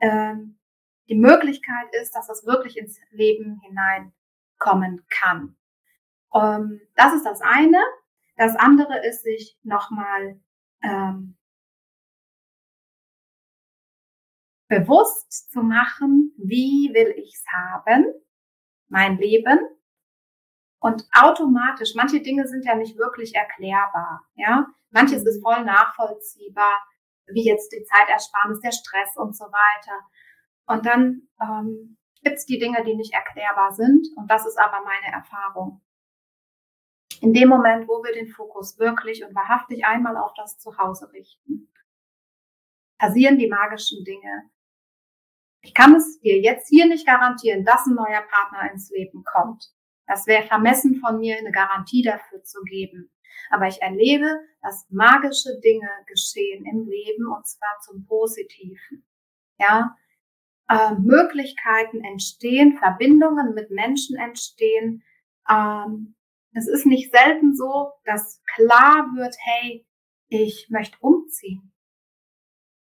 ähm, 0.00 0.58
die 1.08 1.16
Möglichkeit 1.16 1.94
ist, 2.00 2.12
dass 2.16 2.26
das 2.26 2.46
wirklich 2.46 2.78
ins 2.78 2.98
Leben 3.10 3.60
hinein 3.62 4.12
kommen 4.60 5.04
kann. 5.08 5.56
Ähm, 6.32 6.80
das 6.94 7.14
ist 7.14 7.26
das 7.26 7.40
eine. 7.40 7.82
Das 8.36 8.54
andere 8.56 9.04
ist, 9.04 9.24
sich 9.24 9.58
nochmal 9.64 10.40
ähm, 10.82 11.36
bewusst 14.68 15.50
zu 15.50 15.62
machen, 15.62 16.32
wie 16.38 16.90
will 16.94 17.12
ich's 17.16 17.44
haben, 17.52 18.06
mein 18.88 19.18
Leben. 19.18 19.58
Und 20.78 21.04
automatisch, 21.12 21.94
manche 21.94 22.22
Dinge 22.22 22.46
sind 22.46 22.64
ja 22.64 22.74
nicht 22.76 22.96
wirklich 22.96 23.34
erklärbar, 23.34 24.24
ja. 24.34 24.66
Manches 24.92 25.24
ist 25.24 25.42
voll 25.42 25.62
nachvollziehbar, 25.64 26.82
wie 27.26 27.44
jetzt 27.44 27.70
die 27.72 27.84
Zeitersparnis, 27.84 28.60
der 28.60 28.72
Stress 28.72 29.16
und 29.16 29.36
so 29.36 29.44
weiter. 29.44 30.00
Und 30.66 30.86
dann 30.86 31.28
ähm, 31.40 31.98
gibt 32.22 32.36
es 32.36 32.46
die 32.46 32.58
Dinge, 32.58 32.84
die 32.84 32.94
nicht 32.94 33.14
erklärbar 33.14 33.72
sind. 33.72 34.06
Und 34.16 34.30
das 34.30 34.46
ist 34.46 34.58
aber 34.58 34.84
meine 34.84 35.12
Erfahrung. 35.12 35.80
In 37.20 37.34
dem 37.34 37.48
Moment, 37.48 37.86
wo 37.86 38.02
wir 38.02 38.14
den 38.14 38.28
Fokus 38.28 38.78
wirklich 38.78 39.24
und 39.24 39.34
wahrhaftig 39.34 39.84
einmal 39.84 40.16
auf 40.16 40.32
das 40.34 40.58
Zuhause 40.58 41.12
richten, 41.12 41.70
passieren 42.98 43.38
die 43.38 43.48
magischen 43.48 44.04
Dinge. 44.04 44.50
Ich 45.62 45.74
kann 45.74 45.94
es 45.94 46.18
dir 46.20 46.40
jetzt 46.40 46.68
hier 46.68 46.86
nicht 46.86 47.06
garantieren, 47.06 47.64
dass 47.64 47.86
ein 47.86 47.94
neuer 47.94 48.22
Partner 48.22 48.72
ins 48.72 48.90
Leben 48.90 49.22
kommt. 49.24 49.70
Das 50.06 50.26
wäre 50.26 50.46
vermessen 50.46 50.96
von 50.96 51.18
mir, 51.18 51.36
eine 51.36 51.52
Garantie 51.52 52.02
dafür 52.02 52.42
zu 52.42 52.62
geben. 52.62 53.12
Aber 53.50 53.66
ich 53.66 53.80
erlebe, 53.82 54.40
dass 54.62 54.86
magische 54.90 55.60
Dinge 55.60 55.88
geschehen 56.06 56.64
im 56.64 56.86
Leben 56.86 57.26
und 57.26 57.46
zwar 57.46 57.78
zum 57.84 58.06
Positiven. 58.06 59.06
Ja, 59.58 59.94
äh, 60.70 60.94
Möglichkeiten 60.94 62.04
entstehen, 62.04 62.78
Verbindungen 62.78 63.54
mit 63.54 63.70
Menschen 63.70 64.16
entstehen, 64.16 65.02
ähm, 65.50 66.14
es 66.54 66.68
ist 66.68 66.86
nicht 66.86 67.12
selten 67.12 67.54
so, 67.54 67.92
dass 68.04 68.42
klar 68.54 69.08
wird, 69.14 69.34
hey, 69.38 69.86
ich 70.28 70.68
möchte 70.70 70.96
umziehen. 71.00 71.72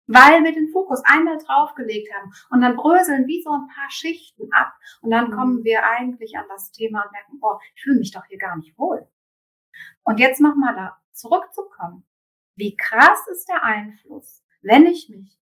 Weil 0.07 0.45
wir 0.45 0.53
den 0.53 0.71
Fokus 0.71 1.03
einmal 1.05 1.39
draufgelegt 1.39 2.13
haben 2.15 2.33
und 2.51 2.61
dann 2.61 2.77
bröseln 2.77 3.27
wie 3.27 3.43
so 3.43 3.51
ein 3.51 3.69
paar 3.69 3.91
Schichten 3.91 4.53
ab 4.53 4.75
und 5.01 5.11
dann 5.11 5.31
mhm. 5.31 5.35
kommen 5.35 5.65
wir 5.65 5.87
eigentlich 5.87 6.37
an 6.37 6.45
das 6.49 6.73
Thema 6.73 7.03
und 7.03 7.13
merken, 7.13 7.39
oh, 7.41 7.59
ich 7.75 7.83
fühle 7.83 7.99
mich 7.99 8.11
doch 8.11 8.25
hier 8.27 8.39
gar 8.39 8.57
nicht 8.57 8.77
wohl. 8.77 9.09
Und 10.03 10.21
jetzt 10.21 10.41
nochmal 10.41 10.75
da 10.75 10.99
zurückzukommen. 11.13 12.05
Wie 12.57 12.77
krass 12.77 13.27
ist 13.31 13.49
der 13.49 13.65
Einfluss, 13.65 14.45
wenn 14.61 14.85
ich 14.87 15.09
mich 15.09 15.42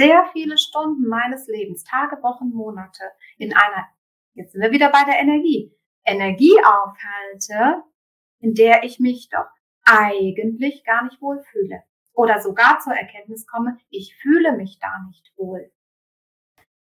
sehr 0.00 0.24
viele 0.32 0.56
Stunden 0.56 1.06
meines 1.06 1.46
Lebens, 1.46 1.84
Tage, 1.84 2.22
Wochen, 2.22 2.48
Monate 2.48 3.04
in 3.36 3.54
einer, 3.54 3.86
jetzt 4.32 4.52
sind 4.52 4.62
wir 4.62 4.70
wieder 4.70 4.90
bei 4.90 5.04
der 5.04 5.18
Energie, 5.20 5.76
Energie 6.06 6.56
aufhalte, 6.64 7.82
in 8.38 8.54
der 8.54 8.82
ich 8.84 8.98
mich 8.98 9.28
doch 9.28 9.44
eigentlich 9.84 10.84
gar 10.84 11.04
nicht 11.04 11.20
wohlfühle. 11.20 11.82
Oder 12.14 12.40
sogar 12.40 12.80
zur 12.80 12.94
Erkenntnis 12.94 13.46
komme, 13.46 13.76
ich 13.90 14.16
fühle 14.16 14.56
mich 14.56 14.78
da 14.80 14.88
nicht 15.06 15.32
wohl. 15.36 15.70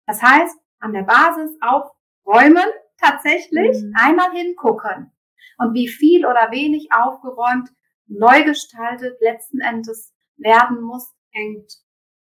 Das 0.06 0.22
heißt, 0.22 0.58
an 0.80 0.94
der 0.94 1.04
Basis 1.04 1.58
aufräumen, 1.62 2.70
tatsächlich 2.98 3.82
mhm. 3.82 3.94
einmal 3.96 4.32
hingucken. 4.32 5.12
Und 5.58 5.74
wie 5.74 5.88
viel 5.88 6.26
oder 6.26 6.52
wenig 6.52 6.90
aufgeräumt, 6.92 7.70
neu 8.06 8.44
gestaltet 8.44 9.20
letzten 9.22 9.60
Endes 9.60 10.14
werden 10.38 10.82
muss, 10.82 11.12
hängt 11.32 11.81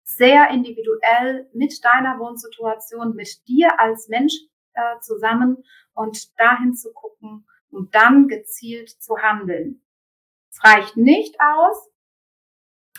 sehr 0.07 0.49
individuell 0.51 1.49
mit 1.53 1.83
deiner 1.83 2.17
Wohnsituation, 2.17 3.13
mit 3.13 3.45
dir 3.47 3.77
als 3.79 4.07
Mensch 4.07 4.33
äh, 4.73 4.99
zusammen 5.01 5.63
und 5.93 6.39
dahin 6.39 6.73
zu 6.73 6.93
gucken 6.93 7.45
und 7.69 7.93
dann 7.93 8.29
gezielt 8.29 8.89
zu 8.89 9.17
handeln. 9.17 9.83
Es 10.49 10.63
reicht 10.63 10.95
nicht 10.95 11.35
aus, 11.41 11.89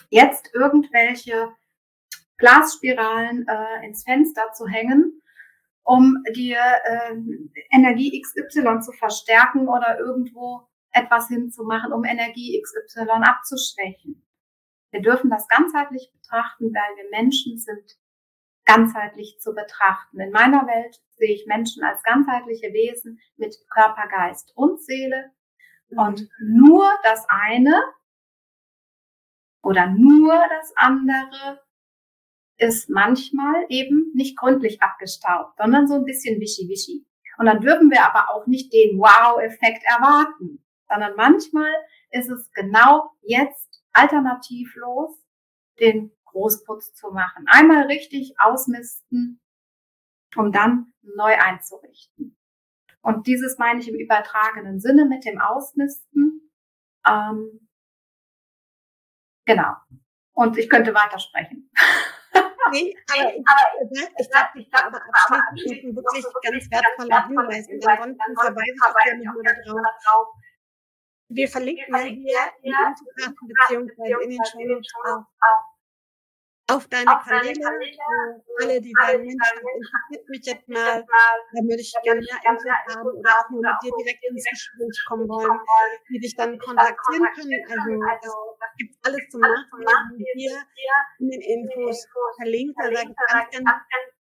jetzt 0.09 0.51
irgendwelche 0.53 1.49
Glasspiralen 2.37 3.47
äh, 3.47 3.85
ins 3.85 4.03
Fenster 4.03 4.53
zu 4.53 4.67
hängen, 4.67 5.21
um 5.83 6.23
dir 6.35 6.59
äh, 6.59 7.15
Energie 7.71 8.21
XY 8.21 8.81
zu 8.81 8.91
verstärken 8.91 9.67
oder 9.67 9.97
irgendwo 9.97 10.67
etwas 10.91 11.27
hinzumachen, 11.27 11.91
um 11.91 12.03
Energie 12.05 12.61
XY 12.61 13.09
abzuschwächen. 13.23 14.23
Wir 14.91 15.01
dürfen 15.01 15.29
das 15.29 15.47
ganzheitlich 15.47 16.11
betrachten, 16.11 16.73
weil 16.73 16.95
wir 16.97 17.09
Menschen 17.11 17.57
sind 17.57 17.97
ganzheitlich 18.65 19.39
zu 19.39 19.53
betrachten. 19.53 20.19
In 20.19 20.31
meiner 20.31 20.67
Welt 20.67 21.01
sehe 21.17 21.33
ich 21.33 21.47
Menschen 21.47 21.83
als 21.83 22.03
ganzheitliche 22.03 22.73
Wesen 22.73 23.19
mit 23.37 23.55
Körper, 23.69 24.07
Geist 24.07 24.51
und 24.55 24.81
Seele. 24.81 25.31
Und 25.89 26.29
nur 26.39 26.87
das 27.03 27.25
eine 27.29 27.81
oder 29.63 29.87
nur 29.87 30.33
das 30.33 30.73
andere 30.75 31.61
ist 32.57 32.89
manchmal 32.89 33.65
eben 33.69 34.11
nicht 34.13 34.37
gründlich 34.37 34.81
abgestaubt, 34.81 35.57
sondern 35.57 35.87
so 35.87 35.95
ein 35.95 36.05
bisschen 36.05 36.39
wischi-wischi. 36.39 37.05
Und 37.37 37.45
dann 37.45 37.61
dürfen 37.61 37.89
wir 37.89 38.05
aber 38.05 38.33
auch 38.33 38.45
nicht 38.47 38.73
den 38.73 38.99
Wow-Effekt 38.99 39.83
erwarten, 39.85 40.63
sondern 40.89 41.15
manchmal 41.15 41.71
ist 42.11 42.29
es 42.29 42.51
genau 42.51 43.11
jetzt 43.21 43.68
alternativlos 43.93 45.17
den 45.79 46.11
Großputz 46.25 46.93
zu 46.93 47.11
machen. 47.11 47.45
Einmal 47.47 47.85
richtig 47.85 48.35
ausmisten, 48.39 49.41
um 50.35 50.51
dann 50.51 50.93
neu 51.01 51.35
einzurichten. 51.35 52.37
Und 53.01 53.27
dieses 53.27 53.57
meine 53.57 53.79
ich 53.79 53.87
im 53.87 53.95
übertragenen 53.95 54.79
Sinne 54.79 55.05
mit 55.05 55.25
dem 55.25 55.39
Ausmisten. 55.39 56.51
Ähm, 57.07 57.67
genau. 59.45 59.73
Und 60.33 60.57
ich 60.57 60.69
könnte 60.69 60.93
weitersprechen. 60.93 61.71
Nee, 62.71 62.95
aber 63.09 63.31
ich, 63.33 64.01
ich 64.19 64.29
glaube, 64.29 64.49
ich 64.53 64.69
glaube, 64.69 65.01
abschließend 65.49 65.95
wirklich 65.95 66.25
ganz 66.43 66.69
wertvoller 66.69 67.25
Hinweis. 67.25 67.67
Ansonsten 67.67 68.35
verweise 68.35 69.17
ich 69.17 69.43
gerne 69.43 69.61
nur 69.65 69.81
darauf, 69.81 70.27
wir 71.29 71.47
verlinken 71.47 71.95
ja 71.95 72.03
hier 72.03 72.53
die 72.63 72.69
Infokarten 72.69 73.47
beziehungsweise 73.47 74.23
in 74.23 74.29
den 74.31 74.45
Shownotes 74.45 74.93
auch. 75.05 75.23
Auf 76.71 76.87
deine 76.87 77.05
Kanäle, 77.25 77.65
alle, 78.61 78.79
die 78.79 78.93
sagen, 79.01 79.25
Mensch, 79.25 79.51
interessiert 79.57 80.29
mich 80.29 80.45
jetzt 80.45 80.67
mal, 80.69 81.03
da 81.03 81.61
würde 81.63 81.81
ich 81.81 81.91
gerne 82.03 82.21
mehr 82.21 82.37
Infos 82.45 82.95
haben 82.95 83.09
oder 83.17 83.31
auch 83.39 83.49
nur 83.49 83.61
mit 83.61 83.73
dir 83.81 83.91
direkt 83.97 84.23
ins 84.29 84.45
Gespräch 84.45 85.05
kommen 85.07 85.27
wollen, 85.27 85.59
die 86.09 86.19
dich 86.19 86.35
dann 86.35 86.59
kontaktieren 86.59 87.25
können. 87.33 88.03
Also 88.05 88.55
das 88.59 88.69
gibt 88.77 88.95
alles 89.01 89.29
zum 89.29 89.41
Nachlesen 89.41 90.29
hier 90.29 90.61
in 91.17 91.29
den 91.29 91.41
Infos 91.41 92.07
verlinkt. 92.37 92.77
Da 92.77 92.83
sage 92.83 93.09
ich 93.09 93.15
ganz, 93.17 93.65
ganz 93.65 94.18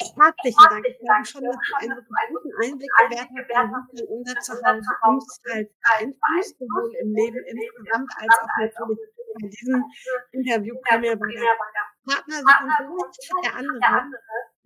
Herzlichen 0.00 0.66
Dank. 0.70 0.86
Ich 0.88 0.98
glaube 0.98 1.24
schon, 1.24 1.44
einen 1.46 1.94
guten 1.94 2.52
Einblick 2.62 2.90
gewährt 2.98 3.30
wie 3.30 4.02
unser 4.10 4.34
Zuhause 4.40 4.90
uns 5.06 5.40
halt 5.48 5.70
beeinflusst, 5.70 6.58
sowohl 6.58 6.90
im 7.00 7.14
Leben 7.14 7.38
insgesamt 7.46 8.10
als 8.18 8.34
auch 8.42 8.50
natürlich 8.58 8.98
bei 9.38 9.48
diesem 9.48 9.84
Interview 10.32 10.74
primär 10.82 11.16
bei 11.16 11.30
der 11.30 11.54
Partnersuche. 12.06 13.06
Und 13.34 13.44
der 13.44 13.54
andere, 13.54 13.78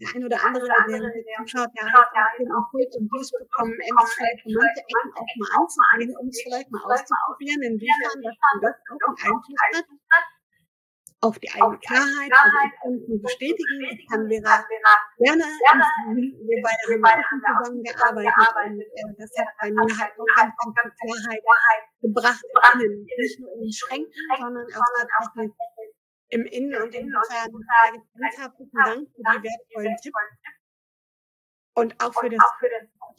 der 0.01 0.09
ein 0.15 0.25
oder 0.25 0.39
andere, 0.47 0.69
der 0.69 1.45
zuschaut, 1.45 1.71
der 1.77 1.93
hat 1.93 2.09
den 2.39 2.49
Impuls 2.49 2.97
und 2.97 3.09
Boost 3.11 3.33
bekommen, 3.39 3.73
endlich 3.73 4.11
vielleicht 4.17 4.41
für 4.43 4.53
manche 4.57 4.81
Ecken 4.81 5.13
auch 5.13 5.33
mal 5.37 5.51
anzugehen, 5.61 6.17
um 6.17 6.29
es 6.29 6.41
vielleicht 6.41 6.71
mal 6.71 6.85
auszuprobieren, 6.89 7.63
inwiefern 7.63 8.23
das 8.25 8.37
das 8.63 8.77
auch 9.05 9.13
einen 9.13 9.57
Einfluss 9.77 10.01
hat 10.11 10.38
auf 11.21 11.39
die 11.41 11.51
eigene 11.51 11.79
Klarheit, 11.79 12.31
also 12.31 12.59
ich 12.63 12.81
kann 12.81 12.95
es 12.95 13.09
nur 13.09 13.21
bestätigen, 13.23 13.79
ich 13.91 14.07
kann 14.07 14.29
Vera 14.29 14.63
gerne, 15.19 15.43
wir 15.43 17.01
beide 17.03 17.23
haben 17.27 17.43
auch 17.43 17.63
zusammengearbeitet 17.65 18.87
und 18.87 19.11
äh, 19.11 19.17
das 19.19 19.31
hat 19.39 19.49
bei 19.61 19.71
mir 19.71 19.99
halt 19.99 20.13
auch 20.15 20.31
ganz, 20.37 20.55
ganz 20.55 20.95
viel 20.95 21.19
Klarheit 21.19 21.85
gebracht, 22.01 22.45
innen, 22.75 23.07
nicht 23.19 23.41
nur 23.41 23.53
in 23.55 23.61
den 23.63 23.73
Schränken, 23.73 24.23
sondern 24.39 24.67
auch 24.67 24.95
tatsächlich 25.19 25.55
im 26.31 26.45
Innen. 26.47 26.83
und 26.83 26.95
insofern 26.95 27.51
sage 27.51 27.99
ich 27.99 28.21
ganz 28.21 28.39
herzlichen 28.39 28.79
Dank 28.85 29.09
für 29.11 29.23
die 29.23 29.43
wertvollen 29.43 29.97
Tipps. 29.97 30.23
Und 31.75 31.95
auch 32.03 32.13
für 32.13 32.29
das 32.29 32.43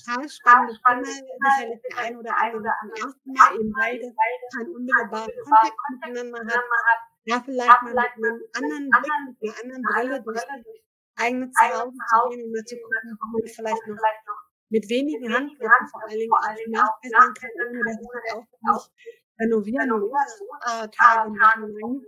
total 0.05 0.29
spannende 0.29 0.75
Thema, 0.75 1.47
sicherlich 1.57 1.81
der 1.81 1.97
ein 1.97 2.17
oder 2.17 2.35
andere 2.39 2.63
zum 2.63 2.91
ersten 2.91 3.31
Mal, 3.31 3.55
eben 3.55 3.71
weil 3.75 3.99
das 3.99 4.13
keinen 4.55 4.75
unmittelbaren 4.75 5.31
Kontakt 5.43 5.77
miteinander 6.03 6.79
hat, 6.87 7.08
ja, 7.25 7.41
vielleicht 7.45 7.81
mal 7.81 7.93
mit 7.93 8.55
einem 8.55 8.89
anderen 8.93 9.37
Blick, 9.39 9.63
mit 9.65 9.75
einer 9.75 9.97
anderen 9.97 10.23
Brille 10.23 10.63
durch 10.63 10.79
eigene 11.15 11.51
Zuhause 11.51 11.91
zu 11.91 12.29
gehen 12.29 12.45
und 12.45 12.51
mal 12.51 12.65
zu 12.65 12.75
gucken, 12.77 13.13
ob 13.13 13.29
man 13.33 13.47
vielleicht 13.47 13.87
noch 13.87 14.39
mit 14.69 14.89
wenigen 14.89 15.33
Handgriffen 15.33 15.87
vor 15.91 16.03
allen 16.07 16.19
Dingen 16.19 16.31
auch 16.31 16.41
nachbessern 16.67 17.33
kann, 17.33 17.49
ohne 17.67 17.81
dass 17.83 17.97
ich 17.99 18.33
auch 18.33 18.45
nicht 18.77 18.91
renovieren 19.39 19.89
muss, 19.89 20.41
äh, 20.65 20.87
Tage 20.89 21.37
lang, 21.37 22.03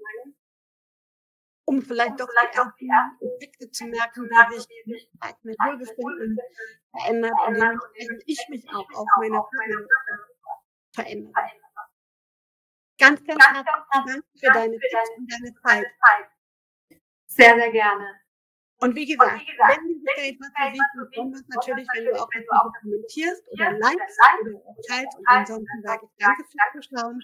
um 1.66 1.82
vielleicht 1.82 2.20
doch 2.20 2.28
die 2.80 2.88
ersten 2.88 3.26
Effekte 3.26 3.72
zu 3.72 3.86
merken, 3.86 4.30
wie 4.30 4.60
sich 4.60 5.10
vielleicht 5.12 5.44
mein 5.46 5.56
Wohlbefinden 5.56 6.38
verändert 6.92 7.34
und 7.48 7.54
dementsprechend 7.56 8.24
ich 8.26 8.46
mich 8.50 8.66
auch 8.70 8.88
auf 8.94 9.08
meiner 9.20 9.42
Partnerin 9.42 9.88
verändere. 10.94 11.34
Ganz, 13.02 13.24
ganz, 13.26 13.44
ganz 13.44 13.68
herzlichen 13.68 14.06
Dank 14.06 14.26
für 14.40 14.54
deine 14.54 14.78
Tipps 14.78 15.10
und 15.18 15.32
deine 15.32 15.54
Zeit. 15.66 15.88
Sehr, 17.26 17.56
sehr 17.56 17.72
gerne. 17.72 18.22
Und 18.78 18.96
wie 18.96 19.08
gesagt, 19.08 19.34
und 19.34 19.42
wie 19.42 19.46
gesagt 19.46 19.78
wenn 19.78 19.88
dir 19.88 20.00
gefällt, 20.06 20.38
was 20.40 20.50
du 20.50 20.72
siehst, 20.72 20.92
du 20.94 21.10
besonders 21.10 21.44
natürlich, 21.50 21.88
wenn 21.96 22.06
du 22.06 22.14
auch 22.14 22.30
Video 22.32 22.72
kommentierst 22.80 23.44
oder 23.54 23.72
likest 23.72 24.20
oder 24.42 24.58
auch 24.58 24.78
teilst. 24.88 25.18
Und 25.18 25.28
ansonsten 25.28 25.82
sage 25.84 26.06
ich 26.06 26.26
danke 26.26 26.44
fürs 26.44 26.86
Zuschauen. 26.86 27.20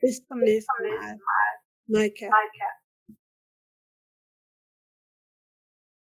Bis 0.00 0.26
zum 0.26 0.38
nächsten 0.40 0.82
Mal. 0.82 1.18
Maike. 1.86 2.30